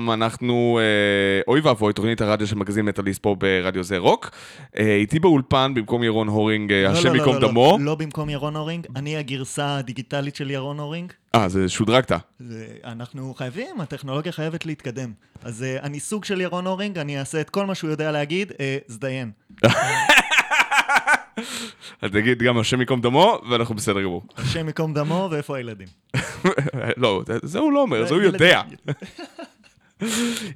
לכולם, 0.00 0.22
אנחנו, 0.22 0.80
אה, 0.82 1.40
אוי 1.48 1.60
ואבוי, 1.60 1.92
תוכנית 1.92 2.20
הרדיו 2.20 2.46
של 2.46 2.56
מגזין 2.56 2.84
מטאליסט 2.84 3.22
פה 3.22 3.34
ברדיו 3.38 3.82
זה 3.84 3.98
רוק. 3.98 4.30
אה, 4.78 4.96
איתי 4.96 5.18
באולפן, 5.18 5.72
במקום 5.74 6.02
ירון 6.02 6.28
הורינג, 6.28 6.72
אה, 6.72 6.82
לא, 6.82 6.88
השם 6.88 7.08
לא, 7.08 7.14
לא, 7.14 7.18
ייקום 7.18 7.34
לא, 7.34 7.40
לא, 7.40 7.48
דמו. 7.48 7.78
לא 7.80 7.94
במקום 7.94 8.30
ירון 8.30 8.56
הורינג, 8.56 8.86
אני 8.96 9.16
הגרסה 9.16 9.76
הדיגיטלית 9.76 10.36
של 10.36 10.50
ירון 10.50 10.78
הורינג. 10.80 11.12
אה, 11.34 11.48
זה 11.48 11.68
שודרגת. 11.68 12.12
זה- 12.38 12.66
אנחנו 12.84 13.34
חייבים, 13.34 13.80
הטכנולוגיה 13.80 14.32
חייבת 14.32 14.66
להתקדם. 14.66 15.12
אז 15.42 15.64
uh, 15.64 15.82
אני 15.84 16.00
סוג 16.00 16.24
של 16.24 16.40
ירון 16.40 16.66
הורינג, 16.66 16.98
אני 16.98 17.18
אעשה 17.18 17.40
את 17.40 17.50
כל 17.50 17.66
מה 17.66 17.74
שהוא 17.74 17.90
יודע 17.90 18.10
להגיד, 18.12 18.50
uh, 18.50 18.54
זדיין. 18.86 19.30
אז 22.02 22.10
תגיד 22.10 22.42
גם 22.42 22.58
השם 22.58 22.80
ייקום 22.80 23.00
דמו, 23.00 23.38
ואנחנו 23.50 23.74
בסדר 23.74 24.02
גמור. 24.02 24.22
השם 24.36 24.66
ייקום 24.66 24.94
דמו 24.94 25.28
ואיפה 25.30 25.56
הילדים. 25.56 25.88
לא, 27.02 27.22
זה 27.42 27.58
הוא 27.58 27.72
לא 27.72 27.82
אומר, 27.82 28.06
זה 28.06 28.14
הוא. 28.14 28.22
יודע. 28.22 28.60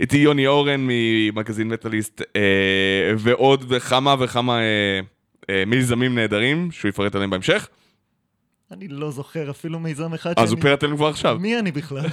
איתי 0.00 0.16
יוני 0.16 0.46
אורן 0.46 0.86
ממגזין 0.88 1.68
מטאליסט, 1.68 2.22
אה, 2.36 3.12
ועוד 3.18 3.64
וכמה 3.68 4.14
וכמה 4.18 4.58
אה, 4.58 5.00
אה, 5.50 5.64
מיזמים 5.66 6.14
נהדרים, 6.14 6.68
שהוא 6.72 6.88
יפרט 6.88 7.14
עליהם 7.14 7.30
בהמשך. 7.30 7.68
אני 8.70 8.88
לא 8.88 9.10
זוכר 9.10 9.50
אפילו 9.50 9.80
מיזם 9.80 10.14
אחד 10.14 10.32
אז 10.36 10.52
הוא 10.52 10.60
פירט 10.60 10.82
עליהם 10.82 10.96
כבר 10.96 11.08
עכשיו. 11.08 11.38
מי 11.40 11.58
אני 11.58 11.72
בכלל? 11.72 12.06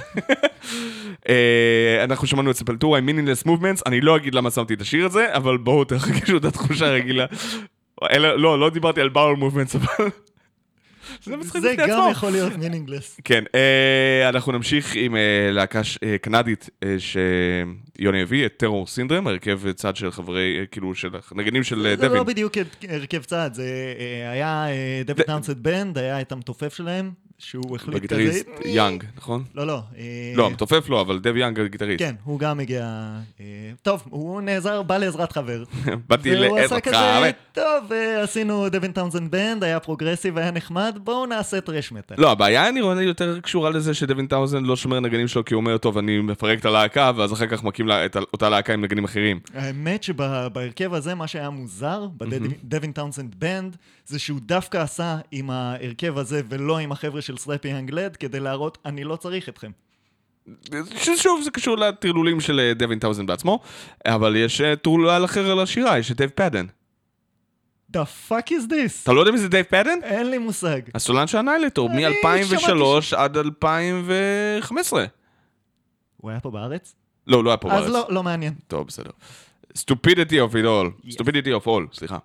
אנחנו 2.04 2.26
שמענו 2.26 2.50
את 2.50 2.56
ספלטורה 2.56 2.98
עם 2.98 3.06
מינינלס 3.06 3.46
מובמנטס, 3.46 3.82
אני 3.86 4.00
לא 4.00 4.16
אגיד 4.16 4.34
למה 4.34 4.50
שמתי 4.50 4.74
את 4.74 4.80
השיר 4.80 5.06
הזה, 5.06 5.34
אבל 5.34 5.56
בואו 5.56 5.84
תרגישו 5.84 6.36
את 6.36 6.44
התחושה 6.44 6.86
הרגילה. 6.86 7.26
לא, 8.36 8.58
לא 8.58 8.70
דיברתי 8.70 9.00
על 9.00 9.08
באול 9.08 9.36
מובמנטס, 9.36 9.76
אבל... 9.76 10.08
זה 11.24 11.36
מצחיק 11.36 11.62
זה 11.62 11.72
בפני 11.72 11.86
גם 11.86 12.00
עצמו. 12.00 12.10
יכול 12.10 12.30
להיות 12.30 12.56
מינינגלס. 12.56 13.20
כן, 13.24 13.44
אה, 13.54 14.28
אנחנו 14.28 14.52
נמשיך 14.52 14.94
עם 14.96 15.16
אה, 15.16 15.50
להקה 15.52 15.80
אה, 16.02 16.18
קנדית 16.18 16.70
שיוני 16.98 18.22
הביא, 18.22 18.46
את 18.46 18.52
טרור 18.56 18.86
סינדרם, 18.86 19.26
הרכב 19.26 19.72
צד 19.72 19.96
של 19.96 20.10
חברי, 20.10 20.66
כאילו, 20.70 20.94
של 20.94 21.08
נגנים 21.34 21.64
של 21.64 21.86
אה, 21.86 21.96
זה 21.96 21.96
דווין. 21.96 22.18
לא 22.18 22.24
בדיוק 22.24 22.52
הרכב 22.88 23.22
צעד, 23.22 23.54
זה 23.54 23.94
היה 24.32 24.66
דויד 25.04 25.22
טאונסט 25.22 25.56
בנד, 25.56 25.98
היה 25.98 26.20
את 26.20 26.32
המתופף 26.32 26.74
שלהם, 26.74 27.10
שהוא 27.42 27.76
החליט 27.76 27.88
כזה... 27.88 27.98
בגיטריסט 28.00 28.48
יאנג, 28.64 29.04
נכון? 29.16 29.44
לא, 29.54 29.66
לא. 29.66 29.80
אה, 29.98 30.32
לא, 30.36 30.46
המתופף 30.46 30.88
לא, 30.88 31.00
אבל 31.00 31.18
דב 31.18 31.36
יאנג 31.36 31.60
הגיטריסט. 31.60 31.98
כן, 32.02 32.14
הוא 32.24 32.38
גם 32.38 32.60
הגיע... 32.60 32.82
אה, 33.40 33.44
טוב, 33.82 34.02
הוא 34.10 34.40
נעזר, 34.40 34.82
בא 34.82 34.98
לעזרת 34.98 35.32
חבר. 35.32 35.64
באתי 36.08 36.30
והוא 36.34 36.58
לעז 36.58 36.64
עשה 36.64 36.74
אותך, 36.74 36.88
כזה, 36.88 37.18
אבל- 37.18 37.30
טוב, 37.52 37.92
אה, 37.92 38.22
עשינו 38.22 38.68
דווין 38.68 38.92
טאונסנד 38.92 39.30
בנד, 39.30 39.64
היה 39.64 39.80
פרוגרסיב, 39.80 40.38
היה 40.38 40.50
נחמד, 40.50 40.98
בואו 41.04 41.26
נעשה 41.26 41.60
טרש 41.60 41.92
מטאל. 41.92 42.16
לא, 42.18 42.30
הבעיה 42.30 42.70
נראה 42.70 42.94
לי 42.94 43.04
יותר 43.04 43.40
קשורה 43.40 43.70
לזה 43.70 43.94
שדווין 43.94 44.26
טאונסנד 44.26 44.64
לא 44.64 44.76
שומר 44.76 45.00
נגנים 45.00 45.28
שלו, 45.28 45.44
כי 45.44 45.54
הוא 45.54 45.60
אומר, 45.60 45.78
טוב, 45.78 45.98
אני 45.98 46.18
מפרק 46.18 46.58
את 46.58 46.64
הלהקה, 46.64 47.12
ואז 47.16 47.32
אחר 47.32 47.46
כך 47.46 47.64
מקים 47.64 47.90
את 47.90 48.16
אותה 48.16 48.48
להקה 48.48 48.72
עם 48.72 48.80
נגנים 48.84 49.04
אחרים. 49.04 49.40
האמת 49.54 50.02
שבהרכב 50.02 50.94
הזה, 50.94 51.14
מה 51.14 51.26
שהיה 51.26 51.50
מוזר, 51.50 52.06
ב 52.16 52.29
Devin 52.29 52.92
Townsend 52.92 53.34
Band, 53.38 53.76
זה 54.12 54.18
שהוא 54.18 54.40
דווקא 54.42 54.78
עשה 54.78 55.18
עם 55.30 55.50
ההרכב 55.50 56.18
הזה 56.18 56.40
ולא 56.48 56.78
עם 56.78 56.92
החבר'ה 56.92 57.22
של 57.22 57.36
Strapping 57.36 57.72
Young 57.72 57.96
Lad, 57.96 58.16
כדי 58.16 58.40
להראות, 58.40 58.78
אני 58.84 59.04
לא 59.04 59.16
צריך 59.16 59.48
אתכם. 59.48 59.70
ששוב, 60.96 61.40
זה 61.44 61.50
קשור 61.50 61.76
לטרלולים 61.76 62.40
של 62.40 62.60
אה, 62.60 62.74
דווין 62.74 62.98
טאונסנד 62.98 63.26
בעצמו, 63.26 63.60
אבל 64.06 64.36
יש 64.36 64.60
אה, 64.60 64.76
טרלול 64.76 65.24
אחר 65.24 65.50
על 65.50 65.60
השירה, 65.60 65.98
יש 65.98 66.10
את 66.10 66.16
דייב 66.16 66.30
פדן. 66.34 66.66
The 67.96 68.00
fuck 68.28 68.48
is 68.48 68.68
this? 68.68 69.02
אתה 69.02 69.12
לא 69.12 69.20
יודע 69.20 69.32
מי 69.32 69.38
זה 69.38 69.48
דייב 69.48 69.66
פדן? 69.68 69.98
אין 70.02 70.30
לי 70.30 70.38
מושג. 70.38 70.80
הסולן 70.94 71.26
של 71.26 71.38
הניילטור, 71.38 71.90
אני 71.90 72.06
מ-2003 72.06 73.16
עד 73.16 73.36
2015. 73.36 75.04
הוא 76.16 76.30
היה 76.30 76.40
פה 76.40 76.50
בארץ? 76.50 76.94
לא, 77.26 77.44
לא 77.44 77.50
היה 77.50 77.56
פה 77.56 77.68
בארץ. 77.68 77.84
אז 77.84 77.92
לא, 77.92 78.06
לא 78.08 78.22
מעניין. 78.22 78.54
טוב, 78.68 78.86
בסדר. 78.86 79.10
stupidity 79.78 80.38
of 80.50 80.54
it 80.54 80.64
all. 80.64 81.10
Stupidity 81.10 81.62
of 81.62 81.66
all, 81.66 81.82
סליחה. 81.92 82.18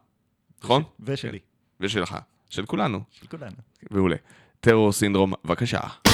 נכון? 0.64 0.84
ושלי, 1.00 1.40
ושלך. 1.80 2.18
של 2.50 2.66
כולנו. 2.66 3.00
של 3.12 3.28
כולנו. 3.28 3.56
מעולה. 3.92 4.16
טרור 4.60 4.92
סינדרום, 4.92 5.34
בבקשה. 5.46 6.07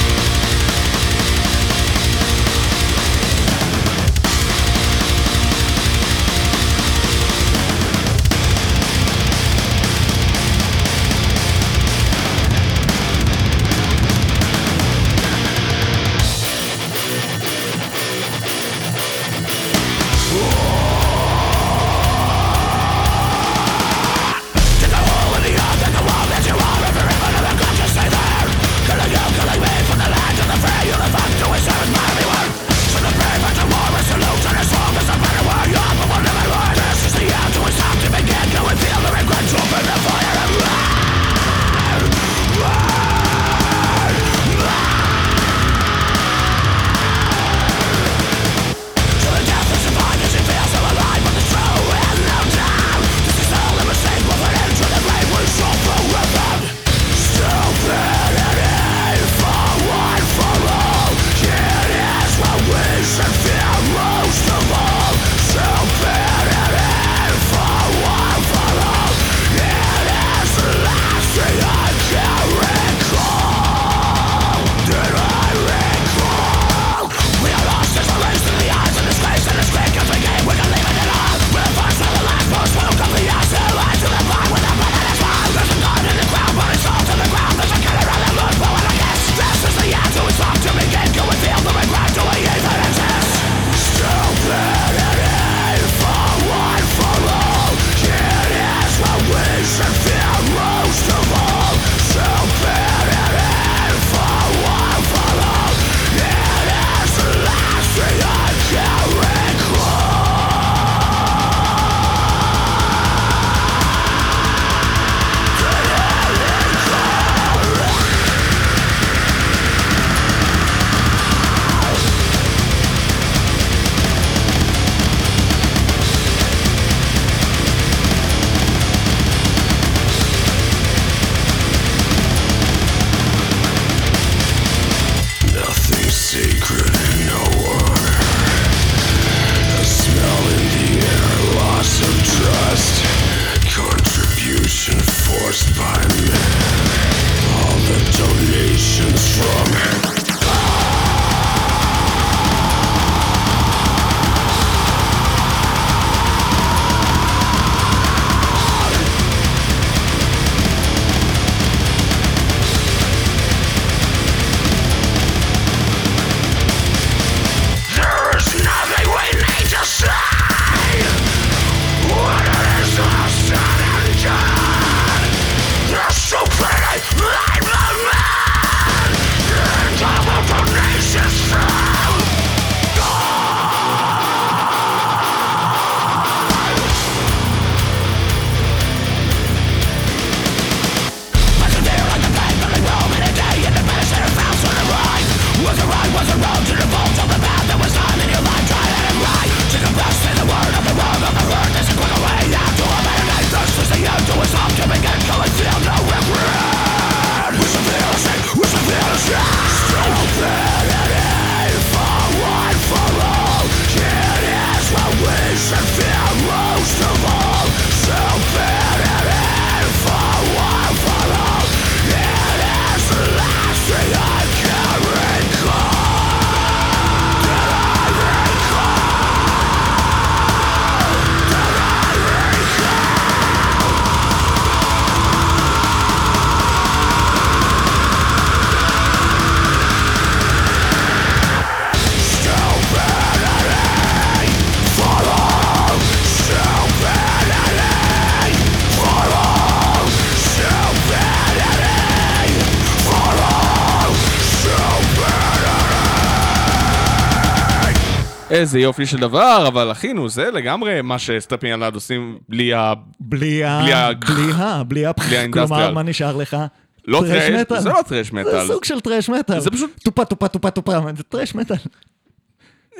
איזה 258.54 258.80
יופי 258.80 259.06
של 259.06 259.18
דבר, 259.18 259.66
אבל 259.68 259.92
אחינו, 259.92 260.30
זה 260.30 260.52
לגמרי 260.52 261.02
מה 261.02 261.20
ש 261.20 261.30
Strapping 261.30 261.74
Young 261.74 261.86
Lad 261.86 261.94
עושים 261.96 262.38
בלי 262.50 262.74
ה... 262.74 262.94
בלי 263.20 263.64
ה... 263.64 263.80
בלי 263.84 263.94
ה- 263.94 264.14
בלי 264.14 264.54
ה... 264.54 264.84
בלי 264.84 265.06
ה... 265.06 265.12
ה 265.40 265.42
industrial. 265.42 265.68
כלומר, 265.68 265.92
מה 265.94 266.04
נשאר 266.04 266.36
לך? 266.38 266.58
לא 267.06 267.24
thrash 267.28 267.30
thrash, 267.50 267.60
metal. 267.62 267.80
זה 267.80 267.90
לא 267.90 268.00
thrash 268.08 268.32
metal. 268.34 268.62
זה 268.68 268.74
סוג 268.74 268.84
של 268.84 269.00
thrash 269.00 269.30
metal. 269.30 269.60
זה 269.60 269.72
פשוט- 269.72 269.92
טופה, 270.04 270.26
טופה, 270.26 270.48
טופה, 270.48 270.70
טופה, 270.72 270.92
זה 271.18 271.24
thrash 271.24 271.56
metal. 271.56 271.78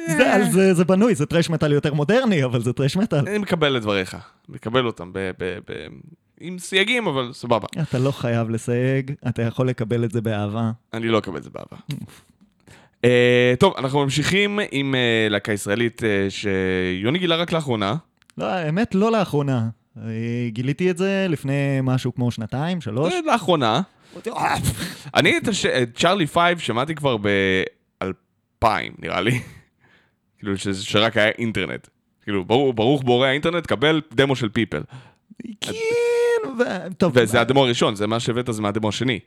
זה, 0.08 0.34
על 0.34 0.52
זה, 0.52 0.74
זה 0.74 0.86
בנוי, 0.86 1.16
זה 1.16 1.26
thrash 1.26 1.50
metal 1.50 1.72
יותר 1.72 1.94
מודרני, 1.94 2.44
אבל 2.44 2.62
זה 2.62 2.74
thrash 2.74 2.98
metal. 2.98 3.20
אני 3.20 3.38
מקבל 3.38 3.78
את 3.78 3.82
דבריך, 3.82 4.18
מקבל 4.50 4.86
אותם 4.86 5.14
ב... 5.14 5.32
ב, 5.40 5.58
ב 5.70 5.88
עם 6.40 6.60
סייגים, 6.60 7.08
אבל 7.08 7.30
סבבה. 7.34 7.68
אתה 7.82 8.00
לא 8.00 8.12
חייב 8.12 8.50
לסייג, 8.50 9.12
אתה 9.28 9.42
יכול 9.42 9.68
לקבל 9.68 10.04
את 10.04 10.12
זה 10.12 10.22
באהבה. 10.22 10.72
אני 10.94 11.08
לא 11.08 11.18
אקבל 11.18 11.38
את 11.38 11.44
זה 11.44 11.50
באהבה. 11.50 11.78
אה, 13.06 13.54
טוב, 13.60 13.74
אנחנו 13.78 14.04
ממשיכים 14.04 14.60
עם 14.72 14.96
אה, 14.96 15.28
להקה 15.30 15.52
ישראלית 15.54 16.04
אה, 16.04 16.28
שיוני 16.30 17.20
גילה 17.20 17.36
רק 17.36 17.52
לאחרונה. 17.52 17.96
לא, 18.38 18.46
האמת, 18.46 18.96
לא 18.96 19.12
לאחרונה. 19.12 19.70
גיליתי 20.48 20.90
את 20.90 20.98
זה 20.98 21.26
לפני 21.30 21.54
משהו 21.84 22.16
כמו 22.16 22.32
שנתיים, 22.32 22.82
שלוש. 22.82 23.14
לאחרונה. 23.26 23.82
אני 25.16 25.38
את 25.38 25.44
צ'ארלי 25.96 26.28
פייב 26.28 26.60
שמעתי 26.60 26.96
כבר 26.96 27.18
ב-2000, 27.18 28.68
נראה 29.00 29.22
לי. 29.22 29.40
כאילו, 30.40 30.54
שרק 30.74 31.18
היה 31.18 31.30
אינטרנט. 31.38 31.88
כאילו, 32.24 32.46
ברוך- 32.46 33.04
בורא 33.04 33.28
האינטרנט, 33.28 33.68
קבל 33.68 34.02
דמו 34.14 34.36
של 34.36 34.50
פיפל. 34.50 34.82
כן. 35.62 35.72
טוב. 36.98 37.12
וזה 37.16 37.42
הדמו 37.42 37.64
הראשון, 37.66 37.96
זה 37.96 38.08
מה 38.08 38.20
שהבאת 38.20 38.50
זה 38.52 38.62
מהדמו 38.62 38.90
השני. 38.90 39.20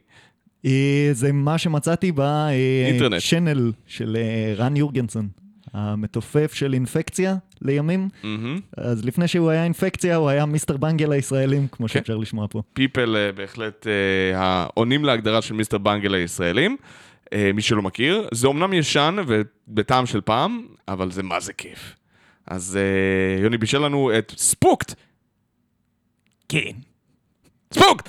אה, 0.66 1.08
זה 1.12 1.32
מה 1.32 1.58
שמצאתי 1.58 2.12
אינטרנט. 2.86 3.14
בשנל 3.14 3.72
של 3.86 4.16
אה, 4.20 4.54
רן 4.56 4.76
יורגנסון, 4.76 5.28
המתופף 5.72 6.54
של 6.54 6.74
אינפקציה 6.74 7.36
לימים. 7.62 8.08
מהמם. 8.22 8.60
אז 8.76 9.04
לפני 9.04 9.28
שהוא 9.28 9.50
היה 9.50 9.64
אינפקציה, 9.64 10.16
הוא 10.16 10.28
היה 10.28 10.46
מיסטר 10.46 10.76
בנגל 10.76 11.12
הישראלים, 11.12 11.68
כמו 11.72 11.88
שאפשר 11.88 12.16
לשמוע 12.16 12.46
פה. 12.50 12.62
פיפל 12.72 13.16
אה, 13.16 13.32
בהחלט 13.32 13.86
אה, 13.86 14.38
העונים 14.40 15.04
להגדרה 15.04 15.42
של 15.42 15.54
מיסטר 15.54 15.78
בנגל 15.78 16.14
הישראלים, 16.14 16.76
אה, 17.32 17.50
מי 17.54 17.62
שלא 17.62 17.82
מכיר. 17.82 18.28
זה 18.34 18.46
אומנם 18.46 18.72
ישן 18.72 19.16
ובטעם 19.26 20.06
של 20.06 20.20
פעם, 20.20 20.66
אבל 20.88 21.10
זה 21.10 21.22
מה 21.22 21.40
זה 21.40 21.52
כיף. 21.52 21.96
אז 22.46 22.78
אה, 22.80 23.42
יוני 23.42 23.58
בישל 23.58 23.78
לנו 23.78 24.18
את 24.18 24.32
ספוקט! 24.36 24.94
כן. 26.48 26.72
ספוקט! 27.74 28.08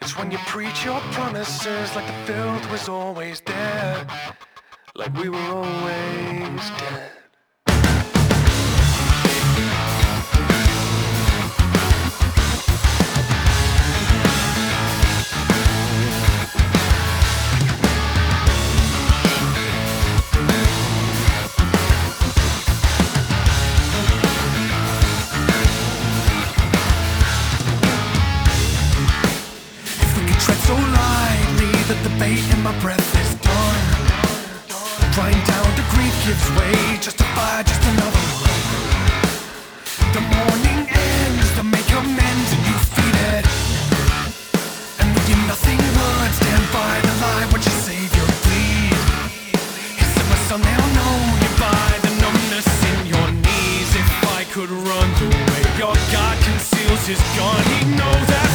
It's 0.00 0.16
when 0.16 0.30
you 0.30 0.38
preach 0.46 0.84
your 0.84 1.00
promises 1.10 1.96
like 1.96 2.06
the 2.06 2.32
filth 2.32 2.70
was 2.70 2.88
always 2.88 3.40
there, 3.40 4.06
like 4.94 5.12
we 5.16 5.28
were 5.28 5.38
always 5.38 6.70
dead. 6.78 7.21
The 32.02 32.10
bait 32.18 32.42
in 32.54 32.62
my 32.62 32.74
breath 32.80 32.98
is 33.22 33.34
done. 33.46 33.82
Drying 35.14 35.42
down 35.46 35.68
to 35.78 35.84
grief 35.94 36.14
gives 36.26 36.46
way, 36.58 36.98
justify 36.98 37.62
just 37.62 37.82
another 37.94 38.24
one. 38.42 38.58
The 40.16 40.22
morning 40.34 40.80
ends 40.90 41.48
to 41.56 41.62
make 41.62 41.88
amends 41.94 42.48
and 42.54 42.62
you 42.66 42.76
feed 42.94 43.16
it. 43.38 43.46
And 44.98 45.14
with 45.14 45.26
your 45.30 45.42
nothing 45.46 45.78
words, 45.78 46.34
stand 46.42 46.66
by 46.74 46.94
the 47.06 47.14
lie, 47.22 47.46
watch 47.54 47.66
your 47.70 47.78
savior 47.86 48.26
bleed. 48.42 48.98
He 49.94 50.02
said, 50.02 50.26
my 50.26 50.38
son, 50.50 50.60
they'll 50.66 50.90
know 50.98 51.16
you 51.38 51.50
by 51.62 51.90
the 52.02 52.12
numbness 52.18 52.68
in 52.90 52.98
your 53.14 53.28
knees. 53.30 53.90
If 53.94 54.10
I 54.38 54.42
could 54.50 54.70
run 54.70 55.08
the 55.22 55.30
way 55.30 55.62
your 55.78 55.94
God 56.10 56.36
conceals 56.42 57.06
his 57.06 57.22
gun, 57.38 57.62
he'd 57.78 57.94
know 57.94 58.16
that 58.32 58.51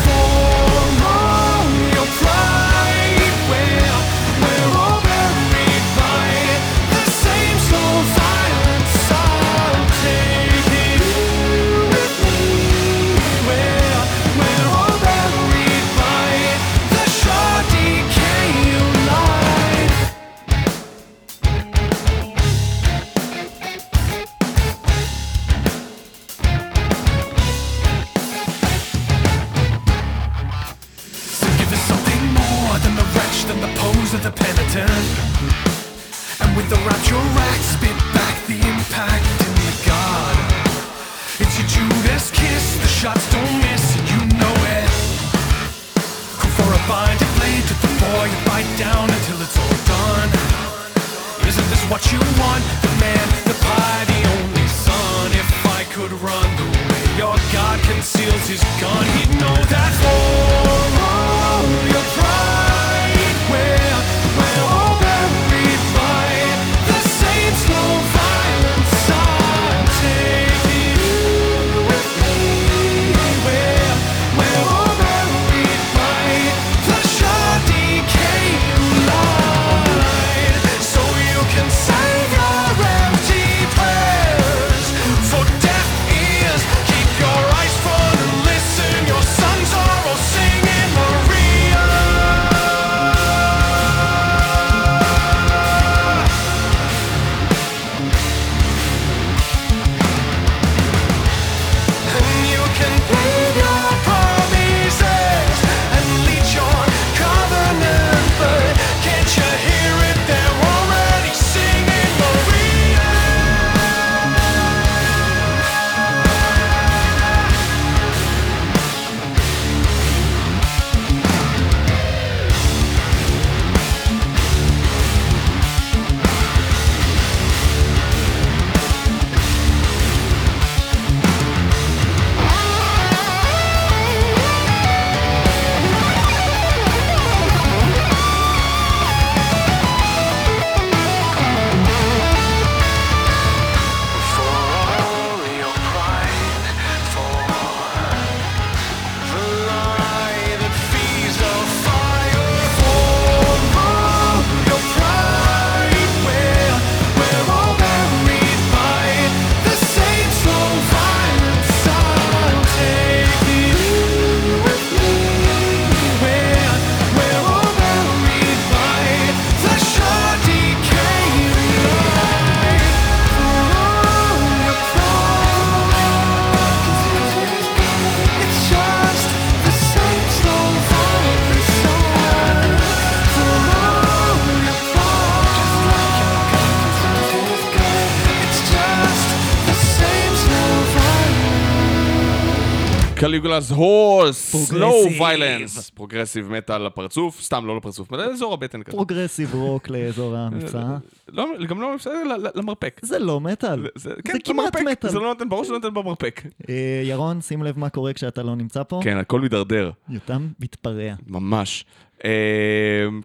Caligula's 193.58 193.72
Horse, 193.72 194.56
Slow. 194.66 195.06
Violence, 195.22 195.90
progressive 195.90 196.52
metal 196.52 196.86
לפרצוף, 196.88 197.42
סתם 197.42 197.66
לא 197.66 197.78
לפרצוף, 197.78 198.14
אזור 198.14 198.54
הבטן 198.54 198.84
כזה. 198.84 198.98
progressive 198.98 199.56
rock 199.56 199.90
לאזור 199.90 200.36
המבצע. 200.36 200.82
לא, 201.34 201.46
גם 201.68 201.82
לא, 201.82 201.96
ל- 202.26 202.48
למרפק. 202.60 203.00
זה 203.04 203.20
לא 203.20 203.40
מטאל. 203.40 203.88
זה, 203.96 204.10
כן, 204.26 204.34
זה 204.34 204.40
כמעט. 204.44 204.76
מטאל. 204.92 205.10
זה 205.10 205.20
לא 205.20 205.28
נותן, 205.28 205.50
ברור 205.50 205.64
שזה 205.64 205.74
נותן 205.74 205.94
במרפק. 205.94 206.42
אה, 206.70 207.02
ירון, 207.04 207.42
שים 207.42 207.64
לב 207.64 207.80
מה 207.80 207.90
קורה 207.90 208.14
כשאתה 208.14 208.44
לא 208.44 208.56
נמצא 208.56 208.84
פה. 208.84 209.00
כן, 209.04 209.18
הכל 209.18 209.42
מידרדר, 209.42 209.92
יותם 210.10 210.48
מתפרע. 210.60 211.14
ממש. 211.28 211.86
אה, 212.26 212.32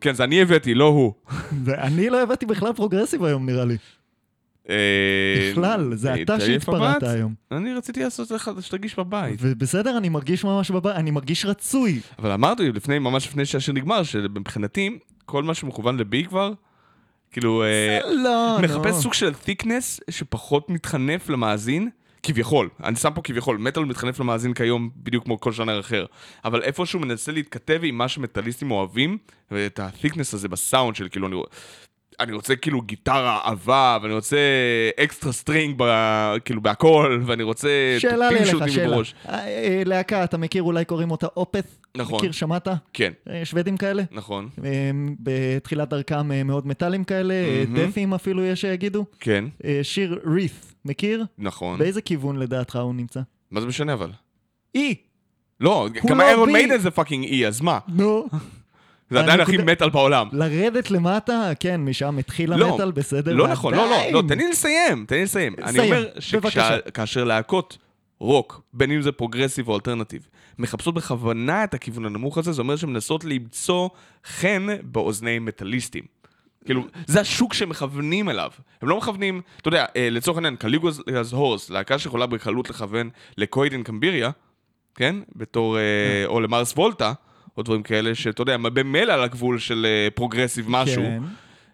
כן, 0.01 0.15
זה 0.15 0.25
אני 0.25 0.43
הבאתי, 0.43 0.75
לא 0.75 0.85
הוא. 0.85 1.13
ואני 1.65 2.11
לא 2.11 2.23
הבאתי 2.23 2.47
בכלל 2.47 2.73
progressive 2.73 3.25
היום, 3.25 3.47
נראה 3.47 3.65
לי. 3.65 3.77
אה, 4.71 5.51
בכלל, 5.53 5.95
זה 5.95 6.11
אה, 6.11 6.23
אתה 6.23 6.39
תעיף 6.39 6.47
שהתפרעת. 6.47 7.03
היום. 7.03 7.35
אני 7.53 7.75
רציתי 7.75 8.03
לעשות 8.03 8.31
לך 8.31 8.51
שתרגיש 8.61 8.97
בבית. 8.99 9.39
ובסדר, 9.43 9.99
אני 9.99 10.09
מרגיש 10.09 10.45
ממש 10.45 10.71
בבית, 10.71 10.97
אני 10.97 11.11
מרגיש 11.11 11.47
רצוי. 11.47 12.01
אבל 12.19 12.33
אמרתי 12.33 12.73
לפני, 12.73 12.99
ממש 12.99 13.27
לפני 13.27 13.47
שהשיר 13.47 13.75
נגמר, 13.75 14.03
שמבחינתי, 14.03 14.99
כל 15.27 15.43
מה 15.43 15.55
שמכוון 15.55 15.97
לבי 15.97 16.25
כבר, 16.25 16.53
כאילו, 17.31 17.63
אה, 17.63 17.99
לא, 18.11 18.59
מחפש 18.63 18.95
לא. 18.95 19.01
סוג 19.01 19.15
של 19.15 19.33
thickness 19.47 20.01
שפחות 20.11 20.71
מתחנף 20.71 21.29
למאזין. 21.29 21.91
כביכול, 22.23 22.69
אני 22.85 22.97
שם 22.97 23.11
פה 23.15 23.23
כביכול, 23.23 23.59
מטאל 23.59 23.85
מתחנף 23.85 24.21
למאזין 24.21 24.55
כיום 24.55 24.91
בדיוק 24.97 25.25
כמו 25.25 25.41
כל 25.41 25.53
ז'אנר 25.53 25.81
אחר, 25.81 26.07
אבל 26.45 26.63
איפשהו 26.63 27.01
מנסה 27.01 27.33
להתכתב 27.33 27.81
עם 27.83 27.99
מה 27.99 28.09
שמטאליסטים 28.09 28.71
אוהבים, 28.71 29.19
ואת 29.51 29.79
ה-thickness 29.79 30.35
הזה 30.35 30.49
בסאונד 30.49 30.97
של 30.97 31.09
כאילו, 31.09 31.27
אני, 31.27 31.37
אני 32.21 32.33
רוצה 32.33 32.57
כאילו 32.57 32.83
גיטרה 32.83 33.41
עבה, 33.45 33.99
ואני 34.03 34.15
רוצה 34.15 34.39
אקסטרה 35.01 35.33
סטרינג 35.33 35.75
ב, 35.79 35.85
כאילו 36.45 36.61
בהכל, 36.61 37.21
ואני 37.27 37.43
רוצה 37.43 37.97
שאלה 37.99 38.31
לי 38.31 38.47
שעוטים 38.47 38.69
שאלה. 38.69 38.89
בראש. 38.95 39.15
אה, 39.29 39.35
אה, 39.47 39.83
להקה, 39.87 40.25
אתה 40.25 40.39
מכיר, 40.39 40.63
אולי 40.63 40.85
קוראים 40.85 41.11
אותה 41.11 41.27
אופת? 41.37 41.67
נכון. 41.97 42.19
מכיר, 42.19 42.33
שמעת? 42.33 42.69
כן, 42.93 43.13
אה, 43.31 43.45
שוודים 43.45 43.77
כאלה? 43.77 44.03
נכון, 44.11 44.49
בתחילת 45.21 45.89
דרכם 45.89 46.47
מאוד 46.47 46.67
מטאלים 46.67 47.05
כאלה. 47.05 47.35
דפים 47.75 48.15
אפילו 48.15 48.45
יש 48.45 48.61
שיגידו. 48.61 49.05
כן, 49.21 49.45
שיר 49.83 50.21
רית', 50.35 50.75
מכיר? 50.85 51.25
נכון. 51.39 51.79
באיזה 51.79 52.03
כיוון 52.03 52.37
לדעתך 52.37 52.77
הוא 52.77 52.95
נמצא? 52.95 53.21
מה 53.51 53.61
זה 53.61 53.67
משנה 53.67 53.93
אבל? 53.93 54.11
אי! 54.75 54.95
לא, 55.61 55.89
גם 56.09 56.19
לא 56.19 56.25
איירון 56.25 56.47
בי. 56.47 56.53
מיידן 56.53 56.79
זה 56.79 56.91
פאקינג 56.91 57.25
אי, 57.25 57.47
אז 57.47 57.61
מה? 57.61 57.79
נו. 57.89 58.27
זה 59.11 59.21
עדיין 59.21 59.41
הכי 59.41 59.57
מטאל 59.57 59.91
בעולם. 59.91 60.29
לרדת 60.33 60.91
למטה, 60.91 61.51
כן, 61.61 61.81
משם 61.81 62.19
התחיל 62.19 62.55
לא, 62.55 62.69
המטאל, 62.69 62.91
בסדר? 62.91 63.35
לא 63.35 63.49
נכון, 63.49 63.75
לא, 63.75 63.91
לא, 63.91 64.13
לא. 64.13 64.23
תן 64.29 64.39
לי 64.39 64.51
לסיים, 64.51 65.05
תן 65.09 65.15
לי 65.15 65.23
לסיים. 65.23 65.55
אני 65.63 65.79
אומר. 65.79 66.09
שכאשר 66.19 67.25
להקות 67.25 67.79
רוק, 68.21 68.61
בין 68.73 68.91
אם 68.91 69.03
זה 69.03 69.13
progressive 69.13 69.69
או 69.69 69.75
alternative, 69.75 70.29
מחפשות 70.59 70.95
בכוונה 70.95 71.65
את 71.65 71.75
הכיוון 71.75 72.07
הנמוך 72.07 72.39
הזה, 72.39 72.53
זה 72.53 72.63
אומר 72.63 72.77
שהן 72.77 72.91
מנסות 72.91 73.25
למצוא 73.25 73.89
חן 74.25 74.67
באוזני 74.83 75.39
מטאליסטים. 75.39 76.03
כאילו, 76.65 76.87
זה 77.07 77.21
השוק 77.21 77.55
שהם 77.55 77.69
מכוונים 77.69 78.29
אליו. 78.29 78.51
הם 78.83 78.89
לא 78.89 78.97
מכוונים, 78.97 79.41
אתה 79.61 79.69
יודע, 79.69 79.85
אה, 79.97 80.11
לצורך 80.11 80.37
העניין, 80.37 80.57
Caligula's 80.57 81.03
Horse, 81.33 81.71
להקה 81.71 81.99
שיכולה 81.99 82.27
בקלות 82.27 82.71
לכוון 82.71 83.11
ל 83.39 83.43
Coheed 83.43 83.70
and 83.70 83.83
Cambria, 83.83 84.31
כן? 84.95 85.17
בתור, 85.37 85.79
אה, 85.79 85.83
או 86.27 86.41
ל 86.41 86.47
Mars 86.47 86.73
Volta, 86.73 87.13
או 87.57 87.63
דברים 87.63 87.83
כאלה, 87.83 88.15
שאתה 88.15 88.43
יודע, 88.43 88.57
במילא 88.57 89.13
על 89.13 89.23
הגבול 89.23 89.59
של 89.59 89.87
אה, 89.89 90.09
progressive 90.15 90.67
משהו. 90.69 91.03
כן. 91.03 91.23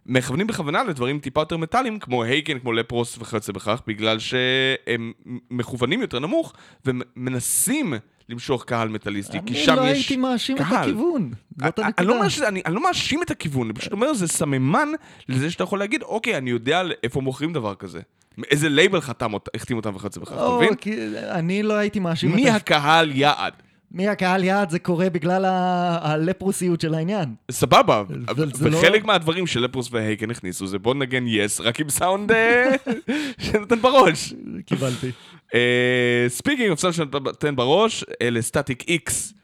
מכוונים 0.07 0.47
בכוונה 0.47 0.85
לדברים 0.85 1.19
טיפה 1.19 1.41
יותר 1.41 1.57
מטאליים, 1.57 1.99
כמו 1.99 2.23
Haken, 2.25 2.59
כמו 2.59 2.73
Leprous 2.73 3.19
וכיוצא 3.19 3.53
בכך, 3.53 3.81
בגלל 3.87 4.19
שהם 4.19 5.13
מכוונים 5.51 6.01
יותר 6.01 6.19
נמוך, 6.19 6.53
ומנסים 6.87 7.95
למשוך 8.29 8.65
קהל 8.65 8.89
מטאליסטי, 8.89 9.39
כי 9.47 9.55
שם 9.55 9.73
אני 9.73 9.81
לא 9.81 9.91
יש 9.91 9.97
הייתי 9.99 10.17
מאשים 10.17 10.57
את 10.57 10.63
קהל. 10.63 10.75
הכיוון. 10.81 11.31
זאת 11.59 11.79
אני- 11.79 11.87
הנקודה. 11.87 11.93
אני 11.99 12.07
לא 12.07 12.49
אני 12.49 12.63
אני 12.67 12.75
לא 12.75 12.83
מאשים 12.83 13.23
את 13.23 13.31
הכיוון, 13.31 13.67
אני 13.67 13.75
פשוט 13.75 13.93
אומר, 13.93 14.13
זה 14.15 14.29
סממן 14.29 14.89
לזה 15.29 15.51
שאתה 15.51 15.63
יכול 15.65 15.79
להגיד, 15.79 16.03
אוקיי, 16.03 16.37
אני 16.39 16.51
יודע 16.51 16.83
איפה 17.03 17.21
מוכרים 17.21 17.53
דבר 17.53 17.75
כזה. 17.75 18.01
איזה 18.51 18.69
לייבל 18.69 19.01
חתם 19.01 19.35
אות- 19.35 19.49
החתים 19.55 19.77
אותם 19.77 19.97
וכיוצא 19.97 20.21
בכך, 20.21 20.33
אתה 20.33 20.49
מבין? 20.57 20.75
אני 21.31 21.63
לא 21.63 21.75
הייתי 21.75 21.99
מאשים 22.01 22.35
מי 22.35 22.49
את 22.49 22.53
ה... 22.53 22.57
הקהל 22.57 23.11
יעד? 23.15 23.53
מי 23.93 24.09
הקהל 24.09 24.45
יעד 24.45 24.71
זה 24.71 24.79
קורה 24.79 25.11
בגלל 25.11 25.45
ה- 25.45 25.99
הלפרוסיות 26.03 26.81
של 26.81 26.95
העניין. 26.95 27.35
סבבה, 27.51 28.03
זה 28.53 28.71
לא- 28.71 28.77
וחלק 28.79 29.05
מהדברים 29.05 29.47
ש 29.47 29.56
Leprous 29.56 29.89
ו 29.93 29.99
Haken 29.99 30.31
הכניסו 30.31 30.67
זה 30.67 30.79
בוא 30.79 30.95
נגן 30.95 31.25
Yes, 31.27 31.61
רק 31.61 31.81
עם 31.81 31.89
סאונד 31.91 32.33
אה, 32.33 32.71
שנותן 33.45 33.79
בראש. 33.83 34.35
קיבלתי. 34.67 35.11
speaking 36.29 36.71
of 36.71 36.81
sound 36.81 36.95
שנותן 36.95 37.57
בראש, 37.57 38.05
אלה 38.23 38.43
Static-X. 38.43 39.35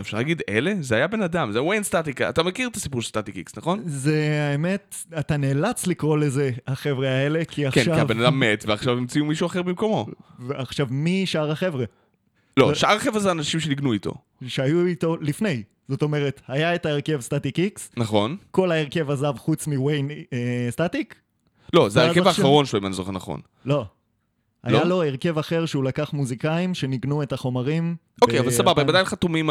אפשר 0.00 0.16
להגיד 0.16 0.42
אלה? 0.48 0.74
זה 0.80 0.94
היה 0.96 1.06
בן 1.06 1.22
אדם, 1.22 1.52
זה 1.52 1.62
וויין 1.62 1.82
סטטיק, 1.82 2.20
אתה 2.22 2.42
מכיר 2.42 2.68
את 2.68 2.76
הסיפור 2.76 3.02
של 3.02 3.08
Static-X, 3.08 3.56
נכון? 3.56 3.82
זה 3.86 4.48
האמת, 4.52 4.94
אתה 5.18 5.36
נאלץ 5.36 5.86
לקרוא 5.86 6.18
לזה 6.18 6.50
החבר'ה 6.66 7.08
האלה, 7.08 7.44
כי 7.44 7.62
כן, 7.62 7.68
עכשיו... 7.68 7.94
כי 7.94 8.00
הבן 8.00 8.20
אדם 8.20 8.40
מת, 8.40 8.64
ועכשיו 8.68 8.92
המציאו 8.98 9.24
מישהו 9.24 9.46
אחר 9.46 9.62
במקומו. 9.62 10.06
ועכשיו 10.38 10.86
מי 10.90 11.26
שאר 11.26 11.50
החבר'ה? 11.50 11.84
לא, 12.56 12.74
שאר 12.74 12.96
החבר'ה 12.96 13.20
זה 13.20 13.30
אנשים 13.30 13.60
שניגנו 13.60 13.92
איתו. 13.92 14.14
שהיו 14.46 14.86
איתו 14.86 15.16
לפני. 15.20 15.62
זאת 15.88 16.02
אומרת, 16.02 16.40
היה 16.48 16.74
את 16.74 16.86
ההרכב 16.86 17.20
סטטיק 17.20 17.58
איקס, 17.58 17.90
נכון? 17.96 18.36
כל 18.50 18.72
ההרכב 18.72 19.10
עזב 19.10 19.34
חוץ 19.38 19.66
מוויין 19.66 20.10
אה, 20.32 20.68
סטטיק? 20.70 21.14
לא, 21.72 21.88
זה 21.88 22.02
ההרכב 22.02 22.26
האחרון 22.26 22.66
שלו, 22.66 22.80
אם 22.80 22.86
אני 22.86 22.94
זוכר 22.94 23.12
נכון. 23.12 23.40
לא. 23.64 23.84
היה 24.64 24.84
לו 24.84 25.02
הרכב 25.02 25.38
אחר 25.38 25.66
שהוא 25.66 25.84
לקח 25.84 26.12
מוזיקאים 26.12 26.74
שניגנו 26.74 27.22
את 27.22 27.32
החומרים. 27.32 27.96
אוקיי, 28.22 28.40
אבל 28.40 28.50
סבבה, 28.50 28.82
הם 28.82 28.88
עדיין 28.88 29.04
חתומים 29.04 29.50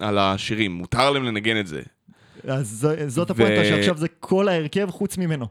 על 0.00 0.18
השירים, 0.18 0.72
מותר 0.72 1.10
להם 1.10 1.24
לנגן 1.24 1.60
את 1.60 1.66
זה. 1.66 1.82
אז 2.44 2.88
זאת 3.06 3.30
הפואנטה 3.30 3.64
שעכשיו 3.64 3.96
זה 3.96 4.08
כל 4.20 4.48
ההרכב 4.48 4.90
חוץ 4.90 5.18
ממנו. 5.18 5.46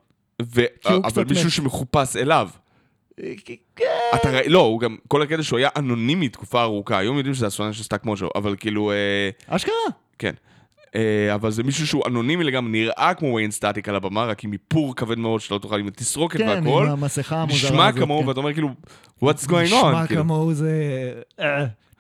אבל 1.04 1.24
מישהו. 1.30 1.52
שמחופש 1.52 2.16
אליו. 2.16 2.50
כן. 3.76 3.86
אתה 4.16 4.30
ראי, 4.30 4.50
לא, 4.50 4.60
הוא 4.60 4.80
גם, 4.80 4.96
כל 5.08 5.22
הקטע 5.22 5.44
שהוא 5.44 5.60
היה 5.60 5.70
אנונימי 5.76 6.30
תקופה 6.30 6.62
ארוכה, 6.62 6.98
היום 6.98 7.18
יודעים 7.18 7.36
שזה 7.36 7.48
הסולן 7.48 7.74
של 7.74 7.84
Stuck 7.84 8.06
Mojo, 8.06 8.30
אבל 8.36 8.56
כאילו, 8.60 8.92
אה, 8.92 9.30
אשכרה. 9.48 9.74
כן. 10.20 10.34
אה, 10.96 11.36
אבל 11.36 11.52
זה 11.52 11.64
מישהו 11.64 11.88
שהוא 11.88 12.04
אנונימי 12.08 12.44
לגמרי, 12.44 12.72
נראה 12.72 13.14
כמו 13.18 13.34
ויין 13.34 13.52
סטטיק 13.52 13.90
על 13.90 13.96
הבמה, 13.96 14.26
רק 14.26 14.44
עם 14.44 14.54
איפור 14.54 14.96
כבד 14.96 15.18
מאוד 15.18 15.42
שלא 15.42 15.58
תוכל 15.58 15.80
עם 15.80 15.90
תסרוקת 15.90 16.38
כן, 16.38 16.48
והכל. 16.48 16.86
עם 16.86 16.92
המסכה 16.92 17.36
המוזרה 17.42 17.70
נשמע 17.70 17.88
הזאת. 17.88 18.00
כמוהו, 18.00 18.22
כן. 18.22 18.28
ואתה 18.28 18.40
אומר 18.40 18.54
כאילו, 18.54 18.70
what's 19.24 19.46
going 19.48 19.72
on? 19.72 19.76
נשמע 19.76 20.08
כאילו, 20.08 20.24
כמוהו 20.24 20.54
זה... 20.54 20.72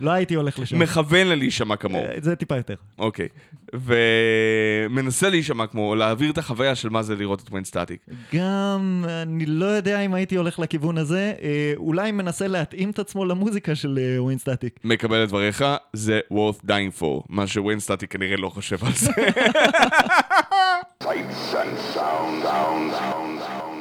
אה, 0.01 0.05
לא 0.05 0.11
הייתי 0.11 0.35
הולך 0.35 0.59
לשם. 0.59 0.79
מכוון 0.79 1.27
ללהישמע 1.27 1.75
כמוהו. 1.75 2.03
אה, 2.03 2.15
זה 2.21 2.35
טיפה 2.35 2.55
יותר. 2.57 2.75
אוקיי. 2.99 3.27
ומנסה 3.73 5.29
להישמע 5.29 5.67
כמו, 5.67 5.95
להעביר 5.95 6.31
את 6.31 6.37
החוויה 6.37 6.75
של 6.75 6.89
מה 6.89 7.03
זה 7.03 7.15
לראות 7.15 7.41
את 7.43 7.51
ויין 7.51 7.63
סטטיק. 7.63 8.01
גם, 8.35 9.05
אני 9.21 9.45
לא 9.45 9.65
יודע 9.65 9.99
אם 9.99 10.13
הייתי 10.13 10.35
הולך 10.35 10.59
לכיוון 10.59 10.97
הזה, 10.97 11.33
אה, 11.41 11.73
אולי 11.77 12.11
מנסה 12.11 12.47
להתאים 12.47 12.89
את 12.89 12.99
עצמו 12.99 13.25
למוזיקה 13.25 13.75
של 13.75 13.99
אה, 14.01 14.23
ווין 14.23 14.37
סטטיק. 14.37 14.79
מקבל 14.83 15.23
את 15.23 15.29
דבריך, 15.29 15.65
זה 15.93 16.19
worth 16.33 16.65
dying 16.65 17.01
for, 17.01 17.23
מה 17.29 17.47
שוויין 17.47 17.79
סטטיק 17.79 18.11
כנראה 18.11 18.37
לא 18.37 18.49
חושב 18.49 18.85
על 18.85 18.93
זה. 18.93 19.11
Sights 21.03 21.53
and 21.53 21.77
sound, 21.93 22.43
sound, 22.43 22.91
sound, 22.99 23.39
sound. 23.41 23.78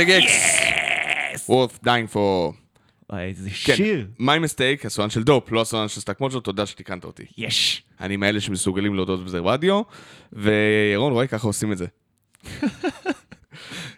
Static-X. 0.00 1.50
worth 1.50 1.84
dying 1.84 2.14
for. 2.14 2.54
וואי, 3.12 3.22
איזה 3.24 3.50
כן, 3.64 3.76
שיר. 3.76 4.06
my 4.20 4.44
mistake, 4.44 4.86
הסולן 4.86 5.10
של 5.10 5.22
Dope, 5.22 5.52
לא 5.52 5.60
הסולן 5.60 5.88
של 5.88 6.00
Stuck 6.00 6.20
Mojo, 6.20 6.40
תודה 6.40 6.66
שתיקנת 6.66 7.04
אותי. 7.04 7.22
יש. 7.38 7.82
אני 8.00 8.16
מאלה 8.16 8.40
שמסוגלים 8.40 8.94
להודות 8.94 9.24
בזה 9.24 9.38
רדיו, 9.38 9.82
וירון 10.32 11.12
רואה 11.12 11.26
ככה 11.26 11.46
עושים 11.46 11.72
את 11.72 11.78
זה. 11.78 11.86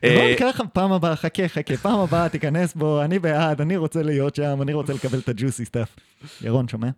בוא 0.02 0.08
אה, 0.10 0.30
ניקח 0.30 0.60
פעם 0.72 0.92
הבאה, 0.92 1.16
חכה, 1.16 1.48
חכה, 1.48 1.76
פעם 1.76 1.98
הבאה 2.00 2.28
תיכנס 2.28 2.74
בו, 2.74 3.02
אני 3.02 3.18
בעד, 3.18 3.60
אני 3.60 3.76
רוצה 3.76 4.02
להיות 4.02 4.34
שם, 4.34 4.62
אני 4.62 4.72
רוצה 4.72 4.92
לקבל 4.92 5.18
את 5.18 5.28
ה 5.28 5.34
juicy 5.34 5.64
stuff. 5.64 5.88
ירון, 6.40 6.68
שומע? 6.68 6.88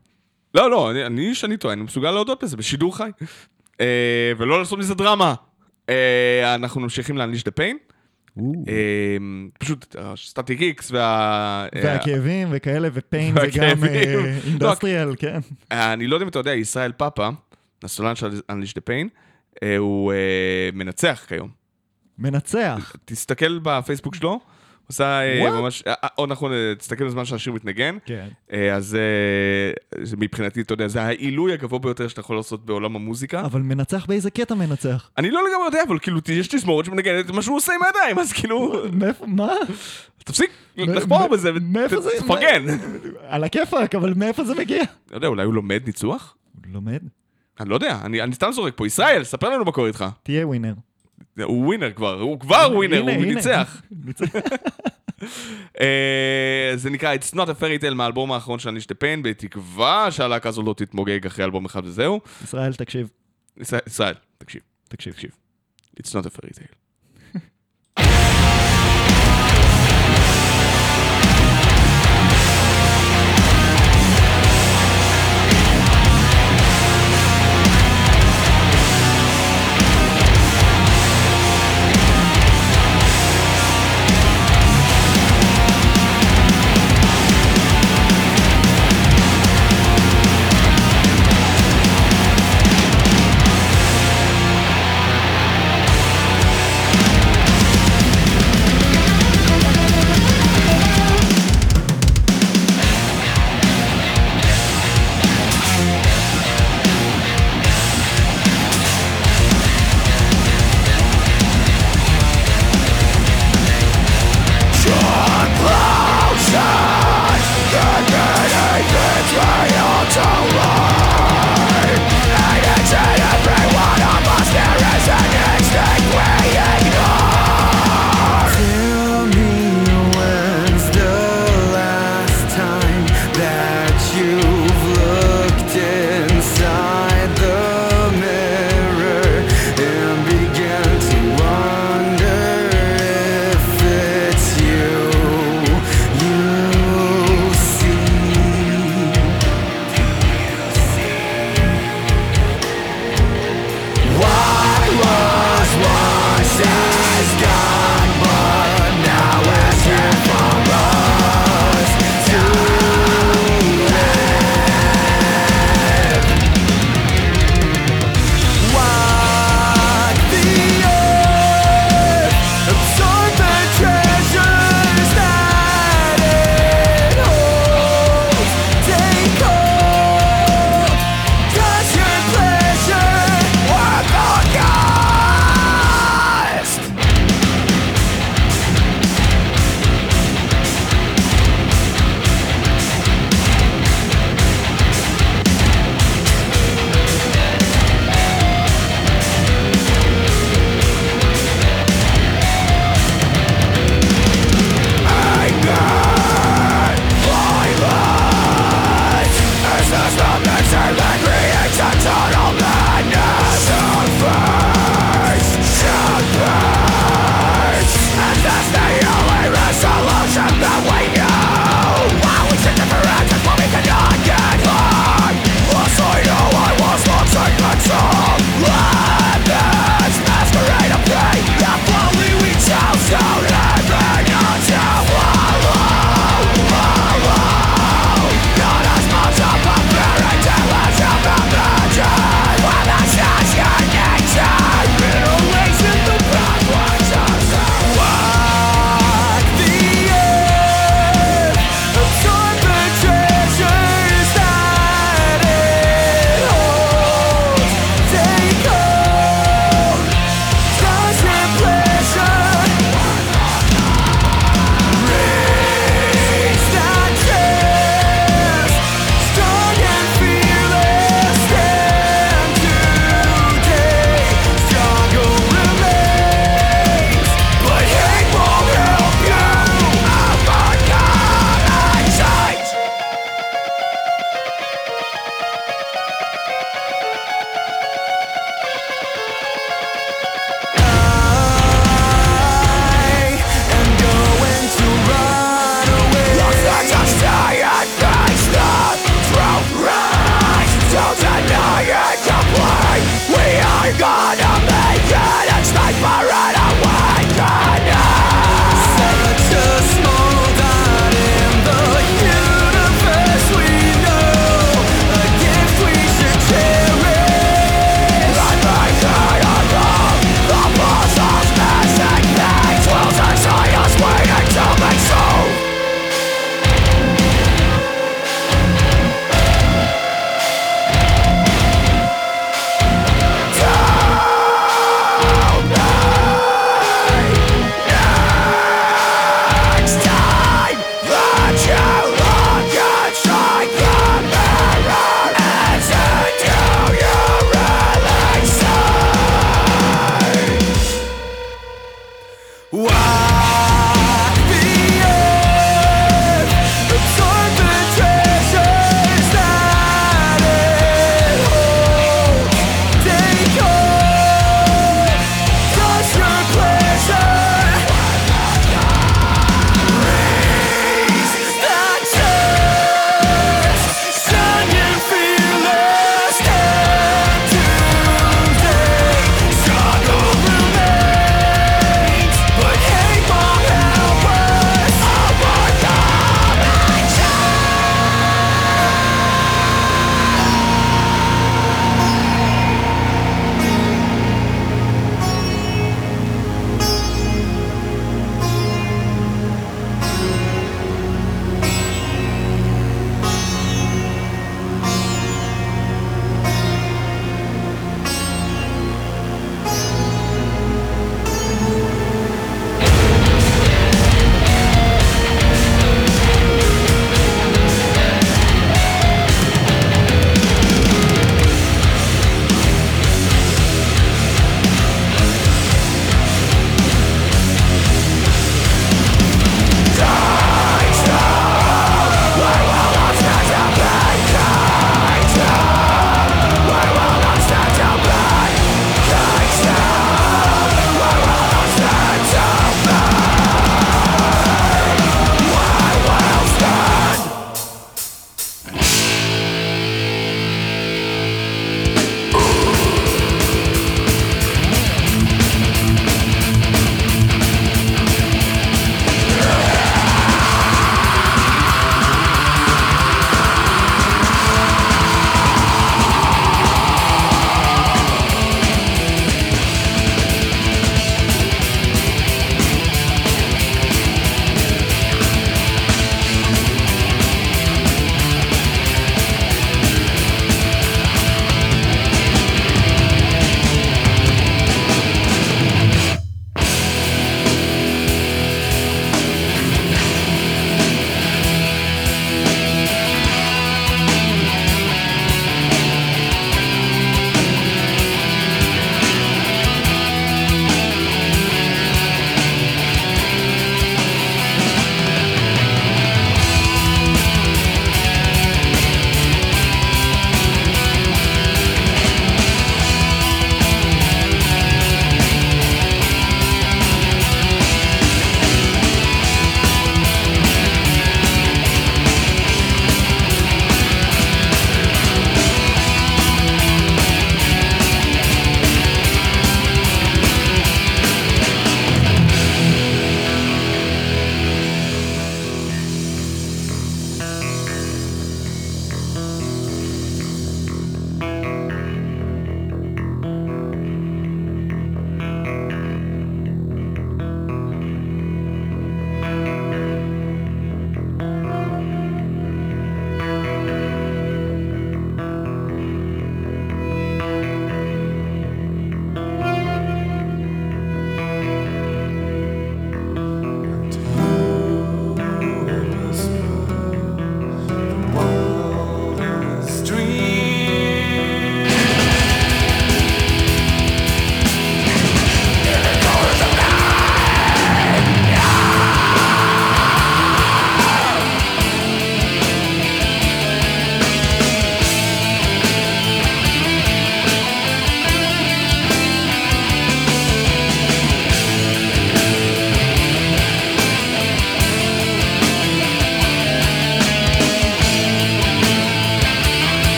לא, 0.55 0.71
לא, 0.71 0.91
אני- 0.91 1.07
אני, 1.07 1.35
שאני 1.35 1.57
טועה, 1.57 1.75
אני 1.75 1.83
מסוגל 1.83 2.11
להודות 2.11 2.45
בזה 2.45 2.57
בשידור 2.57 2.97
חי. 2.97 3.11
אה, 3.81 4.33
ולא 4.39 4.59
לעשות 4.59 4.79
מזה 4.79 4.95
דרמה. 4.95 5.35
אה, 5.89 6.55
אנחנו 6.55 6.81
ממשיכים 6.81 7.17
להנליש 7.17 7.43
את 7.43 7.49
הפיין. 7.49 7.79
פשוט 9.59 9.97
סטטיק 10.17 10.61
איקס 10.61 10.91
וה... 10.91 11.67
והכאבים 11.83 12.49
וכאלה, 12.51 12.89
ופיין 12.93 13.35
זה 13.35 13.47
גם. 13.59 13.85
אה, 13.85 14.39
אינדסטריאל, 14.47 15.15
כן. 15.19 15.39
אה, 15.73 15.93
אני 15.93 16.07
לא 16.07 16.17
יודע 16.17 16.25
אם 16.25 16.29
אתה 16.29 16.39
יודע, 16.39 16.55
ישראל 16.55 16.93
פאפה, 16.93 17.29
הסולן 17.83 18.15
של 18.15 18.41
Unleash 18.53 18.73
the 18.73 18.83
Pain, 18.89 19.09
אה, 19.63 19.77
הוא 19.77 20.13
אה, 20.13 20.69
מנצח 20.73 21.25
כיום. 21.29 21.49
מנצח. 22.19 22.97
תסתכל 23.05 23.59
בפייסבוק 23.59 24.15
שלו, 24.15 24.41
עושה 24.87 25.05
אה? 25.05 25.51
ממש, 25.61 25.83
או 26.19 26.27
נכון, 26.27 26.53
תסתכל 26.79 27.05
בזמן 27.05 27.25
שהשיר 27.25 27.53
מתנגן. 27.53 27.97
כן. 28.07 28.29
אה, 28.53 28.75
אז 28.75 28.95
אה, 28.95 30.03
מבחינתי, 30.19 30.61
אתה 30.61 30.73
יודע, 30.73 30.89
זה 30.89 31.03
העילוי 31.03 31.53
הגבוה 31.53 31.79
ביותר 31.79 32.09
שאתה 32.09 32.21
יכול 32.21 32.37
לעשות 32.37 32.67
בעולם 32.67 32.97
המוזיקה. 32.97 33.41
אבל 33.41 33.61
מנצח 33.61 34.07
באיזה 34.07 34.31
קטע 34.31 34.55
מנצח? 34.55 35.11
אני 35.19 35.31
לא 35.31 35.41
לגמרי 35.49 35.67
יודע, 35.67 35.83
אבל 35.89 35.99
כאילו, 35.99 36.21
יש 36.29 36.49
תזמורת 36.49 36.85
שמנגנת 36.85 37.31
מה 37.31 37.43
שהוא 37.43 37.57
עושה 37.57 37.73
עם 37.73 37.81
הידיים, 37.83 38.19
אז 38.19 38.33
כאילו, 38.33 38.73
מאיפה, 38.93 39.27
מה? 39.27 39.53
תפסיק 40.25 40.51
מ- 40.79 40.87
בזה, 41.33 41.51
ותפרגן. 42.17 42.65
על 43.29 43.45
הכיפאק, 43.45 43.95
אבל 43.95 44.15
מאיפה 44.17 44.45
זה 44.45 44.55
מגיע? 44.55 44.83
לא 45.11 45.17
יודע, 45.17 45.29
אולי 45.29 45.45
הוא 45.45 45.55
לומד 45.55 45.83
ניצוח? 45.87 46.37
לומד. 46.67 47.01
אני 47.61 47.69
לא 47.69 47.75
יודע, 47.75 47.99
אני 48.05 48.35
סתם 48.35 48.53
זורק 48.53 48.73
פה. 48.77 48.87
ישראל, 48.87 49.25
ספר 49.25 49.49
לנו 49.49 49.65
מה 49.65 49.73
קורה 49.73 49.89
איתך. 49.89 50.05
תהיה 50.23 50.47
ווינר. 50.47 50.75
הוא 51.43 51.67
ווינר 51.67 51.93
כבר, 51.93 52.21
הוא 52.21 52.41
כבר 52.41 52.69
ווינר, 52.73 53.01
הוא. 53.01 53.11
ניצח. 53.11 53.83
אה, 55.81 56.73
זה 56.77 56.91
נקרא 56.91 57.15
It's 57.15 57.35
Not 57.35 57.47
a 57.47 57.61
Fairy 57.61 57.83
Tale 57.83 57.95
מהאלבום 57.95 58.33
האחרון 58.33 58.59
של 58.59 58.69
אניש 58.69 58.87
דה 58.87 58.95
בתקווה 59.23 60.11
שהלהקה 60.11 60.49
הזו 60.49 60.63
לא 60.63 60.75
תתמוגג 60.77 61.27
אחרי 61.27 61.45
אלבום 61.45 61.65
אחד 61.65 61.85
וזהו. 61.85 62.21
ישראל, 62.45 62.75
תקשיב. 62.75 63.09
ישראל, 63.61 64.15
תקשיב, 64.39 64.63
תקשיב. 64.89 65.13
תקשיב. 65.13 65.31
It's 66.01 66.11
not 66.11 66.27
a 66.27 66.31
fairy 66.31 66.55
tale. 66.55 66.84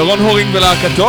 ירון 0.00 0.18
הורינג 0.18 0.54
ולהקתו! 0.54 1.08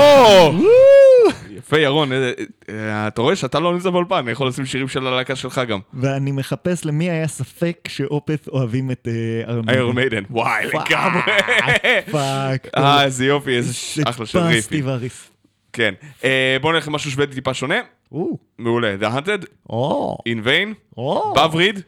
יפה, 1.50 1.80
ירון, 1.80 2.12
אה, 2.12 2.32
אה, 2.70 3.08
אתה 3.08 3.22
רואה 3.22 3.36
שאתה 3.36 3.60
לא 3.60 3.74
נמצא 3.74 3.90
באולפן, 3.90 4.16
אני 4.16 4.32
יכול 4.32 4.48
לשים 4.48 4.66
שירים 4.66 4.88
של 4.88 5.08
הלהקה 5.08 5.36
שלך 5.36 5.62
גם. 5.68 5.80
ואני 5.94 6.32
מחפש 6.32 6.86
למי 6.86 7.10
היה 7.10 7.28
ספק 7.28 7.78
ש 7.88 8.05
Opeth 8.05 8.48
אוהבים 8.48 8.92
את 8.92 9.08
איירון 9.70 9.96
מיידן, 9.96 10.24
וואי, 10.30 10.66
לגמרי. 10.68 11.22
fuck. 12.12 12.68
אה, 12.78 13.04
איזה 13.04 13.26
יופי, 13.26 13.58
איזה 13.58 13.74
אחלה 14.06 14.26
של 14.26 14.40
ריפים. 14.40 14.62
סטיב 14.62 14.88
האריס. 14.88 15.32
כן. 15.74 15.94
אה, 16.24 16.58
בואו 16.62 16.74
נלך 16.74 16.88
למשהו 16.88 17.12
שוודי 17.12 17.36
טיפה 17.36 17.54
שונה. 17.54 17.80
מעולה. 18.58 18.96
The 19.02 19.14
Hunted, 19.18 19.72
In 20.30 20.46
Vain, 20.46 21.00
בעברית, 21.36 21.80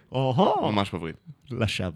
ממש 0.62 0.92
בעברית. 0.94 1.16
לשווא. 1.52 1.90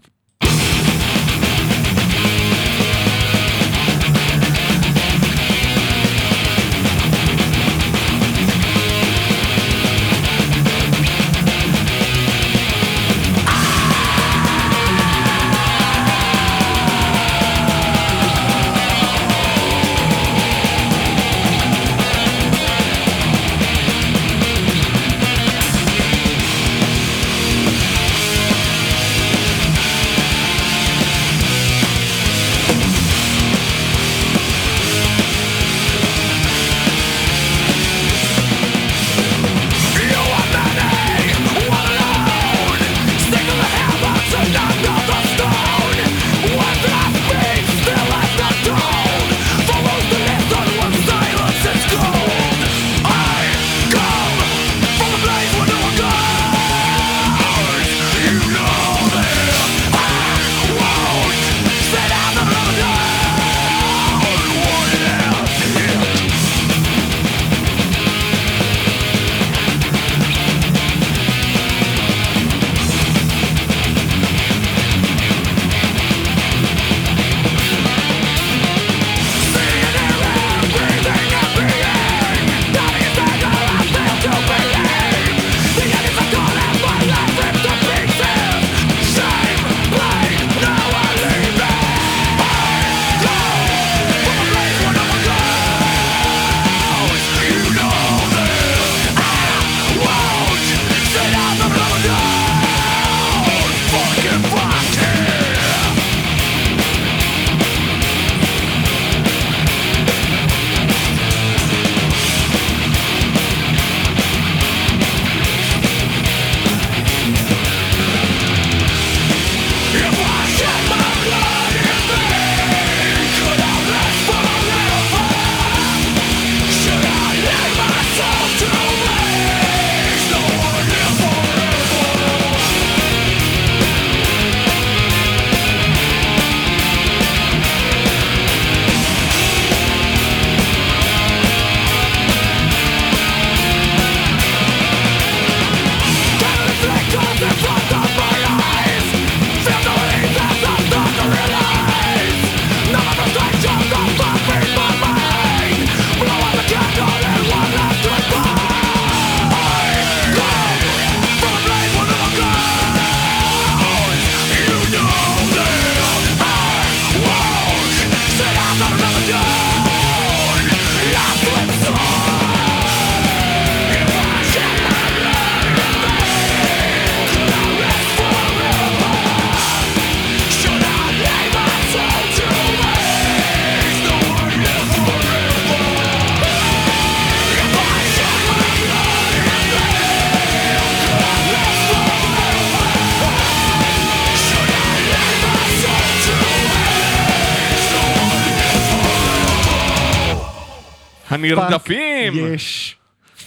הנרדפים! 201.44 202.32
יש, 202.54 202.96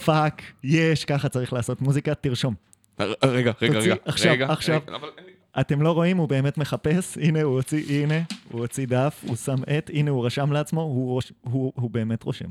fuck, 0.06 0.42
יש, 0.64 1.06
ככה 1.06 1.30
צריך 1.30 1.54
לעשות 1.54 1.82
מוזיקה, 1.82 2.16
תרשום. 2.16 2.56
ר- 3.00 3.04
רגע, 3.24 3.52
רגע, 3.62 3.80
רגע. 3.80 3.96
עכשיו, 4.06 4.32
רגע, 4.34 4.52
עכשיו. 4.52 4.82
לי- 5.26 5.32
אתם 5.60 5.82
לא 5.82 5.92
רואים, 5.92 6.18
הוא 6.18 6.30
באמת 6.30 6.58
מחפש, 6.58 7.18
הנה 7.18 7.42
הוא 7.42 7.54
הוציא, 7.56 8.04
הנה, 8.04 8.16
הוא 8.52 8.62
הוציא 8.62 8.88
דף, 8.88 9.24
הוא 9.28 9.36
שם 9.36 9.56
עט, 9.68 9.90
הנה 9.94 10.12
הוא 10.12 10.26
רשם 10.26 10.52
לעצמו, 10.52 10.82
הוא, 10.82 11.06
רוש, 11.12 11.34
הוא, 11.42 11.74
הוא 11.76 11.90
באמת 11.92 12.24
רושם. 12.24 12.50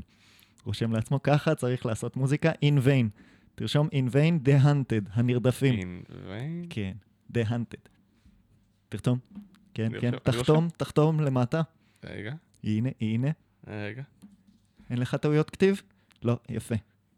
רושם 0.65 0.91
לעצמו, 0.93 1.23
ככה 1.23 1.55
צריך 1.55 1.85
לעשות 1.85 2.15
מוזיקה 2.17 2.51
in 2.51 2.85
vain. 2.85 3.07
תרשום 3.55 3.87
in 3.87 4.11
vain, 4.13 4.47
the 4.47 4.63
hunted, 4.65 5.09
הנרדפים. 5.13 6.01
In 6.07 6.11
vain. 6.11 6.67
כן, 6.69 6.91
the 7.33 7.47
hunted. 7.49 7.89
תרשום. 8.89 9.19
כן, 9.73 9.89
כן, 10.01 10.11
תחתום, 10.23 10.67
תחתום 10.77 11.19
למטה. 11.19 11.61
רגע, 12.03 12.33
הנה, 12.63 12.89
הנה. 13.01 13.27
רגע. 13.67 14.03
אין 14.91 14.99
לך 14.99 15.15
טעויות 15.15 15.49
כתיב? 15.49 15.81
לא, 16.23 16.37
יפה, 16.49 16.75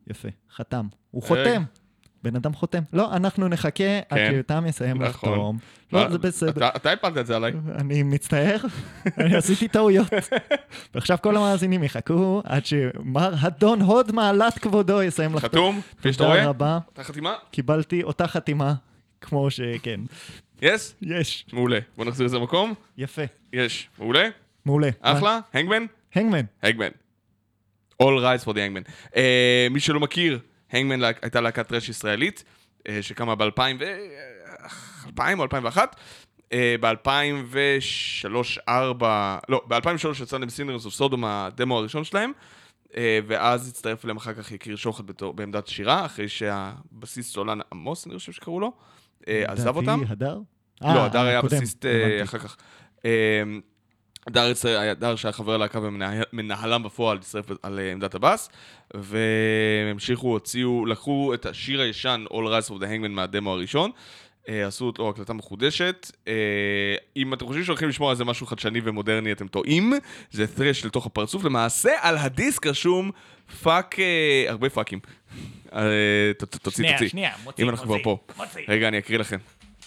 יפה. 0.08 0.28
חתם. 0.56 0.86
הוא. 1.12 1.24
חותם. 1.24 1.64
בן 2.24 2.36
אדם 2.36 2.54
חותם. 2.54 2.84
לא, 2.94 3.14
אנחנו 3.16 3.48
נחכה 3.48 3.84
עד 4.10 4.18
כן, 4.18 4.30
שיותם 4.32 4.66
יסיים 4.68 5.02
נכון. 5.04 5.10
לחתום. 5.32 5.58
לא, 5.94 6.04
מה- 6.04 6.10
זה 6.12 6.18
בסדר. 6.18 6.68
אתה- 6.68 6.92
הפלת 6.92 7.18
את 7.18 7.28
זה 7.28 7.36
עליי. 7.36 7.52
אני 7.76 8.04
מצטער, 8.04 8.58
אני 9.20 9.36
עשיתי 9.36 9.68
טעויות. 9.68 10.08
ועכשיו 10.94 11.18
כל 11.24 11.36
המאזינים 11.38 11.84
יחכו 11.84 12.42
עד 12.46 12.66
שמר 12.66 13.34
אדון 13.48 13.82
הוד 13.82 14.12
מעלת 14.12 14.60
כבודו 14.60 15.04
יסיים 15.04 15.36
לחתום. 15.36 15.50
חתום? 15.50 15.82
כפי 15.98 16.14
שאתה 16.14 16.24
תודה 16.24 16.36
רואה? 16.36 16.50
רבה. 16.50 16.80
אותה 16.88 17.04
חתימה? 17.04 17.34
קיבלתי 17.52 18.04
אותה 18.04 18.28
חתימה, 18.28 18.74
כמו 19.22 19.52
שכן. 19.52 20.00
Yes? 20.62 20.96
יש. 21.02 21.46
מעולה. 21.54 21.80
בוא 21.98 22.06
נחזיר 22.06 22.26
את 22.26 22.32
זה 22.32 22.38
למקום. 22.38 22.74
יפה. 22.98 23.22
יש. 23.54 23.90
מעולה? 24.00 24.30
מעולה. 24.66 24.90
אחלה? 25.02 25.40
Hangman? 25.54 25.86
Hangman. 26.16 26.46
Hangman. 26.64 26.88
All 28.04 28.24
Rise 28.24 28.46
for 28.46 28.54
the 28.54 28.60
Hangman. 28.60 28.82
אה, 29.16 29.68
מי 29.72 29.80
שלא 29.80 30.00
מכיר, 30.00 30.40
Hangman 30.72 31.00
לה- 31.00 31.10
הייתה 31.22 31.42
להקת 31.42 31.68
thrash 31.68 31.90
ישראלית, 31.90 32.44
אה, 32.90 32.98
שקמה 33.02 33.36
ב-2000 33.36 33.60
ו... 33.80 33.84
2000 35.08 35.40
או 35.40 35.44
2001. 35.44 35.96
ב-2003-2004, 36.80 39.04
לא, 39.50 39.62
ב-2003 39.68 39.78
יצא 40.24 40.38
להם 40.38 40.50
Sinners 40.50 40.86
of 40.86 40.94
Sodom, 40.94 41.26
הדמו 41.26 41.78
הראשון 41.78 42.04
שלהם, 42.04 42.32
אה, 42.98 43.20
ואז 43.28 43.70
הצטרף 43.70 44.06
אליהם 44.06 44.18
אחר 44.18 44.34
כך 44.34 44.52
יקיר 44.52 44.76
שוחט 44.76 45.06
בתור- 45.06 45.34
בעמדת 45.34 45.68
שירה, 45.68 46.06
אחרי 46.06 46.30
שהבסיסט 46.30 47.32
סולן 47.34 47.60
עמוס, 47.72 48.08
אני 48.08 48.18
חושב 48.18 48.32
שקראו 48.32 48.60
לו, 48.60 48.72
אה, 49.28 49.44
עזב 49.48 49.76
אותם. 49.78 50.00
לדעתי, 50.04 50.12
הדר? 50.12 50.38
לא, 50.82 51.06
הדר 51.06 51.26
היה 51.26 51.40
בסיסט. 51.58 51.86
אחר 52.24 52.38
כך. 52.40 52.58
היה- 54.64 54.92
הדר 54.92 55.16
שהיה 55.16 55.32
חבר 55.32 55.58
להקה 55.58 55.80
ומנהלם 56.34 56.84
בפועל, 56.84 57.18
הצטרף 57.18 57.46
על 57.64 57.80
אה, 57.80 57.92
עמדת 57.92 58.16
הבאס, 58.16 58.50
והם 58.94 59.18
המשיכו, 59.92 60.28
הוציאו, 60.28 60.86
לקחו 60.86 61.34
את 61.34 61.46
השיר 61.46 61.82
הישן, 61.82 62.26
All 62.30 62.34
Rise 62.34 62.70
for 62.70 62.82
the 62.82 62.86
Hangman 62.86 63.08
מהדמו 63.10 63.52
הראשון, 63.54 63.92
אה, 64.50 64.68
עשו 64.68 64.86
אותו 64.86 65.10
הקלטה 65.10 65.34
מחודשת. 65.34 66.12
אה, 66.28 66.34
אם 67.18 67.34
אתם 67.34 67.46
חושבים 67.46 67.64
שהולכים 67.66 67.90
לשמוע 67.90 68.10
על 68.10 68.16
זה 68.16 68.26
משהו 68.26 68.46
חדשני 68.48 68.82
ומודרני, 68.84 69.32
אתם 69.32 69.48
טועים. 69.48 69.94
זה 70.32 70.46
thrash 70.58 70.88
לתוך 70.88 71.06
הפרצוף. 71.06 71.44
למעשה, 71.44 71.92
על 72.02 72.18
הדיסק 72.18 72.68
רשום 72.68 73.12
fuck, 73.64 73.96
הרבה 74.48 74.70
פאקים. 74.70 75.00
אה, 75.74 75.82
ת- 76.38 76.44
ת- 76.44 76.56
תוציא, 76.56 76.72
שנייה, 76.78 76.94
תוציא. 76.94 77.10
שנייה, 77.10 77.32
מוציא, 77.44 77.64
אם 77.64 77.70
אנחנו 77.70 77.86
כבר 77.86 77.98
פה. 78.04 78.18
רגע, 78.68 78.88
אני 78.88 78.98
אקריא 78.98 79.20
לכם. 79.20 79.38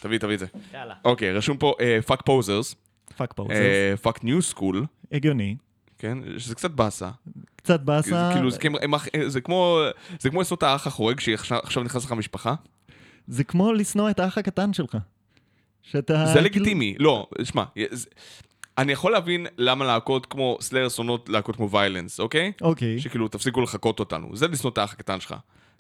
תביא, 0.00 0.18
תביא 0.18 0.34
את 0.34 0.38
זה. 0.38 0.46
יאללה. 0.74 0.94
אוקיי, 1.04 1.32
רשום 1.32 1.56
פה 1.56 1.74
fuck 2.06 2.22
posers, 2.22 2.74
fuck 3.16 3.32
poser. 3.32 3.54
Fuck 4.02 4.24
new 4.24 4.42
school, 4.42 4.86
הגיוני. 5.12 5.56
כן? 5.98 6.18
שזה 6.38 6.54
קצת 6.54 6.70
באסה. 6.70 7.10
קצת 7.56 7.80
זה 7.80 7.84
באסה. 7.84 8.30
כאילו, 8.32 8.50
זה 8.50 8.58
כמו- 8.58 8.78
הם 8.82 8.94
אח- 8.94 9.06
זה 9.26 9.40
כמו, 9.40 9.80
זה 10.20 10.30
כמו 10.30 10.38
לעשות 10.38 10.58
את 10.58 10.62
האח 10.62 10.86
החורג 10.86 11.20
שעכשיו 11.20 11.58
עכשיו 11.62 11.82
נכנס 11.82 12.04
לך 12.04 12.12
משפחה. 12.12 12.54
זה 13.28 13.44
כמו 13.44 13.72
לשנוא 13.72 14.10
את 14.10 14.20
האח 14.20 14.38
הקטן 14.38 14.72
שלך. 14.72 14.96
שאתה... 15.82 16.14
זה 16.26 16.32
כאילו- 16.32 16.44
לגיטימי, 16.44 16.94
לא, 16.98 17.28
שמע, 17.44 17.64
זה- 17.90 18.08
אני 18.78 18.92
יכול 18.92 19.12
להבין 19.12 19.46
למה 19.58 19.84
להקות 19.84 20.26
כמו 20.26 20.58
Slayer 20.60 20.88
שונאות 20.88 21.28
להקות 21.28 21.56
כמו 21.56 21.70
Vio-lence, 21.70 22.20
אוקיי? 22.20 22.52
אוקיי. 22.60 23.00
שכאילו, 23.00 23.28
תפסיקו 23.28 23.60
לחקות 23.60 24.00
אותנו. 24.00 24.36
זה 24.36 24.48
לשנוא 24.48 24.72
את 24.72 24.78
האח 24.78 24.92
הקטן 24.92 25.20
שלך. 25.20 25.34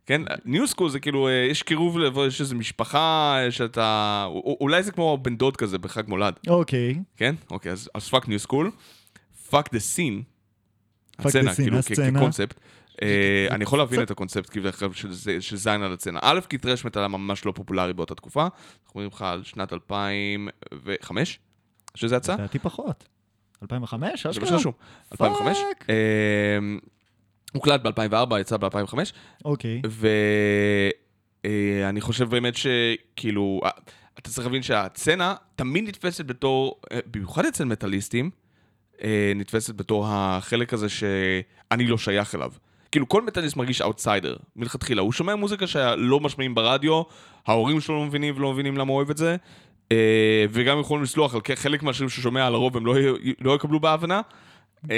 כן? 0.06 0.22
New 0.44 0.66
school 0.68 0.90
זה 0.90 1.00
כאילו, 1.00 1.28
אה, 1.28 1.32
יש 1.50 1.62
קירוב 1.62 1.98
לב, 1.98 2.18
יש 2.18 2.40
איזו 2.40 2.56
משפחה 2.56 3.36
אה, 3.38 3.50
שאתה... 3.50 3.82
א- 4.28 4.50
אולי 4.60 4.82
זה 4.82 4.92
כמו 4.92 5.18
בן 5.22 5.36
דוד 5.36 5.56
כזה 5.56 5.78
בחג 5.78 6.02
מולד, 6.08 6.34
אוקיי. 6.48 6.98
כן? 7.16 7.34
אוקיי, 7.50 7.72
אז 7.72 7.90
אז 7.94 8.08
fuck 8.08 8.28
new 8.28 8.38
school. 8.38 8.70
Fuck 9.50 9.72
the 9.72 9.78
scene. 9.78 10.22
הסצנה, 11.18 11.52
scene, 11.52 11.54
כאילו. 11.56 11.78
כקונספט. 12.18 12.60
אה, 13.02 13.46
אני 13.50 13.64
יכול 13.64 13.78
להבין 13.78 14.02
את 14.02 14.10
הקונספט 14.10 14.50
כאילו, 14.50 14.70
של 15.40 15.56
זין 15.56 15.82
על 15.82 15.92
הסצנה. 15.92 16.18
א', 16.22 16.40
כי 16.48 16.58
thrash 16.58 16.84
metal 16.84 17.02
היה 17.02 17.08
ממש 17.08 17.44
לא 17.44 17.52
פופולרי 17.52 17.92
באותה 17.92 18.14
תקופה. 18.14 18.42
אנחנו 18.42 19.00
מדברים 19.00 19.08
לך 19.12 19.22
על 19.22 19.44
שנת 19.44 19.72
2005, 19.72 21.38
שזה 21.94 22.16
יצא. 22.16 22.34
לדעתי 22.34 22.58
פחות. 22.58 23.08
2005? 23.62 24.26
זה 24.26 24.40
מה? 24.40 24.46
שרשום. 24.46 24.72
2005. 25.12 25.58
אה, 27.54 27.58
הוקלט 27.58 27.80
ב-2004, 27.80 28.38
יצא 28.40 28.56
ב-2005. 28.56 28.98
אוקיי. 29.44 29.82
ואני 31.44 32.00
חושב 32.00 32.30
באמת 32.30 32.54
שכאילו, 32.56 33.60
אה, 33.64 33.70
אתה 34.18 34.30
צריך 34.30 34.46
להבין 34.46 34.62
שהסצנה 34.62 35.34
תמיד 35.56 35.88
נתפסת 35.88 36.24
בתור, 36.24 36.80
אה, 36.92 36.98
במיוחד 37.06 37.44
אצל 37.46 37.64
מטאליסטים, 37.64 38.30
אה, 39.02 39.32
נתפסת 39.36 39.74
בתור 39.74 40.06
החלק 40.08 40.72
הזה 40.72 40.88
שאני 40.88 41.86
לא 41.86 41.98
שייך 41.98 42.34
אליו. 42.34 42.52
כאילו 42.92 43.08
כל 43.08 43.22
מטאליסט 43.22 43.56
מרגיש 43.56 43.82
אאוטסיידר, 43.82 44.36
מלכתחילה. 44.56 45.02
הוא 45.02 45.12
שומע 45.12 45.34
מוזיקה 45.34 45.66
שלא 45.66 46.20
משמיעים 46.20 46.54
ברדיו, 46.54 47.02
ההורים 47.46 47.80
שלו 47.80 47.94
לא 47.94 48.04
מבינים 48.04 48.34
ולא 48.36 48.52
מבינים 48.52 48.76
למה 48.76 48.90
הוא 48.90 48.96
אוהב 48.96 49.10
את 49.10 49.16
זה, 49.16 49.36
אה, 49.92 50.44
וגם 50.50 50.80
יכולים 50.80 51.02
לסלוח 51.02 51.34
על 51.34 51.40
חלק 51.54 51.82
מהשירים 51.82 52.08
שהוא 52.08 52.22
שומע 52.22 52.46
על 52.46 52.54
הרוב 52.54 52.76
הם 52.76 52.86
לא, 52.86 52.94
לא 53.40 53.56
יקבלו 53.56 53.80
בהבנה. 53.80 54.20
אה, 54.90 54.96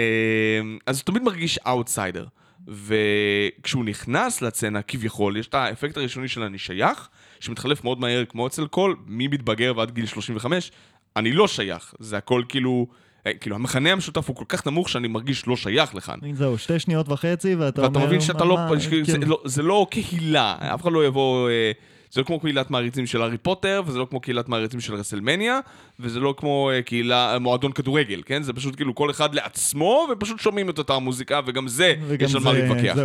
אז 0.87 0.97
הוא 0.99 1.05
תמיד 1.05 1.23
מרגיש 1.23 1.59
אאוטסיידר. 1.59 2.25
וכשהוא 2.69 3.85
נכנס 3.85 4.43
לסצנה, 4.43 4.83
כביכול, 4.83 5.37
יש 5.37 5.47
את 5.47 5.55
האפקט 5.55 5.97
הראשוני 5.97 6.29
של 6.29 6.43
אני 6.43 6.59
שייך, 6.59 7.09
שמתחלף 7.41 7.85
מאוד 7.85 8.01
מהר, 8.01 8.25
כמו 8.25 8.47
אצל 8.47 8.67
כל, 8.67 8.95
מי 9.07 9.29
מתבגר 9.29 9.73
ועד 9.77 9.91
גיל 9.91 10.07
35, 10.07 10.71
אני 11.17 11.33
לא 11.33 11.49
שייך. 11.49 11.95
זה 11.99 12.17
הכל 12.17 12.43
כאילו, 12.49 12.87
אה, 13.27 13.35
כאילו, 13.35 13.57
המכנה 13.57 13.93
המשותף 13.93 14.29
הוא 14.29 14.37
כל 14.37 14.45
כך 14.49 14.67
נמוך 14.67 14.89
שאני 14.89 15.09
מרגיש 15.09 15.47
לא 15.47 15.57
שייך 15.57 15.95
לכאן. 15.95 16.19
זהו, 16.33 16.59
שתי 16.59 16.79
שניות 16.79 17.09
וחצי, 17.09 17.55
ואתה 17.55 17.87
אומר... 17.87 17.99
ואתה 17.99 18.07
מבין 18.07 18.21
שאתה 18.21 18.45
לא, 18.45 18.57
מה- 18.57 18.81
שכאילו, 18.81 19.05
זה, 19.07 19.19
לא, 19.19 19.43
זה 19.45 19.63
לא 19.63 19.87
קהילה, 19.91 20.57
אף 20.75 20.83
אחד 20.83 20.93
לא 20.93 21.07
יבוא, 21.07 21.49
אה, 21.51 21.73
זה 22.11 22.21
לא 22.21 22.27
כמו 22.27 22.41
קהילת 22.41 22.71
מעריצים 22.71 23.07
של 23.07 23.23
הארי 23.23 23.39
פוטר, 23.39 23.83
וזה 23.87 23.99
לא 23.99 24.07
כמו 24.11 24.21
קהילת 24.21 24.49
מעריצים 24.49 24.81
של 24.81 24.95
WrestleMania, 24.95 25.61
וזה 26.01 26.21
לא 26.21 26.35
כמו 26.37 26.71
אה, 26.71 26.83
קהילה, 26.83 27.39
מועדון 27.39 27.73
כדורגל, 27.73 28.23
כן? 28.27 28.43
זה 28.43 28.53
פשוט 28.53 28.77
כאילו 28.77 28.95
כל 28.95 29.11
אחד 29.11 29.35
לעצמו, 29.35 30.07
ופשוט 30.13 30.41
שומעים 30.41 30.71
את 30.71 30.79
אותה 30.79 30.95
המוזיקה, 30.95 31.41
וגם 31.47 31.69
זה, 31.69 31.95
וגם 32.07 32.27
יש 32.29 32.35
על 32.35 32.41
מה 32.43 32.53
להתווכח. 32.53 32.97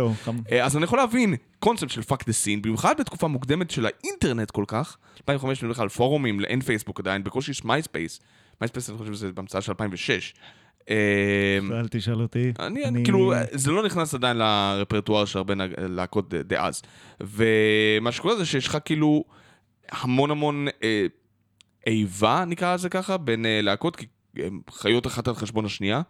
אה, 0.52 0.64
אז 0.64 0.76
אני 0.76 0.84
יכול 0.84 0.98
להבין 0.98 1.34
קונספט 1.58 1.90
של 1.90 2.02
fuck 2.02 2.26
the 2.26 2.32
scene, 2.32 2.62
במיוחד 2.62 2.94
בתקופה 3.00 3.28
מוקדמת 3.28 3.70
של 3.70 3.86
האינטרנט 3.86 4.50
כל 4.50 4.64
כך, 4.66 4.96
2005 5.16 5.62
אני 5.62 5.68
מדבר 5.68 5.82
על 5.82 5.88
פורומים, 5.88 6.44
אין 6.44 6.60
פייסבוק 6.60 7.00
עדיין, 7.00 7.24
בקושי 7.24 7.50
יש 7.50 7.64
מייספייס. 7.64 8.20
מייספייס 8.60 8.90
אני 8.90 8.98
חושב 8.98 9.14
שזה 9.14 9.32
בהמצאה 9.32 9.60
של 9.60 9.72
2006. 9.72 10.34
אה, 10.90 11.58
אל 11.70 11.88
תשאל 11.88 12.22
אותי. 12.22 12.52
אני, 12.58 12.84
אני, 12.84 13.04
כאילו, 13.04 13.32
זה 13.52 13.70
לא 13.70 13.86
נכנס 13.86 14.14
עדיין 14.14 14.36
לרפרטואר 14.36 15.24
של 15.24 15.38
הרבה 15.38 15.54
להקות 15.78 16.34
דאז. 16.34 16.82
ומה 17.20 18.12
שקורה 18.12 18.36
זה 18.36 18.46
שיש 18.46 18.66
לך 18.66 18.78
כאילו 18.84 19.24
המון 19.90 20.30
המון 20.30 20.66
אה, 20.82 21.06
איבה, 21.86 22.44
נקרא 22.46 22.74
לזה 22.74 22.88
ככה, 22.88 23.16
בין 23.16 23.46
אה, 23.46 23.60
להקות, 23.62 23.96
כי 23.96 24.06
הן 24.36 24.60
חיות 24.70 25.06
אחת 25.06 25.28
על 25.28 25.34
חשבון 25.34 25.64
השנייה. 25.64 26.02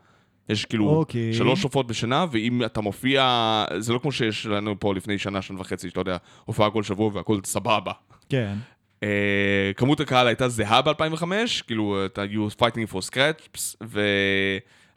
יש 0.48 0.64
כאילו 0.64 0.88
אוקיי. 0.88 1.34
שלוש 1.34 1.62
הופעות 1.62 1.86
בשנה, 1.86 2.26
ואם 2.30 2.64
אתה 2.64 2.80
מופיע, 2.80 3.64
זה 3.78 3.92
לא 3.92 3.98
כמו 3.98 4.12
שיש 4.12 4.46
לנו 4.46 4.80
פה 4.80 4.94
לפני 4.94 5.18
שנה, 5.18 5.42
שנה 5.42 5.60
וחצי, 5.60 5.88
שאתה 5.88 6.00
יודע, 6.00 6.16
הופעה 6.44 6.70
כל 6.70 6.82
שבוע 6.82 7.10
והכל 7.14 7.40
סבבה. 7.44 7.92
כן. 8.28 8.54
אה, 9.04 9.72
כמות 9.76 10.00
הקהל 10.00 10.26
הייתה 10.26 10.48
זהה 10.48 10.82
ב-2005, 10.82 11.24
כאילו, 11.66 12.06
אתה 12.06 12.22
you 12.24 12.60
fighting 12.60 12.92
for 12.92 13.10
scratch, 13.10 13.76
ו... 13.82 14.00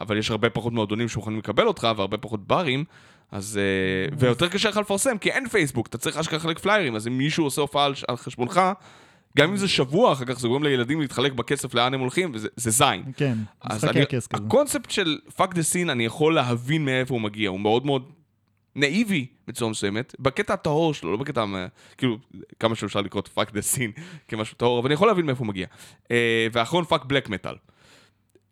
אבל 0.02 0.18
יש 0.18 0.32
הרבה 0.32 0.50
פחות 0.50 0.74
מועדונים 0.74 1.10
שמוכנים 1.10 1.40
לקבל 1.40 1.68
אותך, 1.68 1.88
והרבה 1.98 2.18
פחות 2.18 2.48
ברים, 2.48 2.84
אז... 3.32 3.58
אה, 3.58 4.16
ויותר 4.18 4.48
קשה 4.48 4.70
לך 4.70 4.78
לפרסם, 4.78 5.18
כי 5.18 5.32
אין 5.32 5.50
פייסבוק, 5.50 5.88
אתה 5.88 5.98
צריך 5.98 6.18
אשכרה 6.18 6.40
לחלק 6.40 6.60
פליירים, 6.60 6.96
אז 6.96 7.08
אם 7.08 7.18
מישהו 7.18 7.44
עושה 7.44 7.62
הופעה 7.62 7.86
על, 7.86 7.94
על 8.08 8.18
חשבונך, 8.18 8.62
גם 9.38 9.50
אם 9.50 9.58
זה 9.58 9.68
שבוע, 9.68 10.14
אחר 10.14 10.26
כך 10.26 10.40
זה 10.40 10.48
גורם 10.48 10.64
לילדים 10.64 11.02
להתחלק 11.02 11.32
בכסף 11.32 11.74
לאן 11.74 11.94
הם 11.94 12.00
הולכים, 12.00 12.32
וזה 12.34 12.48
זה 12.56 12.72
זין. 12.72 13.04
כן, 13.18 13.38
משחקי 13.66 14.02
הכס 14.02 14.28
כזה. 14.28 14.44
הקונספט 14.46 14.92
של 14.92 15.18
fuck 15.36 15.56
the 15.56 15.64
scene, 15.64 15.90
אני 15.90 16.06
יכול 16.06 16.36
להבין 16.36 16.86
מאיפה 16.86 17.14
הוא 17.14 17.22
מגיע, 17.22 17.50
הוא 17.50 17.60
מאוד 17.60 17.86
מאוד 17.86 18.12
נאיבי 18.78 19.26
בצורה 19.48 19.72
מסוימת, 19.72 20.16
בקטע 20.20 20.54
הטהור 20.54 20.94
שלו, 20.94 21.12
לא 21.12 21.18
בקטע, 21.18 21.46
אה, 21.56 21.68
כאילו, 21.98 22.18
כמה 22.60 22.76
שאפשר 22.76 23.02
לקרוא 23.02 23.22
את 23.22 23.28
fuck 23.28 23.52
the 23.52 23.62
scene 23.62 23.92
כמשהו 24.28 24.58
טהור, 24.58 24.80
אבל 24.80 24.88
אני 24.88 24.94
יכול 24.94 25.08
להבין 25.08 25.26
מאיפה 25.26 25.40
הוא 25.40 25.48
מגיע. 25.48 25.68
אה, 26.12 26.48
והאחרון 26.52 26.86
fuck 26.86 27.06
black 27.06 27.30
metal. 27.30 27.56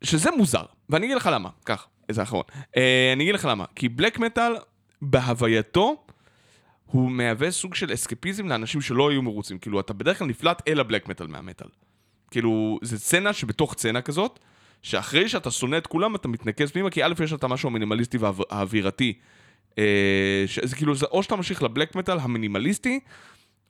שזה 0.03 0.31
מוזר, 0.31 0.65
ואני 0.89 1.05
אגיד 1.05 1.17
לך 1.17 1.29
למה, 1.33 1.49
קח, 1.63 1.87
איזה 2.09 2.23
אחרון. 2.23 2.43
אה, 2.77 3.11
אני 3.13 3.23
אגיד 3.23 3.35
לך 3.35 3.45
למה, 3.45 3.65
כי 3.75 3.89
black 3.89 4.19
metal, 4.19 4.55
בהווייתו, 5.01 6.05
הוא 6.85 7.11
מהווה 7.11 7.51
סוג 7.51 7.75
של 7.75 7.93
אסקפיזם 7.93 8.47
לאנשים 8.47 8.81
שלא 8.81 9.09
היו 9.09 9.21
מרוצים. 9.21 9.57
כאילו, 9.57 9.79
אתה 9.79 9.93
בדרך 9.93 10.19
כלל 10.19 10.27
נפלט 10.27 10.61
אל 10.67 10.79
הבלק 10.79 11.09
מטאל 11.09 11.27
מהמטאל. 11.27 11.67
כאילו, 12.31 12.79
זה 12.81 12.99
סצנה 12.99 13.33
שבתוך 13.33 13.73
סצנה 13.73 14.01
כזאת, 14.01 14.39
שאחרי 14.81 15.29
שאתה 15.29 15.51
שונא 15.51 15.77
את 15.77 15.87
כולם, 15.87 16.15
אתה 16.15 16.27
מתנקז 16.27 16.71
פנימה, 16.71 16.89
כי 16.89 17.03
א', 17.03 17.13
יש 17.23 17.33
לך 17.33 17.43
משהו 17.43 17.69
המינימליסטי 17.69 18.17
והאווירתי. 18.17 19.13
אה, 19.15 19.34
שזה 20.47 20.75
כאילו, 20.75 20.95
זה 20.95 21.05
או 21.11 21.23
שאתה 21.23 21.35
ממשיך 21.35 21.63
לבלק 21.63 21.95
מטאל 21.95 22.17
המינימליסטי, 22.19 22.99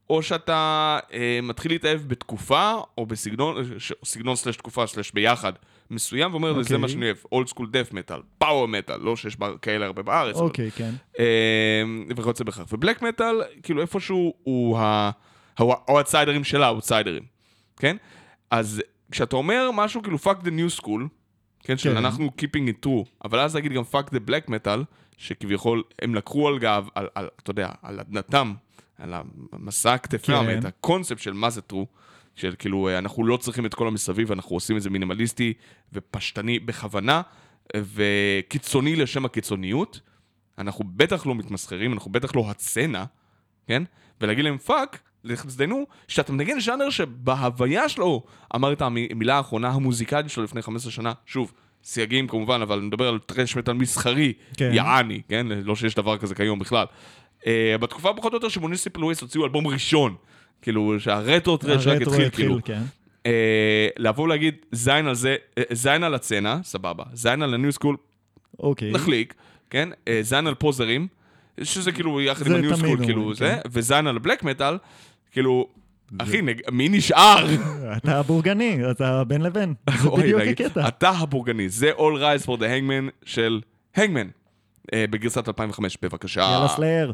או 0.09 0.23
שאתה 0.23 0.99
אה, 1.13 1.39
מתחיל 1.43 1.71
להתאהב 1.71 2.01
בתקופה, 2.07 2.71
או 2.97 3.05
בסגנון, 3.05 3.55
ש- 3.79 3.93
סגנון 4.05 4.35
סלש 4.35 4.55
תקופה 4.57 4.87
סלש 4.87 5.11
ביחד 5.11 5.53
מסוים, 5.91 6.31
ואומר, 6.31 6.51
okay. 6.51 6.53
זה 6.53 6.59
אוקיי. 6.61 6.77
מה 6.77 6.87
שאני 6.87 7.05
אוהב, 7.05 7.17
אולד 7.31 7.47
סקול 7.47 7.69
דף 7.71 7.89
מטאל, 7.93 8.19
פאוור 8.37 8.67
מטאל, 8.67 8.97
לא 9.01 9.15
שיש 9.15 9.37
כאלה 9.61 9.85
הרבה 9.85 10.01
בארץ, 10.03 10.35
אבל 10.35 10.45
אוקיי, 10.45 10.71
כן. 10.71 10.91
אה, 11.19 11.83
וכיוצא 12.17 12.43
בכך. 12.43 12.63
ובלק 12.71 13.01
מטאל, 13.01 13.35
כאילו 13.63 13.81
איפשהו 13.81 14.33
הוא 14.43 14.77
ה- 14.77 15.11
הוא 15.59 15.73
האוטסיידרים 15.87 16.43
של 16.43 16.63
האוטסיידרים, 16.63 17.23
כן? 17.77 17.97
אז 18.51 18.81
כשאתה 19.11 19.35
אומר 19.35 19.69
משהו 19.73 20.01
כאילו 20.03 20.17
fuck 20.17 20.43
the 20.45 20.49
new 20.49 20.81
school, 20.81 21.01
כן, 21.63 21.77
של 21.77 21.89
כן. 21.91 21.97
אנחנו 21.97 22.29
keeping 22.41 22.69
it 22.69 22.85
true, 22.87 23.09
אבל 23.25 23.39
אז 23.39 23.55
להגיד 23.55 23.73
גם 23.73 23.83
fuck 23.91 24.05
the 24.09 24.29
black 24.29 24.49
metal, 24.49 24.79
שכביכול 25.17 25.83
הם 26.01 26.15
לקחו 26.15 26.47
על 26.47 26.59
גב, 26.59 26.87
על, 26.95 27.07
על, 27.15 27.27
אתה 27.43 27.51
יודע, 27.51 27.69
על 27.81 27.99
אדנתם, 27.99 28.53
על 28.97 29.13
המסע 29.53 29.93
הכתפם, 29.93 30.45
כן. 30.45 30.59
את 30.59 30.65
הקונספט 30.65 31.19
של 31.19 31.33
מה 31.33 31.49
זה 31.49 31.61
true, 31.71 31.85
של 32.35 32.55
כאילו 32.59 32.87
אה, 32.87 32.97
אנחנו 32.97 33.25
לא 33.25 33.37
צריכים 33.37 33.65
את 33.65 33.73
כל 33.73 33.87
המסביב, 33.87 34.31
אנחנו 34.31 34.55
עושים 34.55 34.77
את 34.77 34.81
זה 34.81 34.89
מינימליסטי 34.89 35.53
ופשטני 35.93 36.59
בכוונה, 36.59 37.21
וקיצוני 37.75 38.95
לשם 38.95 39.25
הקיצוניות. 39.25 39.99
אנחנו 40.57 40.85
בטח 40.87 41.25
לא 41.25 41.35
מתמסחרים, 41.35 41.93
אנחנו 41.93 42.11
בטח 42.11 42.35
לא 42.35 42.49
הסצנה, 42.49 43.03
כן? 43.67 43.83
ולהגיד 44.21 44.45
להם 44.45 44.57
fuck, 44.57 44.99
לכבודנו, 45.23 45.85
שאתה 46.07 46.33
מנגן 46.33 46.59
ז'אנר 46.59 46.89
שבהוויה 46.89 47.89
שלו, 47.89 48.23
אמר 48.55 48.73
את 48.73 48.81
המילה 48.81 49.37
האחרונה 49.37 49.69
המוזיקלית 49.69 50.29
שלו 50.29 50.43
לפני 50.43 50.61
15 50.61 50.91
שנה, 50.91 51.13
שוב, 51.25 51.53
סייגים 51.85 52.27
כמובן, 52.27 52.61
אבל 52.61 52.77
אני 52.77 52.87
מדבר 52.87 53.07
על 53.07 53.19
thrash 53.19 53.55
metal 53.55 53.73
מסחרי, 53.73 54.33
כן. 54.57 54.69
יעני, 54.73 55.21
כן? 55.29 55.47
לא 55.47 55.75
שיש 55.75 55.95
דבר 55.95 56.17
כזה 56.17 56.35
כיום 56.35 56.59
בכלל. 56.59 56.85
אה, 57.47 57.75
בתקופה 57.79 58.13
פחות 58.13 58.33
או 58.33 58.37
יותר 58.37 58.49
ש 58.49 58.59
Municipal 58.59 59.03
Waste 59.03 59.21
הוציאו 59.21 59.43
אלבום 59.43 59.67
ראשון, 59.67 60.15
כאילו 60.61 60.99
שהרטרו 60.99 61.57
thrash 61.57 61.87
רק 61.87 62.01
התחיל, 62.01 62.29
כאילו. 62.29 62.57
כן. 62.65 62.81
אה, 63.25 63.87
לבוא 63.97 64.23
ולהגיד 64.23 64.55
זין 64.71 65.07
על 65.07 65.15
זה, 65.15 65.35
אה, 65.57 65.63
זין 65.71 66.03
על 66.03 66.13
הסצנה, 66.13 66.57
סבבה, 66.63 67.03
זין 67.13 67.41
על 67.41 67.53
ה 67.53 67.58
new 67.58 67.71
school, 67.71 67.97
אוקיי. 68.59 68.91
נחליק, 68.91 69.33
כן? 69.69 69.89
אה, 70.07 70.19
זין 70.21 70.47
על 70.47 70.55
פוזרים, 70.55 71.07
שזה 71.63 71.91
כאילו 71.91 72.21
יחד 72.21 72.47
עם 72.47 72.55
ה 72.55 72.61
new 72.61 72.77
school, 72.77 73.05
כאילו 73.05 73.27
כן. 73.27 73.33
זה, 73.33 73.57
וזין 73.71 74.07
על 74.07 74.15
ה 74.15 74.20
black 74.20 74.43
metal, 74.43 74.77
כאילו, 75.31 75.67
אחי, 76.17 76.41
נג- 76.41 76.61
מי 76.71 76.89
נשאר? 76.89 77.45
אתה 77.97 78.19
הבורגני, 78.19 78.91
אתה 78.91 79.23
בין 79.23 79.41
לבין. 79.41 79.73
זה 80.01 80.09
בדיוק 80.09 80.41
הקטע. 80.41 80.87
אתה 80.87 81.09
הבורגני, 81.09 81.69
זה 81.69 81.91
All 81.97 81.99
Rise 82.19 82.45
for 82.45 82.57
the 82.59 82.63
Hangman 82.63 83.11
של 83.25 83.61
Hangman, 83.95 84.27
בגרסת 84.95 85.47
2005, 85.47 85.97
בבקשה. 86.01 86.41
יאללה 86.41 86.67
Slayer. 86.67 87.13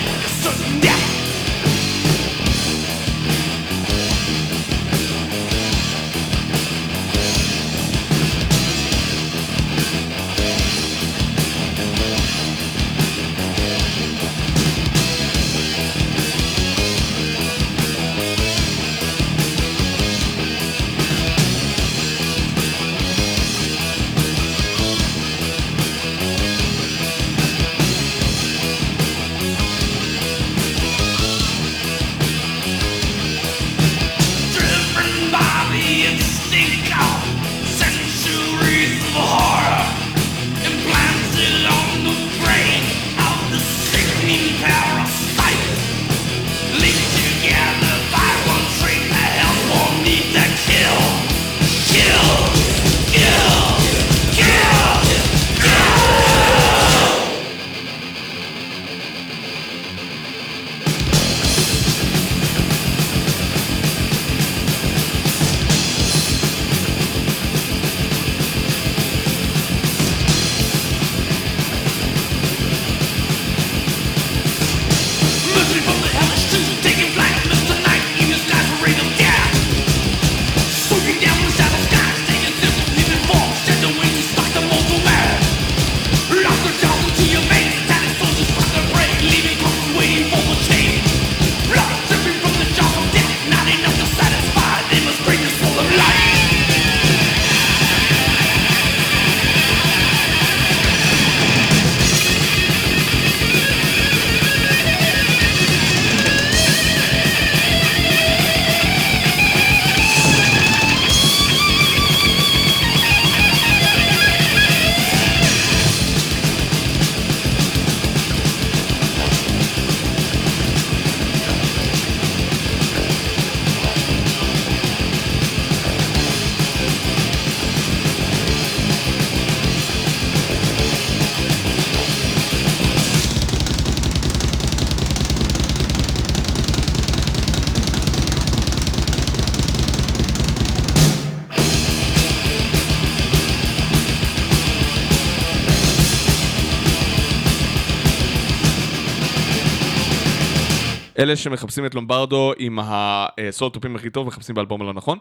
אלה 151.21 151.35
שמחפשים 151.35 151.85
את 151.85 151.95
לומברדו 151.95 152.53
עם 152.57 152.79
הסולט 152.81 153.73
טופים 153.73 153.95
הכי 153.95 154.09
טוב, 154.09 154.27
מחפשים 154.27 154.55
באלבום 154.55 154.81
הלא 154.81 154.93
נכון. 154.93 155.17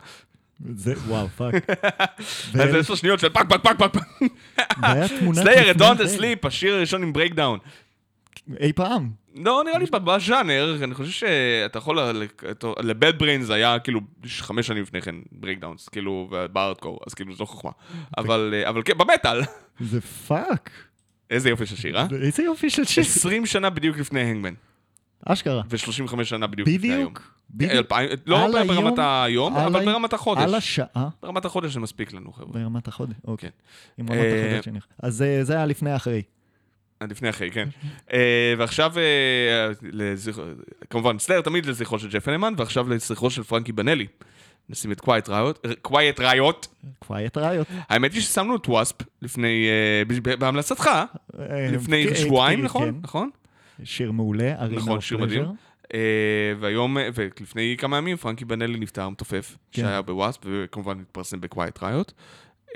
זה, 0.75 0.95
וואו, 1.07 1.29
פאק. 1.29 1.55
אז 2.61 2.75
עשר 2.75 2.95
שניות 2.95 3.21
של 3.21 3.29
פאק 3.29 3.49
פאק 3.49 3.63
פאק 3.63 3.79
פאק 3.79 3.97
סלייר, 5.35 5.73
זה. 5.99 6.19
Sleep, 6.19 6.47
השיר 6.49 6.75
הראשון 6.75 7.03
עם 7.03 7.13
ברייקדאון. 7.13 7.59
אי 8.61 8.73
פעם. 8.73 9.11
לא, 9.37 9.63
נראה 9.67 9.79
לי 9.79 9.87
בז'אנר, 10.05 10.77
אני 10.83 10.95
חושב 10.95 11.11
שאתה 11.11 11.79
יכול, 11.79 11.99
לבד 12.81 13.19
בריינס 13.19 13.51
היה 13.51 13.79
כאילו 13.79 14.01
חמש 14.27 14.67
שנים 14.67 14.83
לפני 14.83 15.03
כן 15.03 15.15
ברייקדאונס, 15.33 15.89
כאילו, 15.89 16.31
בארדקור, 16.53 17.01
אז 17.07 17.15
כאילו 17.15 17.35
זו 17.35 17.47
חוכמה. 17.47 17.71
אבל 18.19 18.55
אה, 18.57 18.69
אבל 18.69 18.83
כן, 18.83 18.99
במטאל. 18.99 19.41
זה 19.81 20.01
פאק. 20.01 20.71
איזה 21.31 21.49
יופי 21.49 21.67
של 21.67 21.77
שיר, 21.77 21.99
אה? 21.99 22.07
איזה 22.23 22.43
יופי 22.43 22.71
של 22.71 22.85
שיר. 22.85 23.05
20 23.05 23.47
שנה 23.47 23.71
בדיוק 23.71 23.99
לפני 23.99 24.21
Hangman, 24.21 24.55
אשכרה. 25.27 25.63
ו-35 25.71 26.25
שנה 26.25 26.47
בדיוק. 26.47 26.69
בדיוק. 26.69 27.33
בדיוק. 27.51 27.93
לא 28.27 28.65
ברמת 28.67 28.99
היום, 28.99 29.57
אבל 29.57 29.85
ברמת 29.85 30.13
החודש. 30.13 30.43
על 30.43 30.55
השעה. 30.55 31.09
ברמת 31.23 31.45
החודש 31.45 31.75
זה 31.75 31.81
מספיק 31.81 32.13
לנו, 32.13 32.33
חבר'ה. 32.33 32.53
ברמת 32.53 32.89
החודש, 32.89 33.15
אוקיי. 33.25 33.51
כן. 33.51 34.03
עם 34.03 34.09
רמת 34.11 34.19
אה, 34.19 34.47
החודש 34.51 34.65
שנכ... 34.65 34.87
אז 34.99 35.23
אה, 35.23 35.45
זה 35.45 35.53
היה 35.57 35.67
לפני 35.67 35.97
אחרי. 35.97 36.23
עד 37.01 37.11
לפני 37.11 37.31
אחרי, 37.31 37.51
כן. 37.51 37.69
אה, 38.13 38.55
ועכשיו, 38.59 38.93
אה, 38.99 39.71
כמובן, 40.91 41.19
Slayer 41.19 41.41
תמיד 41.41 41.67
לזכרו 41.67 41.99
של 41.99 42.09
ג'ף 42.09 42.29
הנמן, 42.29 42.55
ועכשיו 42.57 42.89
לזכרו 42.89 43.31
של 43.31 43.43
פרנקי 43.43 43.73
בנלי. 43.73 44.07
נשים 44.69 44.93
את 44.93 45.01
Quiet 45.01 45.29
Riot, 45.29 45.67
Quiet 45.83 46.21
Riot. 46.21 46.67
Quiet 46.99 47.37
Riot. 47.37 47.67
האמת 47.89 48.13
היא 48.13 48.23
ששמנו 48.23 48.57
את 48.57 48.69
WASP 48.69 48.97
לפני, 49.23 49.69
אה, 49.69 50.37
בהמלצתך, 50.37 50.87
אה, 50.87 51.71
לפני 51.73 52.07
כן, 52.09 52.15
שבועיים, 52.15 52.59
כן, 52.59 52.65
נכון? 52.65 53.01
נכון? 53.03 53.31
שיר 53.85 54.13
מעולה, 54.13 54.55
ארינה 54.61 54.81
נכון, 54.81 55.01
שיר 55.01 55.19
מדהים. 55.19 55.45
אה, 55.95 56.53
והיום, 56.61 56.99
אה, 56.99 57.09
ולפני 57.15 57.77
כמה 57.79 57.99
ימים, 57.99 58.17
פרנקי 58.17 58.45
בנלי 58.45 58.79
נפטר 58.79 59.09
מתופף, 59.09 59.57
כן. 59.73 59.83
שהיה 59.83 60.03
ב 60.03 60.09
WASP, 60.09 60.41
וכמובן 60.45 61.01
התפרסם 61.01 61.41
ב 61.41 61.48
Quiet 61.48 61.83
Riot. 61.83 62.13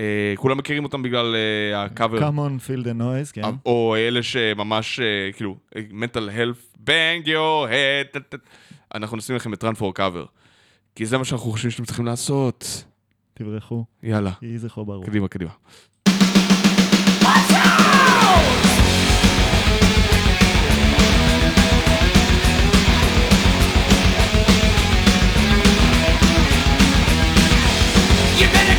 אה, 0.00 0.34
כולם 0.36 0.58
מכירים 0.58 0.84
אותם 0.84 1.02
בגלל 1.02 1.34
אה, 1.34 1.84
הקאבר. 1.84 2.18
Come 2.18 2.32
on, 2.32 2.68
feel 2.68 2.84
the 2.84 3.00
noise, 3.00 3.32
כן. 3.32 3.42
או 3.66 3.96
אלה 3.98 4.22
שממש, 4.22 5.00
אה, 5.00 5.32
כאילו, 5.32 5.56
mental 5.74 6.28
health, 6.36 6.78
bang 6.86 7.26
your 7.26 7.68
head. 7.68 8.36
אנחנו 8.94 9.16
נשים 9.16 9.36
לכם 9.36 9.52
את 9.52 9.64
run 9.64 9.76
for 9.78 9.98
cover. 9.98 10.26
כי 10.94 11.06
זה 11.06 11.18
מה 11.18 11.24
שאנחנו 11.24 11.50
חושבים 11.50 11.70
שאתם 11.70 11.84
צריכים 11.84 12.06
לעשות. 12.06 12.84
תברחו, 13.34 13.84
יאללה, 14.02 14.30
יהי 14.42 14.58
זכרו 14.58 14.84
ברוך. 14.84 15.06
קדימה, 15.06 15.28
קדימה. 15.28 15.50
You 16.08 16.12
better 17.22 18.13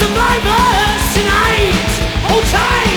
survivors 0.00 1.14
tonight. 1.14 1.90
Hold 2.24 2.44
tight. 2.44 2.89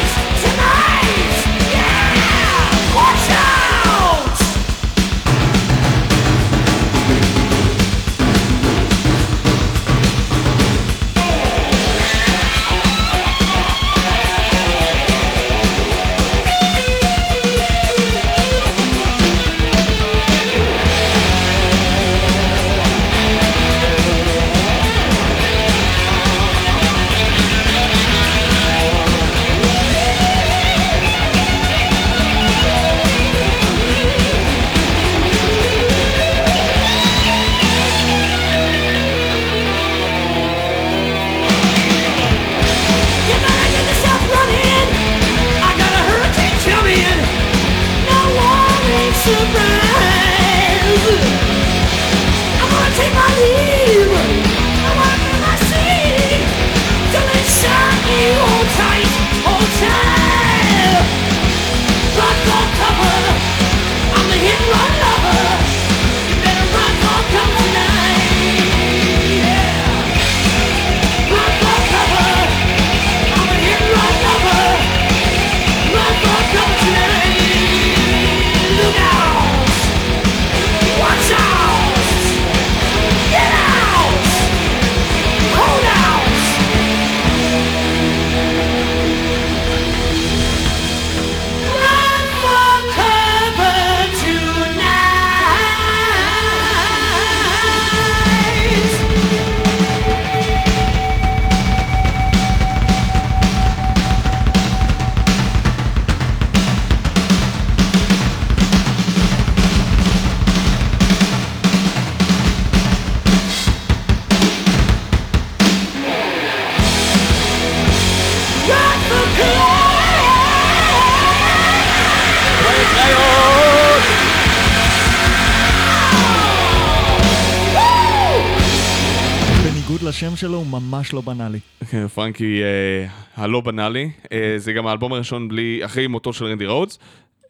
שלו 130.54 130.60
הוא 130.60 130.82
ממש 130.82 131.14
לא 131.14 131.22
בנאלי. 131.22 131.60
כן, 131.90 132.08
פרנקי 132.08 132.62
אה, 132.64 133.08
הלא 133.36 133.62
בנאלי. 133.62 134.12
אה, 134.32 134.54
זה 134.58 134.74
גם 134.74 134.88
האלבום 134.88 135.14
הראשון 135.14 135.48
בלי, 135.48 135.82
אחרי 135.86 136.08
מותו 136.08 136.34
של 136.34 136.46
רנדי 136.46 136.66
רודס, 136.66 137.00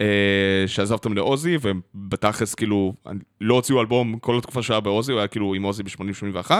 אה, 0.01 0.07
שעזב 0.67 0.93
אותם 0.93 1.13
לעוזי, 1.13 1.57
ובתכלס 1.61 2.55
כאילו, 2.55 2.93
לא 3.41 3.53
הוציאו 3.53 3.81
אלבום 3.81 4.19
כל 4.19 4.37
התקופה 4.37 4.63
שהוא 4.63 4.73
היה 4.73 4.81
בעוזי, 4.81 5.11
הוא 5.11 5.19
היה 5.19 5.27
כאילו 5.27 5.53
עם 5.53 5.63
עוזי 5.63 5.83
ב-80-81, 5.83 6.51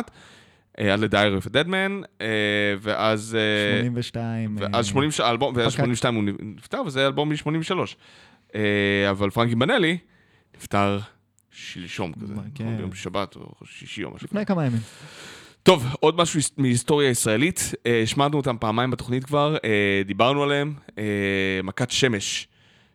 עד 0.78 1.00
ל-Diary 1.00 1.44
of 1.44 1.46
a 1.46 1.50
Dead 1.50 1.68
Man, 1.68 2.06
אה, 2.22 2.28
ואז... 2.82 3.38
אה, 3.40 3.80
82. 3.80 4.56
ואז 4.60 4.76
אה, 4.76 4.84
80, 4.84 5.10
האלבום, 5.20 5.54
ואז 5.56 5.68
פקק. 5.68 5.78
82 5.78 6.16
הוא 6.16 6.24
נפטר, 6.40 6.82
וזה 6.86 7.08
אלבום 7.08 7.30
מ-83. 7.30 7.74
אבל 9.10 9.30
פרנקי 9.30 9.56
בנאלי 9.56 9.98
נפטר 10.58 11.00
שלשום 11.52 12.14
כזה, 12.14 12.34
כן. 12.56 12.64
נכון? 12.64 12.78
ביום 12.78 12.94
שבת 12.94 13.36
או 13.36 13.54
שישי 13.66 14.04
או 14.04 14.12
משהו. 14.12 14.26
לפני 14.26 14.46
כמה 14.46 14.66
ימים. 14.66 14.80
טוב, 15.64 15.86
עוד 16.00 16.16
משהו 16.18 16.40
היס- 16.40 16.52
מהיסטוריה 16.58 17.10
ישראלית. 17.10 17.72
אה, 17.86 18.02
השמענו 18.04 18.38
אותם 18.38 18.56
פעמיים 18.60 18.92
בתוכנית 18.92 19.24
כבר, 19.26 19.56
אה, 19.66 20.02
דיברנו 20.06 20.44
עליהם. 20.44 20.74
אה, 20.98 21.04
מכת 21.64 21.92
שמש, 21.92 22.48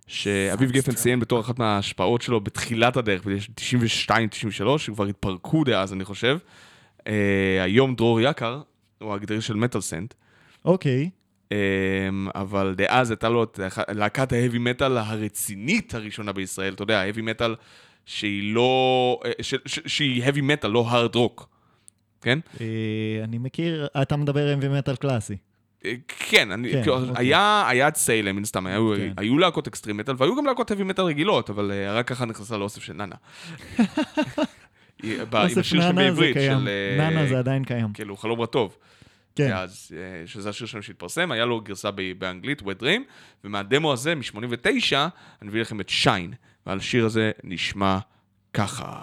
שאביב 0.07 0.71
גפן 0.71 0.93
ציין 0.93 1.21
בתור 1.21 1.41
אחת 1.41 1.59
מההשפעות 1.59 2.23
שלו 2.23 2.41
בתחילת 2.41 2.97
הדרך, 2.97 3.27
ב-92-93, 3.27 4.79
שכבר 4.79 5.05
התפרקו 5.07 5.65
דאז, 5.65 5.93
אני 5.93 6.05
חושב. 6.05 6.39
היום 7.65 7.95
דרור 7.95 8.21
יקר, 8.21 8.61
הוא 8.99 9.15
הגיטריסט 9.15 9.47
של 9.47 9.55
מטאל 9.55 9.81
סנט. 9.81 10.15
אוקיי. 10.65 11.11
אבל 12.35 12.75
דאז 12.77 13.11
הייתה 13.11 13.29
לו 13.29 13.43
את 13.45 13.61
להקת 13.89 14.33
ההאבי 14.33 14.59
מטאל 14.59 14.97
הרצינית 14.97 15.95
הראשונה 15.95 16.33
בישראל, 16.33 16.75
אתה 16.75 16.83
יודע, 16.83 17.01
ההאבי 17.01 17.23
מטאל 17.23 17.55
שהיא 18.07 18.55
לא... 18.55 19.21
שהיא 19.65 20.25
האבי 20.25 20.41
מטאל, 20.41 20.71
לא 20.71 20.85
הארד 20.89 21.15
רוק, 21.15 21.49
כן? 22.23 22.39
אה, 22.61 22.67
אני 23.25 23.39
מכיר, 23.39 23.87
אתה 24.03 24.17
מדבר 24.17 24.55
אמבי 24.55 24.69
מטאל 24.69 24.97
קלאסי. 24.97 25.37
אה, 25.85 25.93
כן, 26.09 26.51
אני, 26.51 26.73
כן, 26.73 26.83
כאילו, 26.83 27.09
אוקיי. 27.09 27.13
היה, 27.17 27.65
היה 27.69 27.89
את 27.89 27.97
סיילם, 27.97 28.37
מן 28.37 28.43
הסתם, 28.43 28.67
היו, 28.67 28.93
כן. 28.97 29.13
היו 29.17 29.39
להקות 29.39 29.67
אקסטרים 29.67 29.97
מטאל, 29.97 30.15
והיו 30.19 30.37
גם 30.37 30.47
להקות 30.47 30.71
האבי 30.71 30.83
מטאל 30.83 31.05
רגילות, 31.05 31.51
אבל 31.51 31.73
אה, 31.73 31.93
רק 31.93 32.09
ככה 32.09 32.25
נכנסה 32.25 32.57
לאוסף 32.57 32.83
של 32.83 32.93
נאנה. 32.93 33.15
עם 35.03 35.21
אוסף 35.33 35.59
השיר 35.59 35.79
נאנה 35.81 35.93
זה 35.93 36.11
בעברית, 36.11 36.37
קיים. 36.37 36.59
של... 36.59 36.69
נאנה 36.99 37.27
זה 37.27 37.39
עדיין 37.39 37.65
קיים. 37.65 37.93
כאילו, 37.93 38.17
חלום 38.17 38.41
רטוב. 38.41 38.77
כן. 39.37 39.53
אז, 39.53 39.91
שזה 40.27 40.49
השיר 40.49 40.67
שלהם 40.67 40.83
שהתפרסם, 40.83 41.33
היה 41.33 41.45
לו 41.45 41.61
גרסה 41.61 41.91
באנגלית, 42.19 42.63
Wet 42.63 42.83
Dream, 42.83 43.01
ומהדמו 43.45 43.93
הזה, 43.93 44.15
מ-89, 44.15 44.97
אני 45.43 45.49
מביא 45.49 45.61
לכם 45.61 45.81
את 45.81 45.89
שיין, 45.89 46.33
ועל 46.67 46.79
השיר 46.79 47.07
הזה 47.07 47.31
נשמע 47.45 47.99
ככה. 48.55 48.99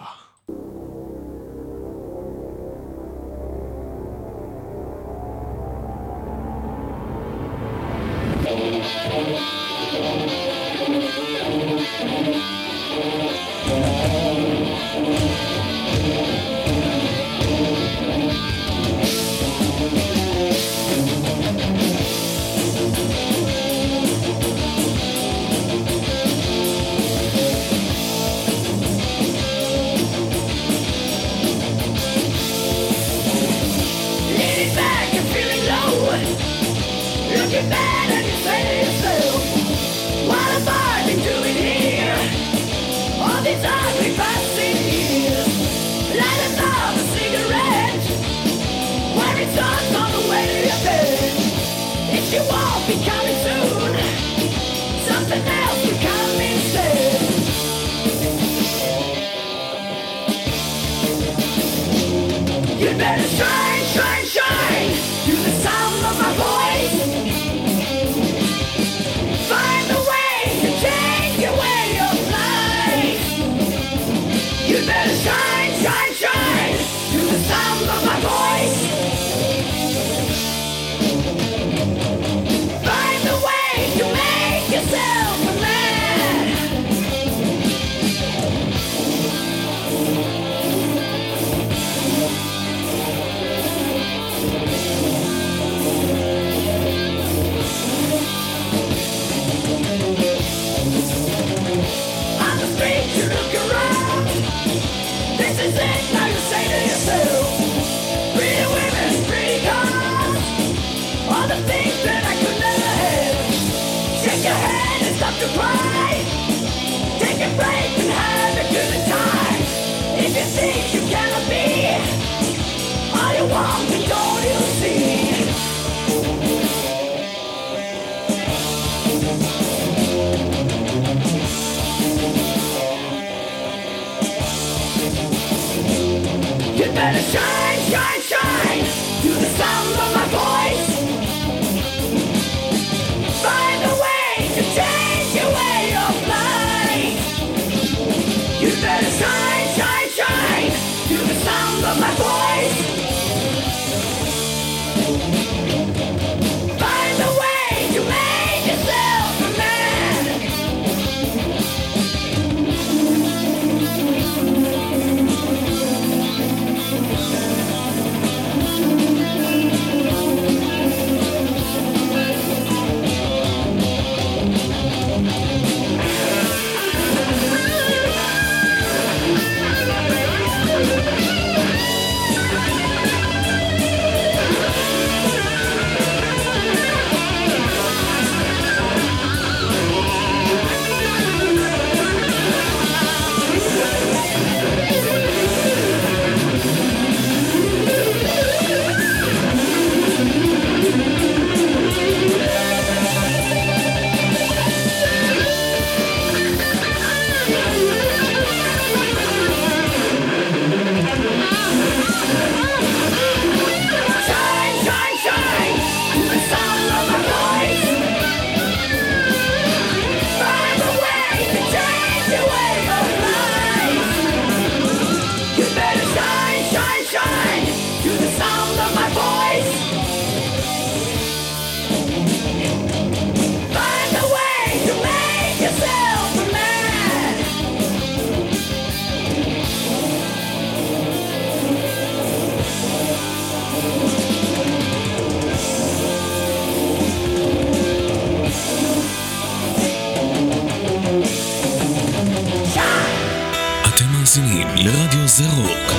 זה 255.37 255.43
רוק. 255.49 255.91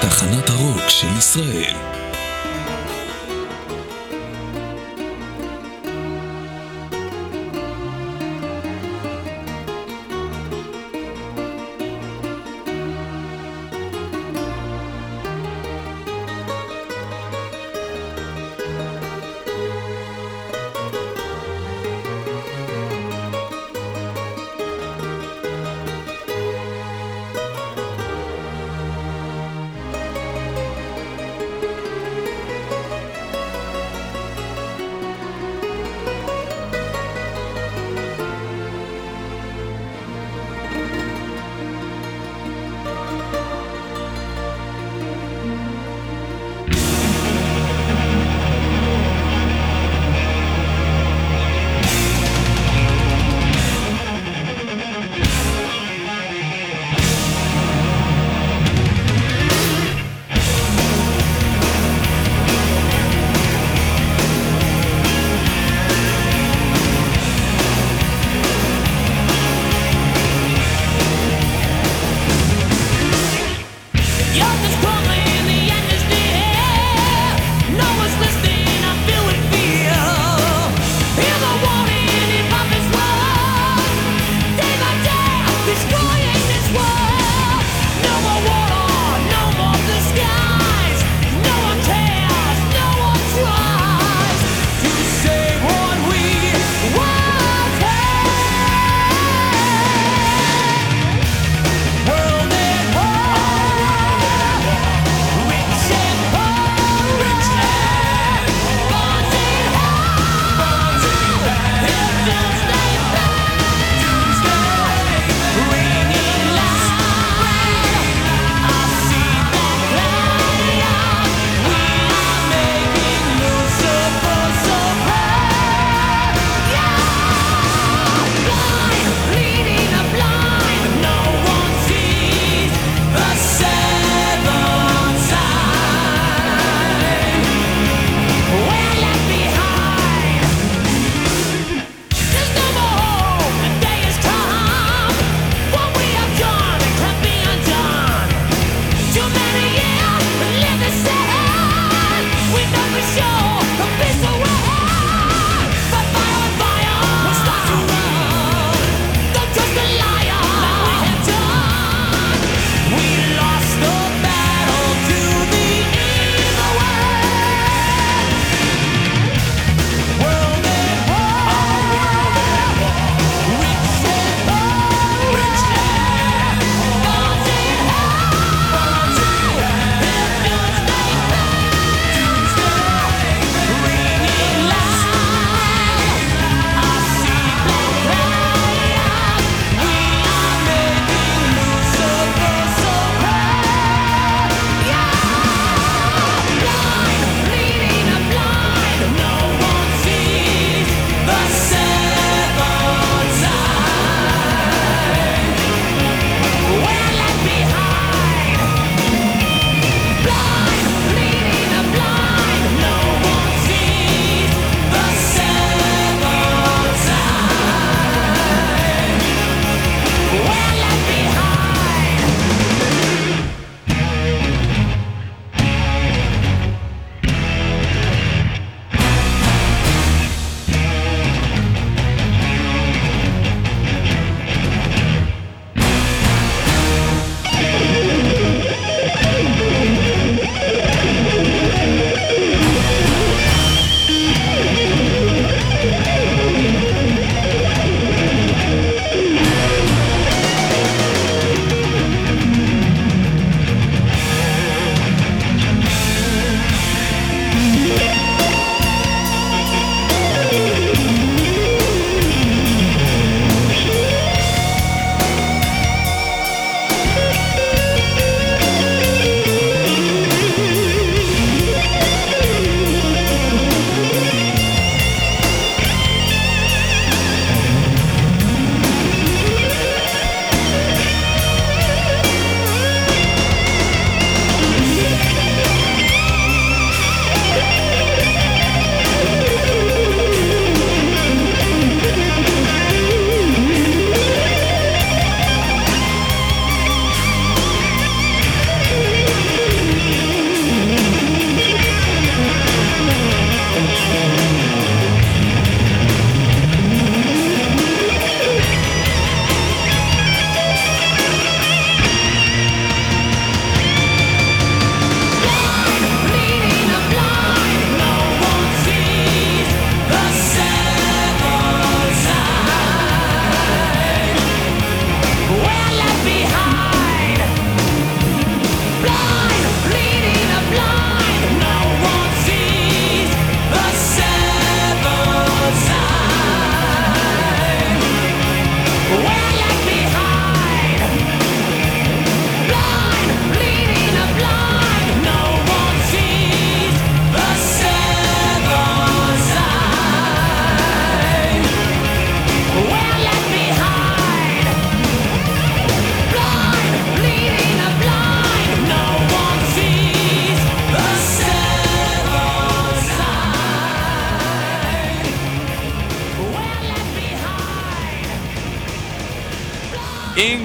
תחנת 0.00 0.50
הרוק 0.50 0.88
של 0.88 1.16
ישראל. 1.18 1.71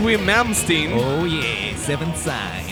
יינגווי 0.10 0.44
מלמסטין. 0.44 0.92
Oh 0.92 1.26
yeah, 1.26 1.76
Seven 1.76 2.16
Sign. 2.16 2.66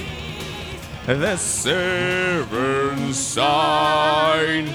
The 1.05 1.65
seven 1.65 3.35
sign. 3.35 4.71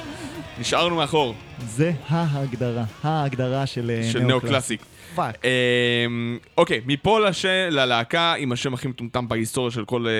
נשארנו 0.60 0.96
מאחור, 0.96 1.34
זה 1.66 1.92
ההגדרה, 2.08 2.84
ההגדרה 3.02 3.66
של 3.66 3.90
אה, 3.90 4.10
של 4.12 4.18
neo-classic. 4.18 4.82
פאק. 5.14 5.44
אמ, 5.44 6.38
אוקיי, 6.56 6.80
מפה 6.86 7.20
לש... 7.20 7.44
ללהקה 7.44 8.34
עם 8.34 8.52
השם 8.52 8.74
הכי 8.74 8.88
מטומטם 8.88 9.28
בהיסטוריה 9.28 9.70
של 9.70 9.84
כל 9.84 10.06
אה, 10.06 10.10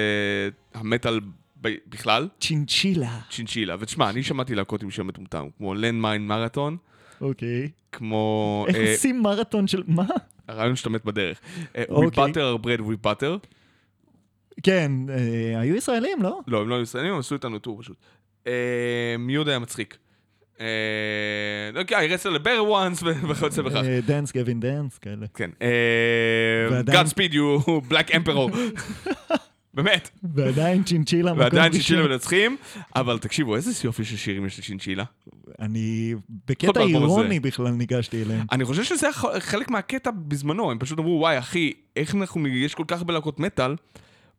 המטאל 0.81 1.21
ב- 1.61 1.75
בכלל, 1.87 2.29
צ'ינצ'ילה. 2.41 3.19
צ'ינצ'ילה. 3.31 3.77
ותשמע, 3.81 4.11
אני 4.11 4.23
שמעתי 4.23 4.55
להקות 4.55 4.83
עם 4.83 4.91
שם 4.91 5.07
מטומטם, 5.07 5.47
כמו 5.59 5.75
Landmine 5.75 6.27
Marathon, 6.27 6.77
אוקיי. 7.21 7.69
כמו... 7.93 8.65
איך 8.69 8.77
אה, 8.77 8.93
עושים 8.93 9.23
מרתון 9.23 9.67
של... 9.67 9.83
מה? 9.87 10.07
הרעיון 10.51 10.77
שאתה 10.77 10.91
מת 10.91 11.05
בדרך. 11.05 11.41
We 11.75 11.79
אוקיי. 11.89 12.25
butter 12.25 12.37
our 12.37 12.65
bread 12.65 12.81
we 12.81 13.07
butter. 13.07 13.47
כן, 14.63 14.93
אה, 15.09 15.61
היו 15.61 15.77
ישראלים, 15.77 16.23
לא? 16.23 16.41
לא, 16.47 16.61
הם 16.61 16.69
לא 16.69 16.75
היו 16.75 16.83
ישראלים, 16.83 17.13
הם 17.13 17.19
עשו 17.19 17.35
איתנו 17.35 17.59
טור 17.59 17.83
פשוט. 17.83 17.97
אה, 18.47 18.53
מי 19.19 19.33
יודע 19.35 19.59
מצחיק. 19.59 19.99
אה, 20.61 20.67
אוקיי, 21.81 22.15
a 22.17 22.47
bear 22.47 22.61
once 22.71 23.05
וכיוצא 23.29 23.63
בכך. 23.63 23.81
דאנס 24.07 24.33
גווין 24.33 24.61
דאנס, 24.61 24.99
כאלה. 24.99 25.27
כן. 25.35 25.51
אה, 25.63 25.69
ועדיין- 26.71 27.07
Godspeed 27.07 27.33
you 27.33 27.71
black 27.93 28.11
emperor. 28.11 28.51
באמת. 29.75 30.11
ועדיין 30.23 30.83
צ'ינצ'ילה 30.85 31.33
מקום 31.33 31.43
ועדיין 31.43 31.73
ראשון. 31.73 31.83
צ'ינצ'ילה 31.83 32.09
מנצחים, 32.09 32.57
אבל 32.97 33.19
תקשיבו, 33.19 33.57
איזה 33.57 33.73
יופי 33.85 34.05
של 34.05 34.17
שירים 34.17 34.47
יש 34.47 34.59
לצ'ינצ'ילה. 34.59 35.05
אני 35.59 36.15
בקטע. 36.47 36.81
אירוני 36.81 37.41
בכלל 37.41 37.69
ניגשתי 37.71 38.23
אליהם. 38.23 38.47
אני 38.53 38.65
חושב 38.65 38.85
שזה 38.85 39.09
חלק 39.39 39.71
מהקטע 39.71 40.11
בזמנו, 40.15 40.71
הם 40.71 40.79
פשוט 40.79 40.99
אמרו, 40.99 41.19
וואי, 41.21 41.39
אחי, 41.39 41.73
איך 41.97 42.15
אנחנו, 42.15 42.47
יש 42.47 42.75
כל 42.75 42.85
כך 42.89 42.99
הרבה 42.99 43.15
להקות 43.15 43.41
מטאל, 43.41 43.77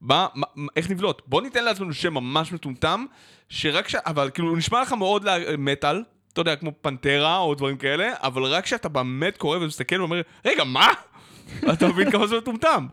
מה, 0.01 0.27
מה, 0.35 0.47
איך 0.75 0.91
נבלוט? 0.91 1.21
בוא 1.25 1.41
ניתן 1.41 1.63
לעצמנו 1.63 1.93
שם 1.93 2.13
ממש 2.13 2.51
מטומטם, 2.51 3.05
שרק 3.49 3.89
ש... 3.89 3.95
אבל 3.95 4.29
כאילו, 4.33 4.49
הוא 4.49 4.57
נשמע 4.57 4.81
לך 4.81 4.93
מאוד 4.93 5.25
מטאל, 5.57 6.03
אתה 6.33 6.41
יודע, 6.41 6.55
כמו 6.55 6.71
פנטרה 6.81 7.37
או 7.37 7.55
דברים 7.55 7.77
כאלה, 7.77 8.13
אבל 8.17 8.43
רק 8.43 8.63
כשאתה 8.63 8.89
באמת 8.89 9.37
קורא 9.37 9.57
ומסתכל 9.57 9.99
ואומר, 9.99 10.21
רגע, 10.45 10.63
מה? 10.63 10.87
אתה 11.73 11.87
מבין 11.87 12.11
כמה 12.11 12.27
זה 12.27 12.37
מטומטם. 12.37 12.87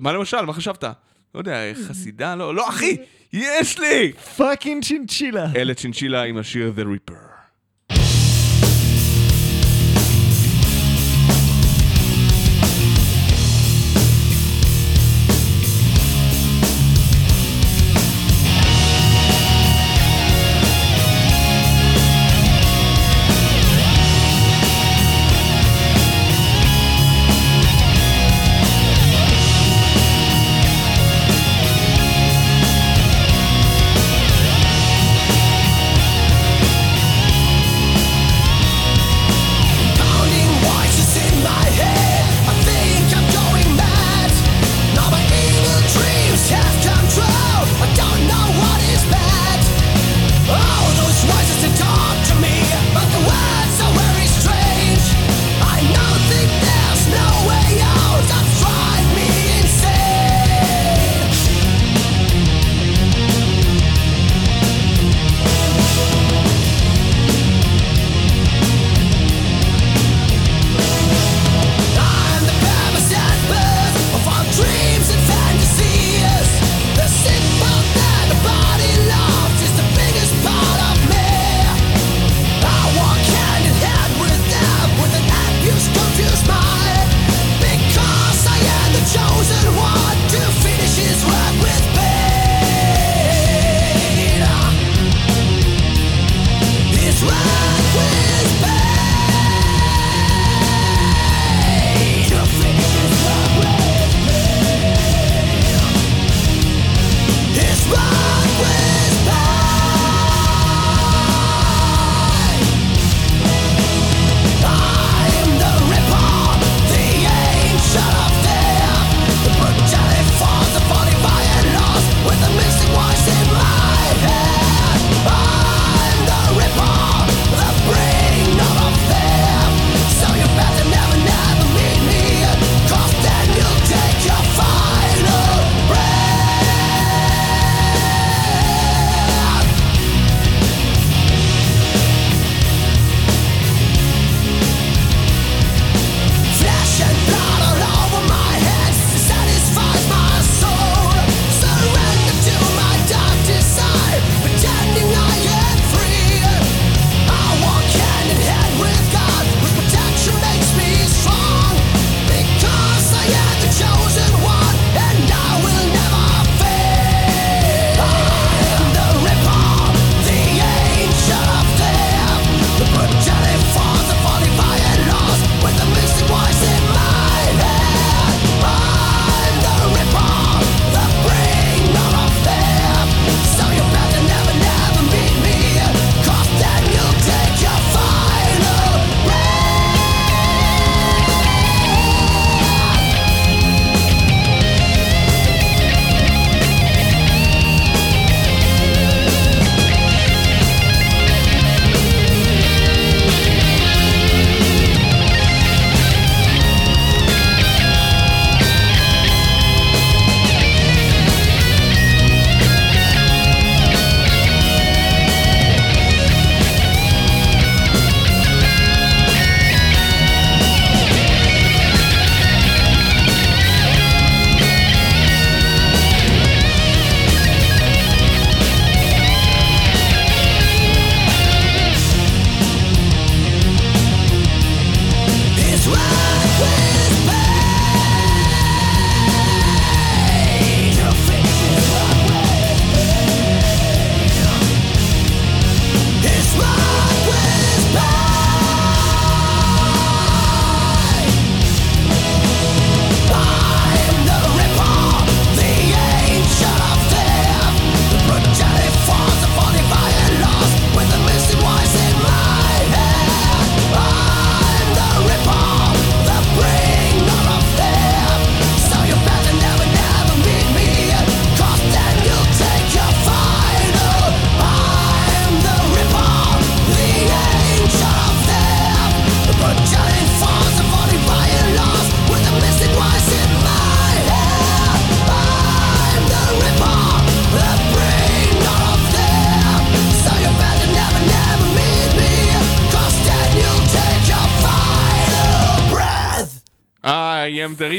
מה 0.00 0.12
למשל, 0.12 0.40
מה 0.40 0.52
חשבת? 0.52 0.84
לא 1.34 1.40
יודע, 1.40 1.60
חסידה? 1.88 2.34
לא, 2.34 2.54
לא, 2.54 2.68
אחי, 2.68 2.96
יש 3.32 3.78
לי! 3.78 4.12
פאקינג 4.12 4.84
צ'ינצ'ילה. 4.84 5.46
אלה 5.56 5.74
צ'ינצ'ילה 5.74 6.22
עם 6.22 6.36
השיר 6.38 6.72
The 6.76 6.80
Reaper. 7.10 7.29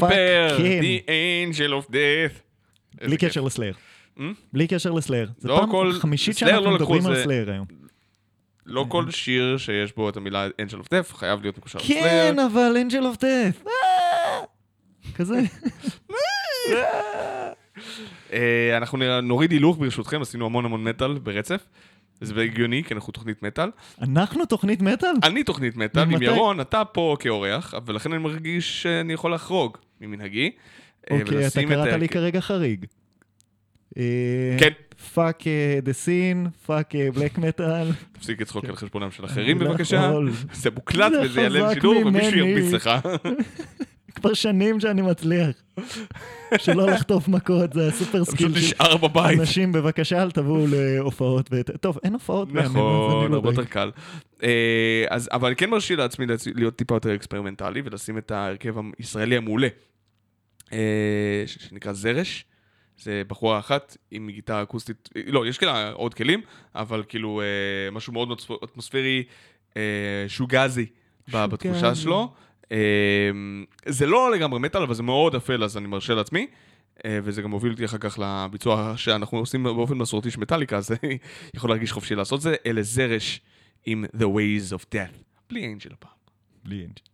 Reaper, 0.09 0.59
the 0.59 1.07
angel 1.07 1.87
of 1.87 1.91
death. 1.91 2.41
בלי 2.95 3.05
איזה 3.05 3.17
כיף. 3.17 3.29
קשר 3.29 3.41
לסלאר. 3.41 3.71
Hmm? 4.17 4.21
בלי 4.53 4.67
קשר 4.67 4.91
לסלאר. 4.91 5.27
זה 5.37 5.47
לא 5.47 5.65
פעם 5.71 5.91
חמישית 5.93 6.37
שאנחנו 6.37 6.65
לא 6.65 6.71
מדברים 6.71 7.05
על 7.05 7.23
סלאר 7.23 7.51
היום. 7.51 7.65
לא 8.65 8.85
כל 8.89 9.11
שיר 9.11 9.57
שיש 9.57 9.95
בו 9.95 10.09
את 10.09 10.17
המילה 10.17 10.47
angel 10.47 10.83
of 10.83 10.85
death 10.85 11.15
חייב 11.17 11.41
להיות 11.41 11.57
מקושר 11.57 11.79
לסלאר. 11.79 11.99
כן, 12.01 12.35
אבל 12.39 12.77
אנג'ל 12.81 13.05
אוף 13.05 13.17
דאט. 13.17 13.63
כזה. 15.15 15.39
אה, 18.33 18.77
אנחנו 18.77 18.97
נ- 18.97 19.27
נוריד 19.27 19.51
הילוך 19.51 19.77
ברשותכם, 19.77 20.21
עשינו 20.21 20.45
המון 20.45 20.65
המון 20.65 20.83
מטאל 20.83 21.13
ברצף. 21.17 21.65
זה 22.21 22.41
הגיוני, 22.41 22.83
כי 22.83 22.93
אנחנו 22.93 23.13
תוכנית 23.13 23.43
מטאל. 23.43 23.69
אנחנו 24.01 24.45
תוכנית 24.45 24.81
מטאל? 24.81 25.09
אני 25.23 25.43
תוכנית 25.43 25.75
מטאל, 25.77 26.03
עם? 26.03 26.21
ירון, 26.21 26.61
אתה 26.61 26.85
פה 26.85 27.15
כאורח, 27.19 27.73
ולכן 27.85 28.13
אני 28.13 28.21
מרגיש 28.23 28.81
שאני 28.81 29.13
יכול 29.13 29.33
לחרוג 29.33 29.77
ממנהגי. 30.01 30.51
אה, 31.11 31.19
אוקיי, 31.19 31.47
אתה 31.47 31.61
קראת 31.63 31.99
לי 31.99 32.09
כרגע 32.09 32.41
חריג. 32.41 32.85
כן. 34.59 34.69
Fuck 35.13 35.43
the 35.83 35.93
scene, 35.93 36.47
fuck 36.65 36.93
black 37.15 37.37
metal. 37.37 37.87
תפסיק 38.11 38.41
לצחוק 38.41 38.65
על 38.65 38.75
חשבונם 38.75 39.11
של 39.11 39.25
אחרים 39.25 39.61
לא 39.61 39.69
בבקשה. 39.69 40.11
זה 40.53 40.69
מוקלט 40.71 41.11
זה 41.11 41.21
וזה 41.21 41.41
יעלה 41.41 41.71
לשידור, 41.71 41.95
ומישהו. 42.05 42.37
ירביץ 42.37 42.73
לך. 42.73 42.89
כבר 44.15 44.33
שנים 44.33 44.79
שאני 44.79 45.01
מצליח. 45.01 45.47
שלא 46.57 46.87
לחטוף 46.91 47.27
מכות, 47.27 47.73
זה 47.73 47.87
הסופר 47.87 48.23
פשוט 48.23 48.35
skill 48.35 48.53
של 48.53 48.57
נשאר 48.59 48.97
בבית. 48.97 49.39
אנשים, 49.39 49.71
בבקשה 49.71 50.23
אל 50.23 50.31
תבואו 50.31 50.65
להופעות. 50.69 51.49
ות- 51.51 51.69
טוב, 51.81 51.97
אין 52.03 52.13
הופעות 52.13 52.53
נכון, 52.53 53.31
לא 53.31 53.35
הרבה. 53.35 53.49
יותר 53.49 53.65
קל. 53.65 53.91
אה, 54.43 55.05
אז, 55.09 55.29
אבל 55.31 55.47
אני 55.47 55.55
כן 55.55 55.69
מרשה 55.69 55.95
לעצמי 55.95 56.25
להיות 56.55 56.75
טיפה 56.75 56.95
יותר 56.95 57.15
אקספרימנטלי 57.15 57.81
ולשים 57.85 58.17
את 58.17 58.31
ההרכב 58.31 58.75
הישראלי 58.99 59.37
המעולה, 59.37 59.67
אה, 59.67 59.71
שנקרא 61.47 61.93
זרש. 61.93 62.45
זה 62.97 63.21
בחורה 63.27 63.59
אחת 63.59 63.97
עם 64.11 64.29
גיטרה 64.29 64.63
אקוסטית, 64.63 65.09
אה, 65.15 65.21
לא, 65.27 65.47
יש 65.47 65.57
כאלה 65.57 65.91
עוד 65.91 66.13
כלים, 66.13 66.41
אבל 66.75 67.03
כאילו 67.07 67.41
אה, 67.41 67.45
משהו 67.91 68.13
מאוד 68.13 68.29
אטמוס- 68.31 68.63
אטמוספרי, 68.63 69.23
אה, 69.77 69.81
שוגייזי 70.27 70.85
בתחושה. 71.27 71.95
שלו. 71.95 72.33
אה, 72.71 72.77
זה 73.85 74.05
לא 74.05 74.31
לגמרי 74.31 74.59
מטאל, 74.59 74.81
אבל 74.81 74.93
זה 74.93 75.03
מאוד 75.03 75.35
אפל, 75.35 75.63
אז 75.63 75.77
אני 75.77 75.87
מרשה 75.87 76.13
לעצמי. 76.13 76.47
אה, 77.05 77.19
וזה 77.23 77.41
גם 77.41 77.49
מוביל 77.49 77.71
אותי 77.71 77.85
אחר 77.85 77.97
כך 77.97 78.19
לביצוע 78.21 78.93
שאנחנו 78.97 79.37
עושים 79.37 79.63
באופן 79.63 79.97
מסורתי 79.97 80.31
של 80.31 80.39
מטאליקה, 80.39 80.77
אז 80.77 80.91
אני 81.03 81.17
יכול 81.55 81.69
להרגיש 81.69 81.91
חופשי 81.91 82.15
לעשות 82.15 82.41
זה. 82.41 82.55
אלה 82.65 82.81
זרש 82.83 83.41
עם 83.85 84.05
The 84.17 84.23
Ways 84.23 84.73
of 84.77 84.83
Death, 84.95 85.17
בלי 85.49 85.65
אנג'ל 85.73 85.89
הפעם. 85.93 86.11
בלי 86.63 86.79
אנג'ל. 86.81 87.10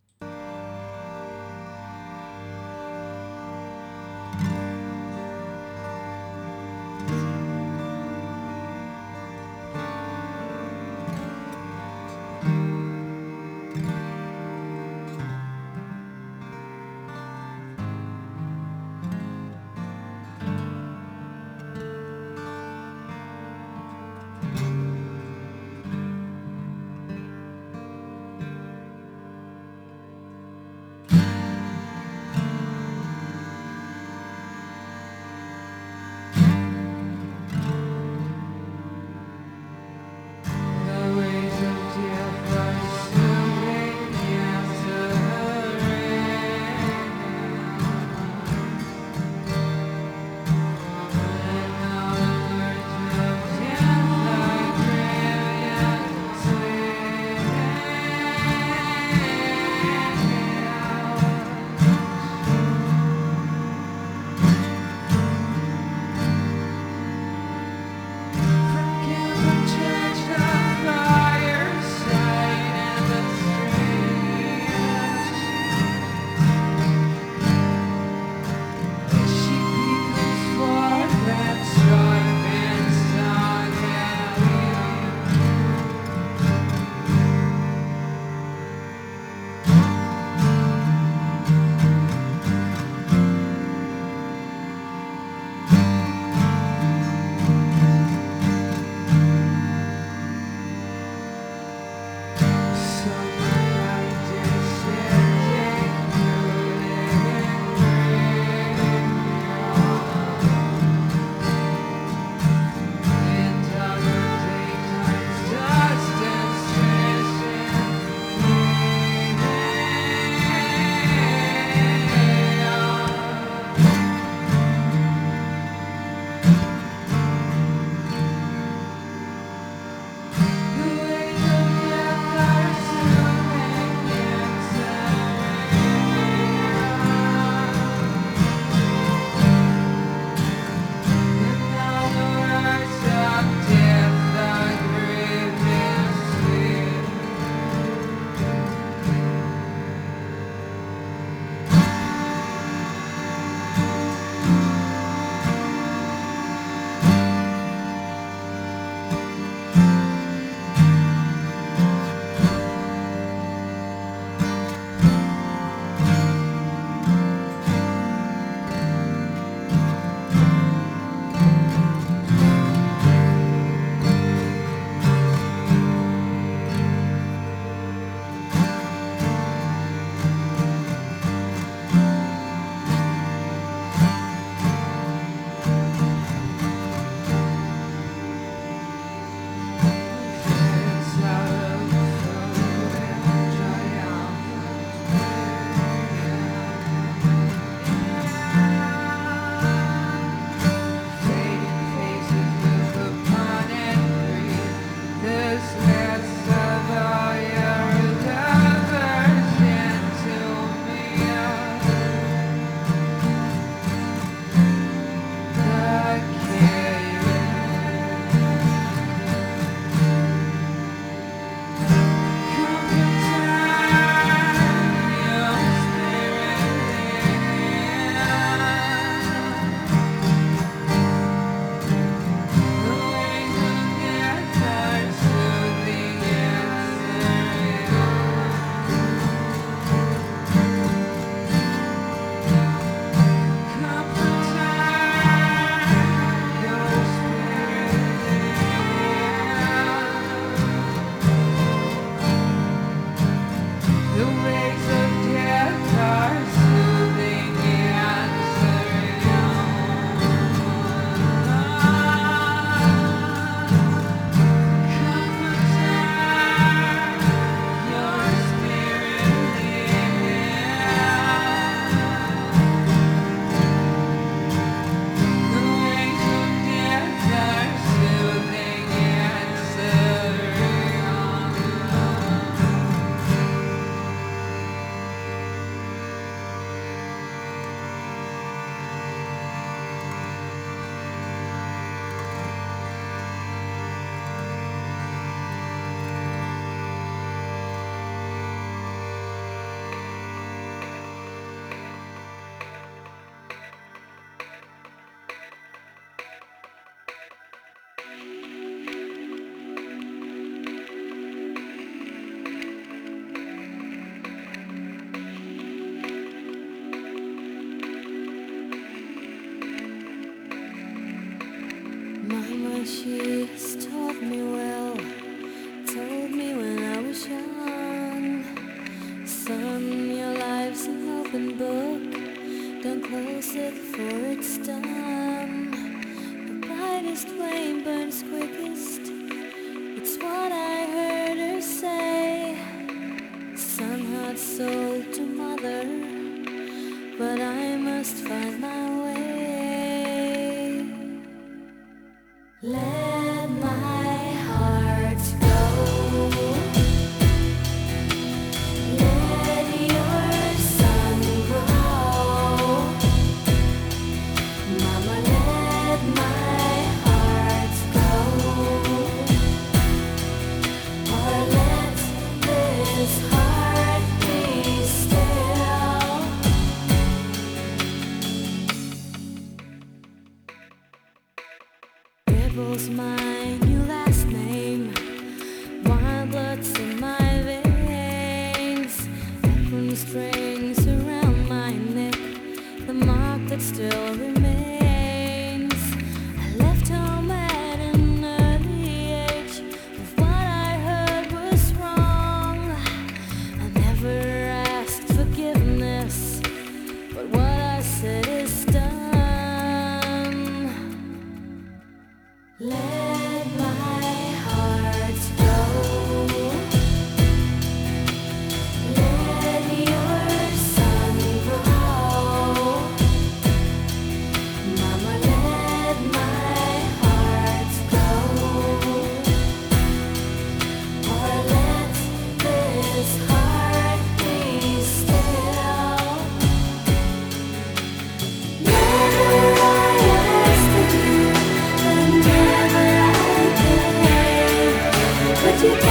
You 445.63 445.86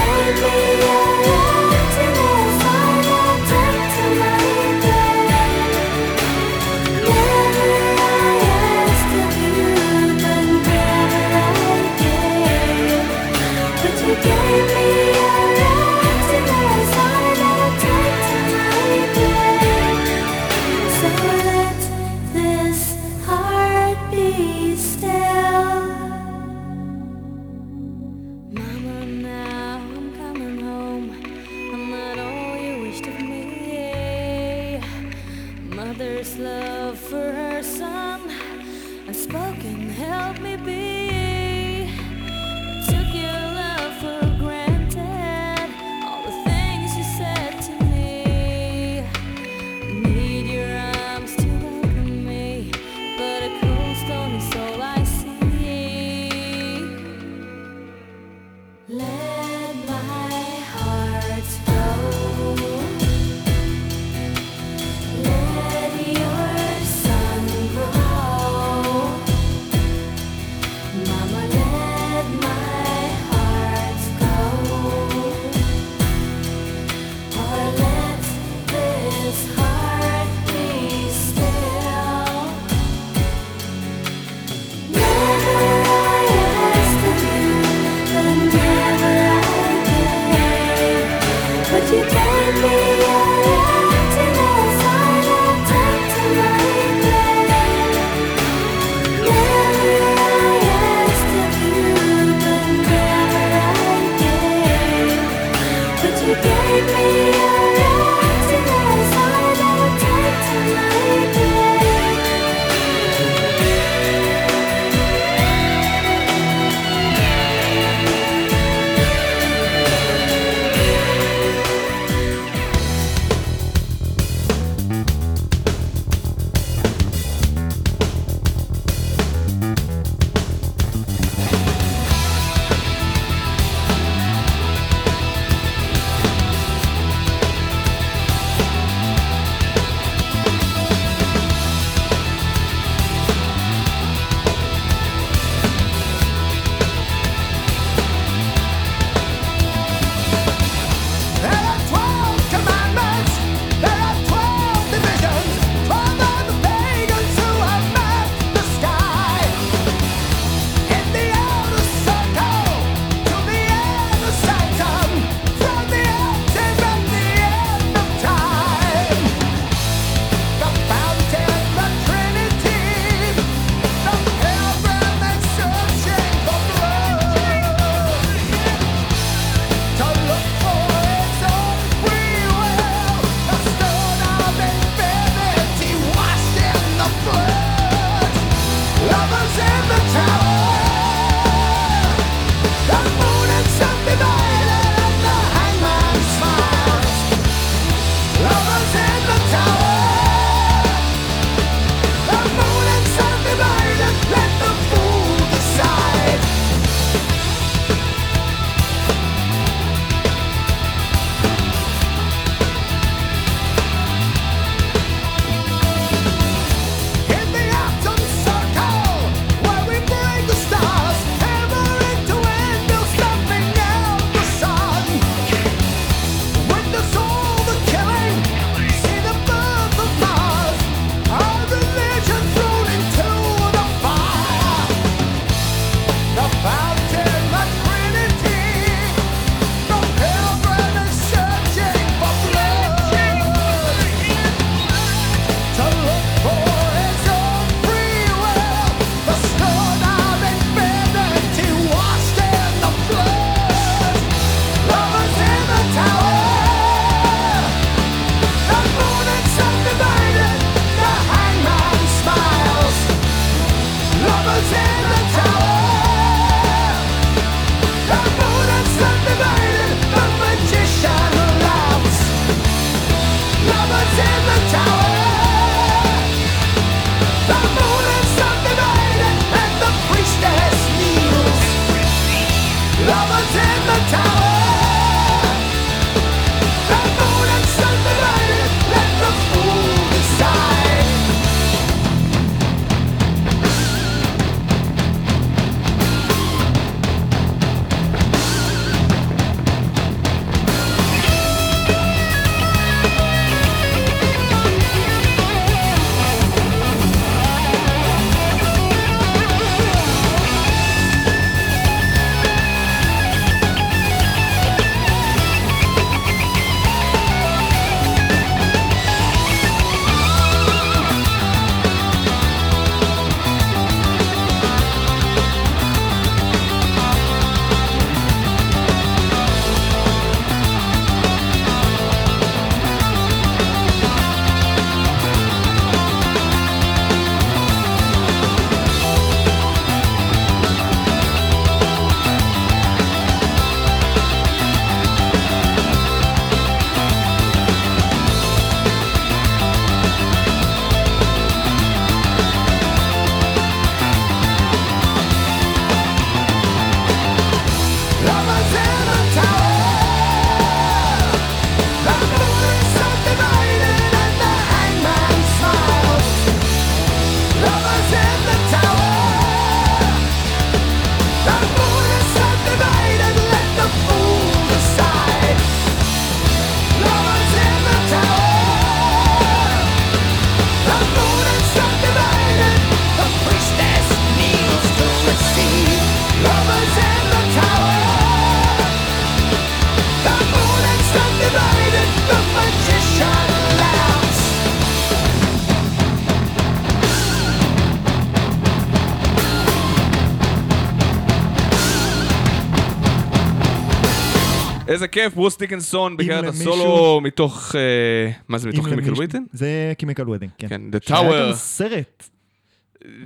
איזה 404.96 405.08
כיף, 405.08 405.34
ברוס 405.34 405.58
דיקנסון 405.58 406.16
בקריירת 406.16 406.44
הסולו 406.44 407.20
מתוך... 407.22 407.74
אה, 407.76 408.30
מה 408.48 408.58
זה, 408.58 408.68
מתוך 408.68 408.86
למישהו- 408.88 409.16
וויטן? 409.16 409.42
זה 409.52 409.92
Chemical 409.98 410.28
Wedding, 410.28 410.50
כן. 410.58 410.68
כן, 410.68 410.80
The 410.92 411.08
שהיה 411.08 411.20
Tower. 411.30 411.48
גם 411.48 411.54
סרט. 411.54 412.28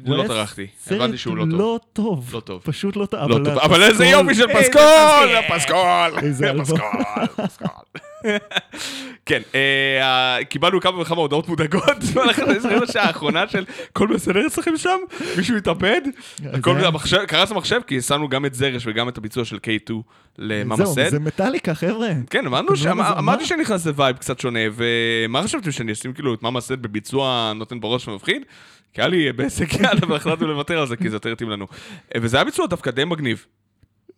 לא 0.04 0.24
טרחתי, 0.26 0.66
הבנתי 0.90 1.18
שהוא 1.18 1.36
לא 1.36 1.44
טוב. 1.44 1.60
לא 1.60 1.80
טוב. 1.92 2.30
לא 2.32 2.40
טוב. 2.40 2.62
פשוט 2.64 2.96
לא 2.96 3.06
טוב. 3.06 3.30
לא 3.30 3.44
טוב, 3.44 3.58
אבל 3.58 3.82
איזה 3.82 4.06
יופי 4.06 4.34
של 4.34 4.50
איזה 4.50 4.60
פסקול! 4.60 5.36
הפסקול! 5.36 6.18
איזה 6.22 6.50
אלבום. 6.50 6.64
פסקול! 6.64 7.26
פסקול. 7.46 7.68
כן, 9.26 9.42
אה, 9.54 10.44
קיבלנו 10.44 10.80
כמה 10.80 11.00
וכמה 11.00 11.20
הודעות 11.20 11.48
מודאגות 11.48 11.82
הרבע 12.64 12.86
שעה 12.92 13.06
האחרונה 13.06 13.48
של 13.48 13.64
כל 13.92 14.06
בסדר 14.14 14.46
אצלכם 14.46 14.76
שם? 14.76 14.98
מישהו 15.36 15.56
התאבד? 15.56 16.00
קרס 17.26 17.50
המחשב 17.50 17.80
כי 17.86 18.00
שמנו 18.00 18.28
גם 18.28 18.46
את 18.46 18.54
זרש 18.54 18.86
וגם 18.86 19.08
את 19.08 19.18
הביצוע 19.18 19.44
של 19.44 19.56
K2 19.56 19.92
ל 20.38 20.48
Mama 20.48 20.86
Said. 20.86 21.10
זה 21.10 21.18
מטאליקה, 21.18 21.74
חבר'ה. 21.74 22.08
כן, 22.30 22.46
אמרנו, 22.46 22.68
לא 22.84 22.90
אמרתי 22.92 23.42
מה? 23.42 23.48
שאני 23.48 23.62
נכנס 23.62 23.86
לווייב 23.86 24.16
קצת 24.16 24.40
שונה, 24.40 24.60
ומה 24.72 25.42
חשבתם 25.42 25.72
שאני 25.72 25.92
אשים 25.92 26.12
כאילו 26.12 26.34
את 26.34 26.42
Mama 26.42 26.60
Said 26.60 26.72
בביצוע 26.72 27.52
נותן 27.56 27.80
בראש 27.80 28.08
ומפחיד? 28.08 28.42
כי 28.92 29.00
היה 29.00 29.08
לי 29.08 29.32
בעסק 29.32 29.74
יאללה, 29.80 30.00
והחלטנו 30.08 30.46
לוותר 30.46 30.78
על 30.80 30.86
זה, 30.86 30.96
כי 30.96 31.10
זה 31.10 31.16
יותר 31.16 31.32
התאים 31.32 31.50
לנו. 31.50 31.66
אה, 32.14 32.20
וזה 32.22 32.36
היה 32.36 32.44
ביצוע 32.44 32.66
דווקא 32.66 32.90
די 32.90 33.04
מגניב. 33.04 33.46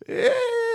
זה 0.08 0.14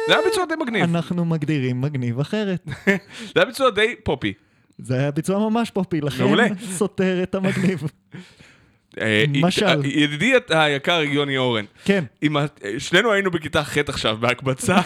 היה 0.08 0.22
ביצוע 0.26 0.46
די 0.46 0.54
מגניב. 0.62 0.84
אנחנו 0.84 1.26
מגדירים 1.26 1.82
מגניב 1.82 2.20
אחרת. 2.20 2.66
זה 3.34 3.34
היה 3.36 3.46
ביצוע 3.46 3.70
די 3.70 3.96
פופי. 4.04 4.34
זה 4.78 4.96
היה 4.96 5.12
ביצוע 5.12 5.50
ממש 5.50 5.72
פופי, 5.72 6.02
לכן. 6.02 6.56
סותר 6.72 7.24
את 7.24 7.36
המגניב. 7.36 7.84
אה, 9.02 9.26
משל. 9.42 9.66
אה, 9.66 9.76
ידידי 9.84 10.34
היקר 10.50 11.02
יוני 11.02 11.38
אורן, 11.38 11.66
כן, 11.86 12.04
שנינו 12.78 13.12
היינו 13.12 13.32
בכיתה 13.32 13.64
ח' 13.64 13.78
עכשיו, 13.78 14.18
בהקבצה, 14.20 14.78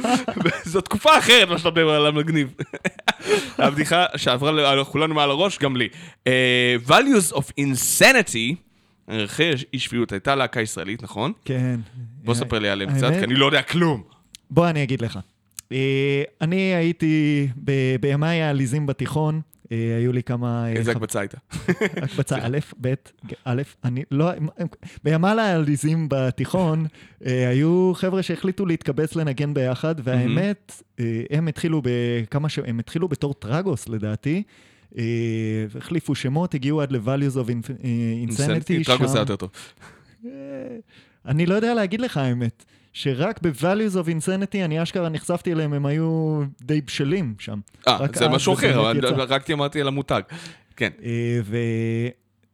זו 0.64 0.80
תקופה 0.80 1.18
אחרת 1.18 1.48
מה 1.48 1.58
שאתה 1.58 1.70
מדבר 1.70 1.90
על 1.90 2.06
המגניב. 2.06 2.54
הבדיחה 3.58 4.06
שעברה 4.16 4.70
על 4.70 4.84
כולנו 4.84 5.14
מעל 5.14 5.30
הראש, 5.30 5.58
גם 5.58 5.76
לי. 5.76 5.88
אה, 6.26 6.76
values 6.86 7.34
of 7.34 7.50
insanity, 7.60 8.54
ערכי 9.08 9.50
אי 9.72 9.78
שפיות, 9.78 10.12
הייתה 10.12 10.34
להקה 10.34 10.60
ישראלית, 10.60 11.02
נכון? 11.02 11.32
כן. 11.44 11.80
בוא 12.24 12.34
ספר 12.34 12.58
לי 12.58 12.68
עליהם 12.68 12.94
קצת, 12.96 13.10
כי 13.10 13.24
אני 13.24 13.34
לא 13.34 13.46
יודע 13.46 13.62
כלום. 13.62 14.02
בוא 14.50 14.68
אני 14.68 14.82
אגיד 14.82 15.00
לך. 15.00 15.18
אה, 15.72 16.22
אני 16.40 16.56
הייתי 16.74 17.48
בימיי 18.00 18.42
העליזים 18.42 18.86
בתיכון, 18.86 19.34
אה, 19.34 19.40
היו 19.98 20.12
לי 20.12 20.22
כמה... 20.22 20.64
אה, 20.66 20.72
איזה 20.72 20.90
הקבצה 20.92 21.20
הייתה? 21.20 21.38
הקבצה 22.02 22.36
א', 22.42 22.58
ב', 22.80 22.94
א', 23.44 23.62
אני 23.84 24.02
לא... 24.10 24.30
בימיי 25.04 25.40
העליזים 25.40 26.06
בתיכון, 26.10 26.86
אה, 27.26 27.48
היו 27.48 27.92
חבר'ה 27.94 28.22
שהחליטו 28.22 28.66
להתקבץ 28.66 29.16
לנגן 29.16 29.54
ביחד, 29.54 29.94
והאמת, 30.04 30.82
אה, 31.00 31.22
הם 31.30 31.48
התחילו 31.48 31.82
בכמה 31.84 32.48
ש... 32.48 32.58
הם 32.58 32.78
התחילו 32.78 33.08
בתור 33.08 33.34
טראגוס 33.34 33.88
לדעתי. 33.88 34.42
אה, 34.98 35.02
החליפו 35.78 36.14
שמות, 36.14 36.54
הגיעו 36.54 36.80
עד 36.82 36.92
ל-values 36.92 37.34
of 37.34 37.50
אה, 37.84 38.24
insanity. 38.28 38.84
שם- 38.84 39.04
היה 39.04 39.18
יותר 39.18 39.36
טוב. 39.36 39.50
אני 41.26 41.46
לא 41.46 41.54
יודע 41.54 41.74
להגיד 41.74 42.00
לך 42.00 42.16
האמת, 42.16 42.64
שרק 42.92 43.40
ב-values 43.42 43.94
of 43.94 44.06
insanity 44.06 44.64
אני 44.64 44.82
אשכרה 44.82 45.08
נחשפתי 45.08 45.52
אליהם, 45.52 45.72
הם 45.72 45.86
היו 45.86 46.42
די 46.62 46.80
בשלים 46.80 47.34
שם. 47.38 47.58
אה, 47.88 47.98
זה 48.14 48.28
משהו 48.28 48.54
אחר, 48.54 48.80
אבל. 48.80 49.20
רק 49.20 49.50
אמרתי 49.50 49.80
על 49.80 49.88
המותג. 49.88 50.22
כן. 50.76 50.90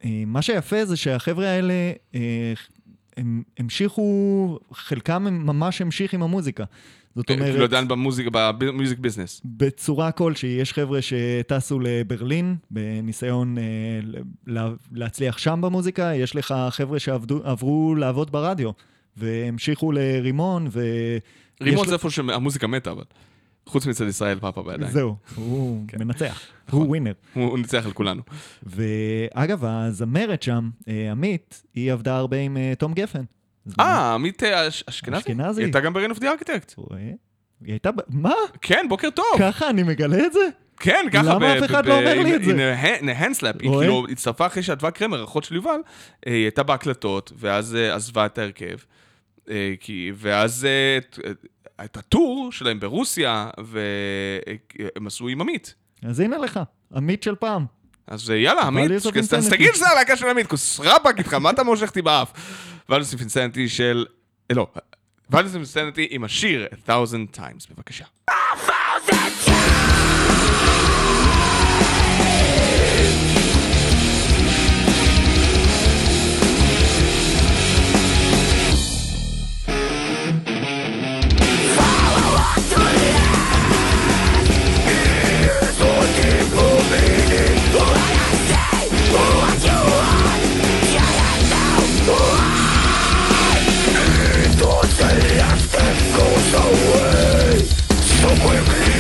ומה 0.05 0.43
שיפה 0.43 0.85
זה 0.85 0.97
שהחבר'ה 0.97 1.47
האלה, 1.49 1.75
אה, 2.15 2.53
הם 3.17 3.43
המשיכו, 3.59 4.59
חלקם 4.73 5.27
הם 5.27 5.47
ממש 5.47 5.81
המשיך 5.81 6.15
עם 6.15 6.23
המוזיקה. 6.23 6.65
זאת 7.17 7.27
כאילו 7.27 7.45
אומרת, 7.47 7.61
עדיין 7.61 7.89
במוזיקה, 7.89 8.31
במיוזיק 8.59 8.99
ביזנס. 8.99 9.41
בצורה 9.45 10.13
כלשהי, 10.13 10.49
יש 10.61 10.73
חבר'ה 10.73 10.99
שטסו 11.03 11.81
לברלין 11.83 12.57
בניסיון 12.71 13.59
אה, 13.59 13.63
לה- 14.47 14.71
להצליח 14.93 15.39
שם 15.39 15.61
במוזיקה, 15.63 16.15
יש 16.15 16.37
לך 16.37 16.55
חבר'ה 16.71 16.99
שעברו 16.99 17.95
לעבוד 17.95 18.33
ברדיו, 18.33 18.71
והמשיכו 19.19 19.93
לרימון, 19.93 20.67
ו... 20.71 20.81
רימון 21.63 21.87
זה 21.87 21.95
איפה 21.95 22.11
שהמוזיקה 22.11 22.67
מתה, 22.67 22.91
אבל. 22.91 23.05
חוץ 23.67 23.87
מצד 23.87 24.07
ישראל 24.07 24.39
פאפה 24.39 24.63
בידיים. 24.63 24.91
זהו, 24.93 25.17
הוא 25.35 25.85
כן. 25.89 25.99
מנצח, 25.99 26.41
נכון. 26.69 26.81
הוא 26.81 26.89
ווינר. 26.89 27.13
הוא 27.35 27.59
ניצח 27.59 27.87
על 27.87 27.93
כולנו. 27.93 28.23
ואגב, 28.63 29.65
הזמרת 29.65 30.43
שם, 30.43 30.71
אה, 30.89 31.11
עמית, 31.11 31.63
היא 31.75 31.93
עבדה 31.93 32.17
הרבה 32.17 32.37
עם 32.37 32.57
אה, 32.57 32.73
תום 32.79 32.93
גפן. 32.95 33.23
אה, 33.81 34.15
עמית 34.15 34.43
אה, 34.43 34.69
אש- 34.69 34.85
אשכנזי? 34.89 35.19
אשכנזי. 35.19 35.61
היא 35.61 35.65
הייתה 35.67 35.81
גם 35.81 35.93
ב-Rain 35.93 36.11
of 36.15 36.19
the 36.19 36.25
Architect. 36.25 36.83
היא 36.95 37.13
הייתה... 37.73 37.91
מה? 38.09 38.33
כן, 38.63 38.87
בוקר 38.89 39.11
טוב. 39.11 39.25
ככה 39.39 39.71
אני 39.71 39.83
מגלה 39.83 40.27
את 40.27 40.33
זה? 40.33 40.49
כן, 40.81 41.07
ככה. 41.13 41.23
למה 41.35 41.59
אף 41.59 41.65
אחד 41.65 41.87
לא 41.87 41.99
אומר 41.99 42.23
לי 42.23 42.37
את 42.37 42.45
זה? 42.45 42.75
hand 43.01 43.39
slap. 43.41 43.63
היא? 43.63 43.71
כאילו 43.71 44.07
הצטרפה 44.11 44.47
אחרי 44.47 44.63
שאדווה 44.63 44.91
קרמר, 44.91 45.25
אחות 45.25 45.45
של 45.45 45.55
יובל, 45.55 45.81
היא 46.27 46.35
הייתה 46.35 46.63
בהקלטות, 46.63 47.33
ואז 47.37 47.75
עזבה 47.75 48.27
את 48.27 48.39
ההרכב. 48.39 48.77
אה, 49.51 49.75
כי- 49.81 50.13
ואז 50.17 50.65
אה, 50.65 50.99
את- 50.99 51.19
את 51.85 51.97
הטור 51.97 52.53
שלהם 52.53 52.81
ברוסיה, 52.81 53.51
והם 53.65 55.07
עשו 55.07 55.29
עם 55.29 55.41
עמית. 55.41 55.75
אז 56.03 56.21
הנה 56.21 56.39
לך, 56.39 56.61
עמית 56.97 57.23
של 57.23 57.35
פעם. 57.35 57.65
אז 58.07 58.31
אה, 58.31 58.37
יאללה, 58.37 58.63
עמית, 58.63 58.91
אז 58.91 59.07
Insanity. 59.07 59.51
תגיד 59.51 59.71
שזה 59.75 59.89
הלהקה 59.89 60.17
של 60.17 60.27
עמית, 60.29 60.47
כוס 60.47 60.81
רבאק 60.81 61.19
איתך, 61.19 61.35
מה 61.35 61.51
אתה 61.51 61.63
מושך 61.63 61.89
אותי 61.89 62.03
באף? 62.03 62.33
Values 62.89 63.13
of 63.13 63.21
Insanity 63.21 63.69
של... 63.69 64.07
אה, 64.51 64.57
לא, 64.57 64.67
Values 65.31 65.53
of 65.53 65.57
Insanity 65.57 66.07
עם 66.11 66.25
השיר 66.25 66.67
A 66.73 66.91
Thousand 66.91 67.37
Times, 67.39 67.75
בבקשה. 67.75 68.05
life 95.89 96.17
goes 96.17 96.53
away 96.55 97.65
so 98.01 98.29
quickly. 98.47 98.98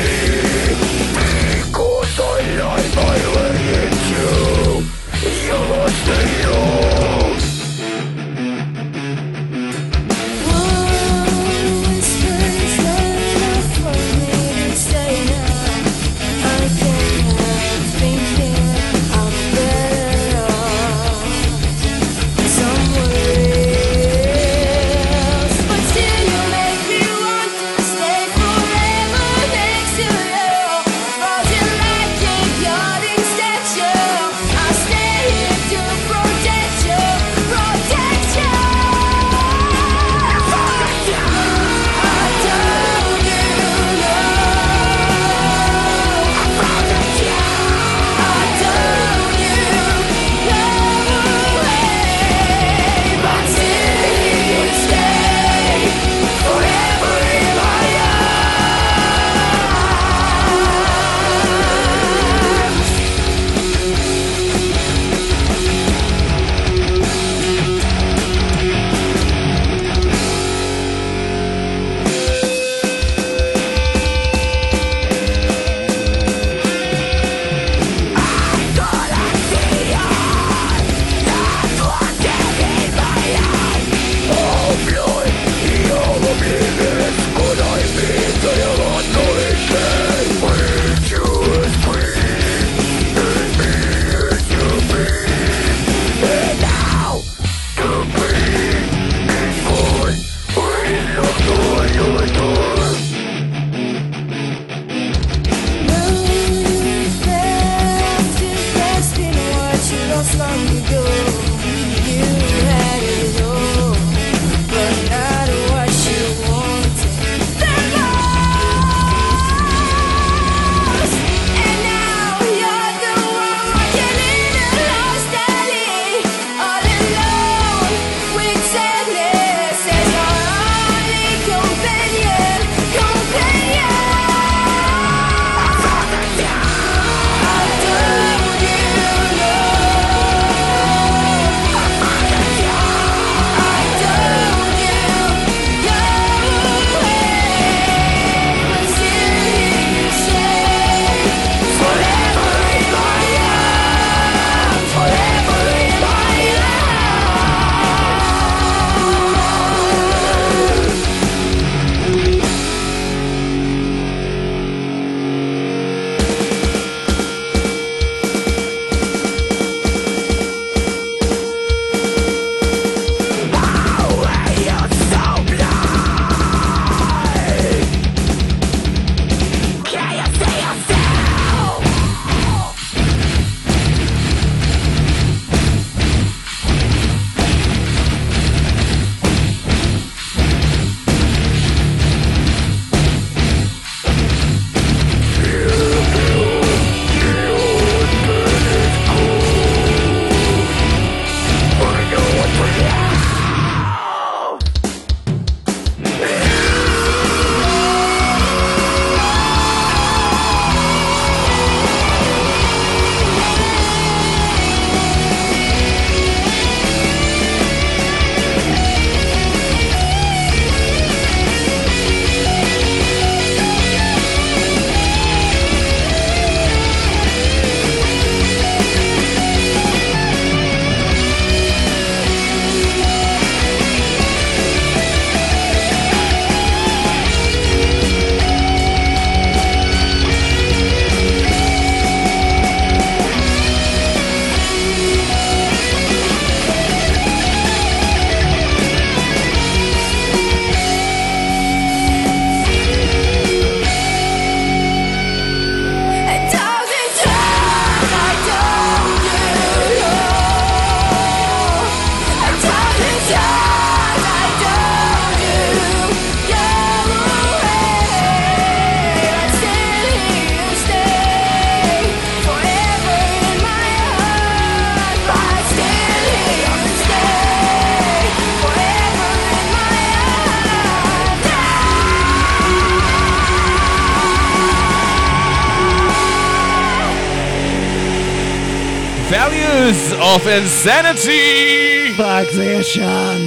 Of 290.39 290.47
Insanity! 290.47 292.17
פאק, 292.17 292.49
זה 292.53 292.65
ישן. 292.65 293.39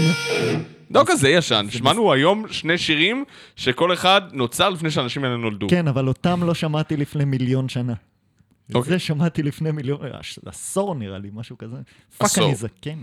לא 0.92 1.04
כזה 1.08 1.30
ישן, 1.30 1.66
שמענו 1.70 2.14
היום 2.14 2.46
שני 2.50 2.78
שירים 2.78 3.26
שכל 3.56 3.94
אחד 3.94 4.22
נוצר 4.34 4.70
לפני 4.70 4.92
שהאנשים 4.92 5.24
האלה 5.24 5.38
נולדו. 5.38 5.68
כן, 5.70 5.88
אבל 5.88 6.08
אותם 6.08 6.44
לא 6.44 6.54
שמעתי 6.54 6.98
לפני 6.98 7.26
מיליון 7.26 7.70
שנה. 7.70 7.94
את 7.94 8.76
אוקיי. 8.76 8.94
זה 8.94 9.00
שמעתי 9.00 9.44
לפני 9.44 9.72
מיליון, 9.72 10.00
אה, 10.04 10.20
עשור 10.46 10.96
נראה 10.96 11.18
לי, 11.18 11.30
משהו 11.34 11.58
כזה. 11.58 11.78
פאק. 12.18 12.38
אני 12.38 12.56
זקן. 12.56 12.98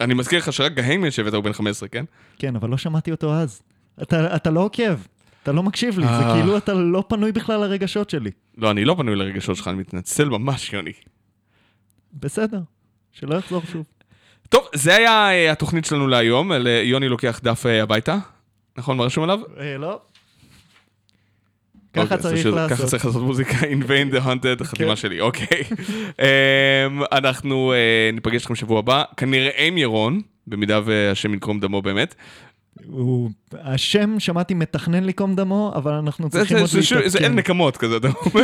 אני 0.00 0.14
מזכיר 0.14 0.38
לך 0.38 0.52
שרק 0.52 0.72
גהיימן 0.72 1.10
שהבאת 1.10 1.34
הוא 1.34 1.44
בן 1.44 1.52
15, 1.52 1.88
כן? 1.88 2.04
כן, 2.38 2.56
אבל 2.56 2.70
לא 2.70 2.76
שמעתי 2.76 3.10
אותו 3.10 3.34
אז. 3.34 3.62
אתה, 4.02 4.36
אתה 4.36 4.50
לא 4.50 4.60
עוקב, 4.60 4.98
אתה 5.42 5.52
לא 5.52 5.62
מקשיב 5.62 5.98
לי, 5.98 6.06
זה 6.06 6.12
אה. 6.12 6.34
כאילו 6.34 6.56
אתה 6.56 6.74
לא 6.74 7.04
פנוי 7.08 7.32
בכלל 7.32 7.60
לרגשות 7.60 8.10
שלי. 8.10 8.30
לא, 8.56 8.70
אני 8.70 8.84
לא 8.84 8.94
פנוי 8.98 9.16
לרגשות 9.16 9.56
שלך, 9.56 9.68
אני 9.68 9.76
מתנצל 9.76 10.28
ממש, 10.28 10.72
יוני. 10.72 10.92
בסדר, 12.12 12.60
שלא 13.20 13.34
יחזור 13.36 13.62
שוב. 13.72 13.84
טוב, 14.48 14.68
זה 14.74 14.94
היה 14.96 15.30
אה, 15.30 15.52
התוכנית 15.52 15.84
שלנו 15.84 16.06
להיום, 16.06 16.52
על, 16.52 16.66
אה, 16.66 16.82
יוני 16.84 17.08
לוקח 17.08 17.40
דף 17.42 17.66
אה, 17.66 17.82
הביתה. 17.82 18.16
נכון, 18.78 18.96
מה 18.96 19.04
רשום 19.04 19.24
עליו? 19.24 19.40
לא. 19.78 20.00
אוקיי, 21.96 22.06
ככה 22.06 22.16
צריך 22.16 22.40
פשוט- 22.40 22.54
ככה 22.54 22.66
לעשות. 22.70 22.86
צריך 22.86 23.04
לעשות 23.04 23.22
מוזיקה, 23.22 23.52
In 23.60 23.82
vain 23.88 24.14
the 24.14 24.24
hunted, 24.26 24.60
החתימה 24.62 24.90
כן. 24.90 24.96
שלי, 24.96 25.20
אוקיי. 25.20 25.62
אמ, 26.18 27.02
אנחנו 27.12 27.72
ניפגש 28.12 28.34
איתכם 28.34 28.54
שבוע 28.54 28.78
הבא, 28.78 29.04
כנראה 29.16 29.66
עם 29.66 29.78
ירון, 29.78 30.20
במידה 30.46 30.80
והשם 30.84 31.32
ינקום 31.32 31.60
דמו 31.60 31.82
באמת. 31.82 32.14
הוא... 32.86 33.30
השם, 33.52 34.20
שמעתי, 34.20 34.54
מתכנן 34.54 35.04
לקום 35.04 35.34
דמו, 35.36 35.72
אבל 35.74 35.92
אנחנו 35.92 36.30
צריכים 36.30 36.56
עוד 36.58 36.66
שוב- 36.66 36.80
זה 36.82 36.94
אין 36.96 37.02
להתעדכן. 37.02 37.34
נקמות 37.34 37.76
כזה, 37.76 37.96
אתה 37.96 38.08
אומר. 38.08 38.42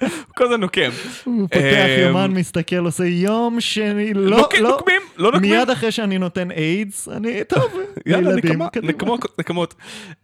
הוא 0.00 0.34
כל 0.36 0.44
הזמן 0.44 0.60
נוקם. 0.60 0.90
הוא 1.24 1.48
פותח 1.48 1.64
אמ, 1.98 2.00
יומן, 2.06 2.30
מסתכל, 2.30 2.76
עושה 2.76 3.04
יום 3.04 3.60
שני, 3.60 4.14
לא, 4.14 4.30
לא. 4.30 4.48
נוקמים, 4.70 5.00
לא 5.16 5.32
נוקמים. 5.32 5.50
מיד 5.50 5.70
אחרי 5.70 5.92
שאני 5.92 6.18
נותן 6.18 6.50
איידס, 6.50 7.08
אני, 7.08 7.44
טוב, 7.48 7.72
יאללה. 8.06 8.36
נקמות, 8.82 9.26
נקמות. 9.38 9.74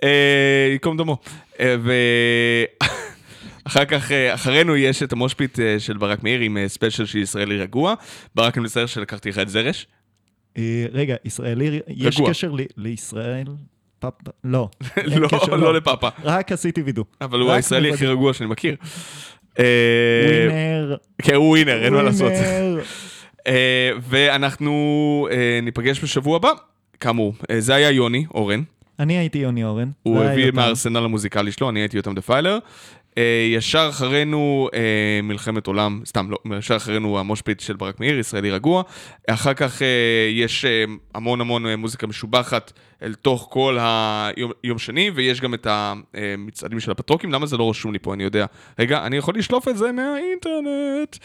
אה, 0.02 0.08
ייקום 0.72 0.96
דמו. 0.96 1.18
אה, 1.60 1.76
ואחר 3.64 3.84
כך, 3.90 4.12
אה, 4.12 4.34
אחרינו 4.34 4.76
יש 4.76 5.02
את 5.02 5.12
ה 5.12 5.18
Moshpit 5.18 5.60
אה, 5.60 5.76
של 5.78 5.96
ברק 5.96 6.22
מאיר 6.22 6.40
עם 6.40 6.56
אה, 6.56 6.68
ספיישל 6.68 7.06
של 7.06 7.18
ישראלי 7.18 7.56
רגוע. 7.58 7.94
ברק 8.34 8.56
אני 8.58 8.64
מצטער 8.64 8.86
שלקחתי 8.86 9.28
לך 9.28 9.38
את 9.38 9.48
זרש. 9.48 9.86
אה, 10.58 10.86
רגע, 10.92 11.14
ישראלי, 11.24 11.80
יש. 11.88 12.20
קשר 12.20 12.52
לישראל? 12.76 13.46
פאפה? 13.98 14.30
לא. 14.44 14.68
לא, 15.04 15.28
קשר, 15.28 15.56
לא 15.56 15.74
לפאפה. 15.74 16.08
רק 16.24 16.52
עשיתי 16.52 16.82
וידוא. 16.82 17.04
אבל 17.20 17.40
הוא 17.40 17.52
הישראלי 17.52 17.90
הכי. 17.94 18.06
רגוע 18.06 18.32
שאני 18.32 18.50
מכיר. 18.50 18.76
אה, 19.58 19.64
ווינר. 20.48 20.96
כן, 21.22 21.34
הוא 21.34 21.48
ווינר, 21.48 21.84
אין 21.84 21.94
מה 21.94 22.02
לעשות. 22.02 22.32
אה, 23.46 23.90
ואנחנו 24.00 25.28
ניפגש 25.62 26.04
בשבוע 26.04 26.36
הבא. 26.36 26.50
כאמור, 27.00 27.34
זה 27.58 27.74
היה 27.74 27.90
יוני, 27.90 28.26
אורן. 28.34 28.62
אני 28.98 29.18
הייתי 29.18 29.38
יוני 29.38 29.64
אורן. 29.64 29.90
הוא 30.02 30.22
הביא. 30.22 30.50
מהארסנל 30.52 31.04
המוזיקלי 31.04 31.52
שלו, 31.52 31.68
אני 31.70 31.80
הייתי 31.80 31.96
יותם 31.96 32.14
דפיילר. 32.14 32.52
אה, 32.54 32.58
ישר 33.56 33.86
אחרינו 33.90 34.68
אה, 34.74 35.20
מלחמת 35.22 35.66
עולם, 35.66 36.00
סתם 36.06 36.30
לא, 36.30 36.38
ישר 36.58 36.76
אחרינו 36.76 37.18
המושפיט 37.18 37.60
של 37.60 37.76
ברק 37.76 38.00
מאיר, 38.00 38.18
ישראלי 38.18 38.50
רגוע. 38.50 38.82
אחר 39.28 39.54
כך 39.54 39.82
אה, 39.82 39.88
יש 40.30 40.64
אה, 40.64 40.84
המון 41.14 41.40
המון 41.40 41.66
אה, 41.66 41.76
מוזיקה 41.76 42.06
משובחת 42.06 42.72
אל 43.02 43.14
תוך 43.14 43.48
כל 43.50 43.78
היום 43.80 44.52
יום 44.64 44.78
שני, 44.78 45.10
ויש 45.14 45.40
גם 45.40 45.54
את 45.54 45.66
המצעדים 45.70 46.80
של 46.80 46.90
הפטרוקים, 46.90 47.32
למה 47.32 47.46
זה 47.46 47.56
לא 47.56 47.70
רשום 47.70 47.92
לי 47.92 47.98
פה, 47.98 48.14
אני 48.14 48.24
יודע. 48.24 48.46
רגע, 48.78 49.06
אני 49.06 49.16
יכול 49.16 49.34
לשלוף 49.38 49.68
את 49.68 49.76
זה 49.76 49.92
מהאינטרנט. 49.92 51.16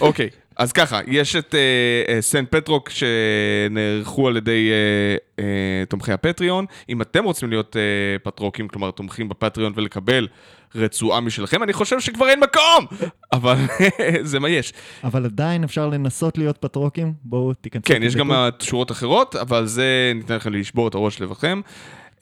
אוקיי, 0.00 0.28
אז 0.58 0.72
ככה, 0.72 1.00
יש 1.06 1.36
את 1.36 1.54
אה, 1.54 2.14
אה, 2.14 2.22
סן 2.22 2.44
פטרוק 2.50 2.90
שנערכו 2.90 4.28
על 4.28 4.36
ידי 4.36 4.70
אה, 4.70 5.44
אה, 5.44 5.84
תומכי 5.88 6.12
הפטריון. 6.12 6.66
אם 6.88 7.02
אתם 7.02 7.24
רוצים 7.24 7.50
להיות 7.50 7.76
אה, 7.76 8.18
פטרוקים, 8.22 8.68
כלומר 8.68 8.90
תומכים 8.90 9.28
בפטריון 9.28 9.72
ולקבל 9.76 10.28
רצועה 10.74 11.20
משלכם, 11.20 11.62
אני 11.62 11.72
חושב 11.72 12.00
שכבר 12.00 12.28
אין 12.28 12.40
מקום! 12.40 12.86
אבל 13.32 13.56
זה 14.22 14.40
מה 14.40 14.48
יש. 14.48 14.72
אבל 15.04 15.24
עדיין 15.24 15.64
אפשר 15.64 15.86
לנסות 15.86 16.38
להיות 16.38 16.58
פטרוקים, 16.58 17.12
בואו 17.24 17.54
תיכנסו. 17.54 17.84
כן, 17.86 18.02
יש 18.02 18.16
גם 18.16 18.32
תבדקו. 18.32 18.64
שורות 18.64 18.90
אחרות, 18.92 19.36
אבל 19.36 19.66
זה 19.66 20.12
ניתן 20.14 20.36
לכם 20.36 20.52
לשבור 20.52 20.88
את 20.88 20.94
הראש 20.94 21.20
לבכם. 21.20 21.60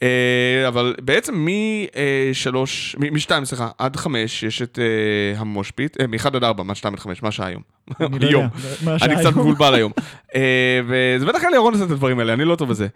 אה, 0.02 0.68
אבל 0.68 0.94
בעצם 1.00 1.46
משלוש, 2.30 2.96
מ-2, 2.98 3.44
סליחה, 3.44 3.68
עד 3.78 3.96
5 3.96 4.42
יש 4.42 4.62
את 4.62 4.78
אה, 4.78 5.40
המושפיט, 5.40 6.00
מ-1 6.00 6.26
עד 6.26 6.44
4, 6.44 6.62
מה 6.62 6.74
2 6.74 6.94
עד 6.94 7.00
5, 7.00 7.22
מה 7.22 7.30
שעה 7.30 7.46
היום? 7.46 7.62
אני 8.00 8.18
לא 8.18 8.28
היום. 8.28 8.46
השעה 8.86 9.08
אני 9.08 9.16
קצת? 9.16 9.30
מבולבל 9.30 9.74
היום. 9.74 9.92
אה, 10.34 10.80
וזה 10.86 11.26
בטח 11.26 11.40
היה 11.40 11.50
לירון 11.50 11.72
לעשות 11.72 11.86
את 11.86 11.92
הדברים 11.92 12.18
האלה, 12.18 12.32
אני 12.32 12.44
לא 12.44 12.56
טוב 12.56 12.68
בזה. 12.68 12.86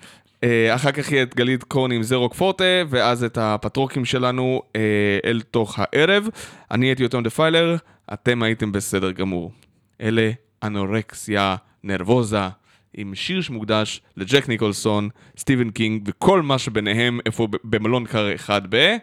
אה, 0.44 0.74
אחר 0.74 0.92
כך 0.92 1.12
יהיה 1.12 1.22
את 1.22 1.36
גלית 1.36 1.64
קורני 1.64 1.96
עם 1.96 2.02
זרוק 2.02 2.34
פורטה, 2.34 2.64
ואז 2.88 3.24
את 3.24 3.38
הפטרוקים 3.38 4.04
שלנו 4.04 4.62
אה, 4.76 4.80
אל 5.24 5.40
תוך 5.50 5.78
הערב. 5.78 6.28
אני 6.70 6.86
הייתי 6.86 7.02
יותם 7.02 7.22
דפיילר, 7.22 7.76
אתם 8.12 8.42
הייתם 8.42 8.72
בסדר 8.72 9.10
גמור. 9.10 9.52
אלה 10.00 10.30
Anorexia 10.62 11.56
Nervosa, 11.84 12.48
עם 12.94 13.14
שיר 13.14 13.40
שמוקדש 13.40 14.00
לג'ק 14.16 14.48
ניקולסון, 14.48 15.08
סטיבן 15.38 15.70
קינג, 15.70 16.02
וכל 16.06 16.42
מה 16.42 16.58
שביניהם, 16.58 17.20
איפה 17.26 17.48
במלון 17.64 18.06
קר 18.06 18.34
אחד 18.34 18.62
ב... 18.70 18.96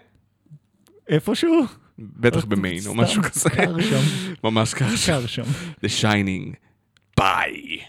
איפשהו? 1.10 1.66
בטח 2.00 2.46
במיין, 2.46 2.80
או 2.88 2.96
משהו 2.96 3.24
כזה. 3.24 3.50
קר 3.50 3.82
שם. 3.82 4.02
ממש. 4.44 4.74
קר 4.74 5.26
שם. 5.28 5.44
The 5.86 5.90
Shining. 6.02 6.56
ביי. 7.18 7.80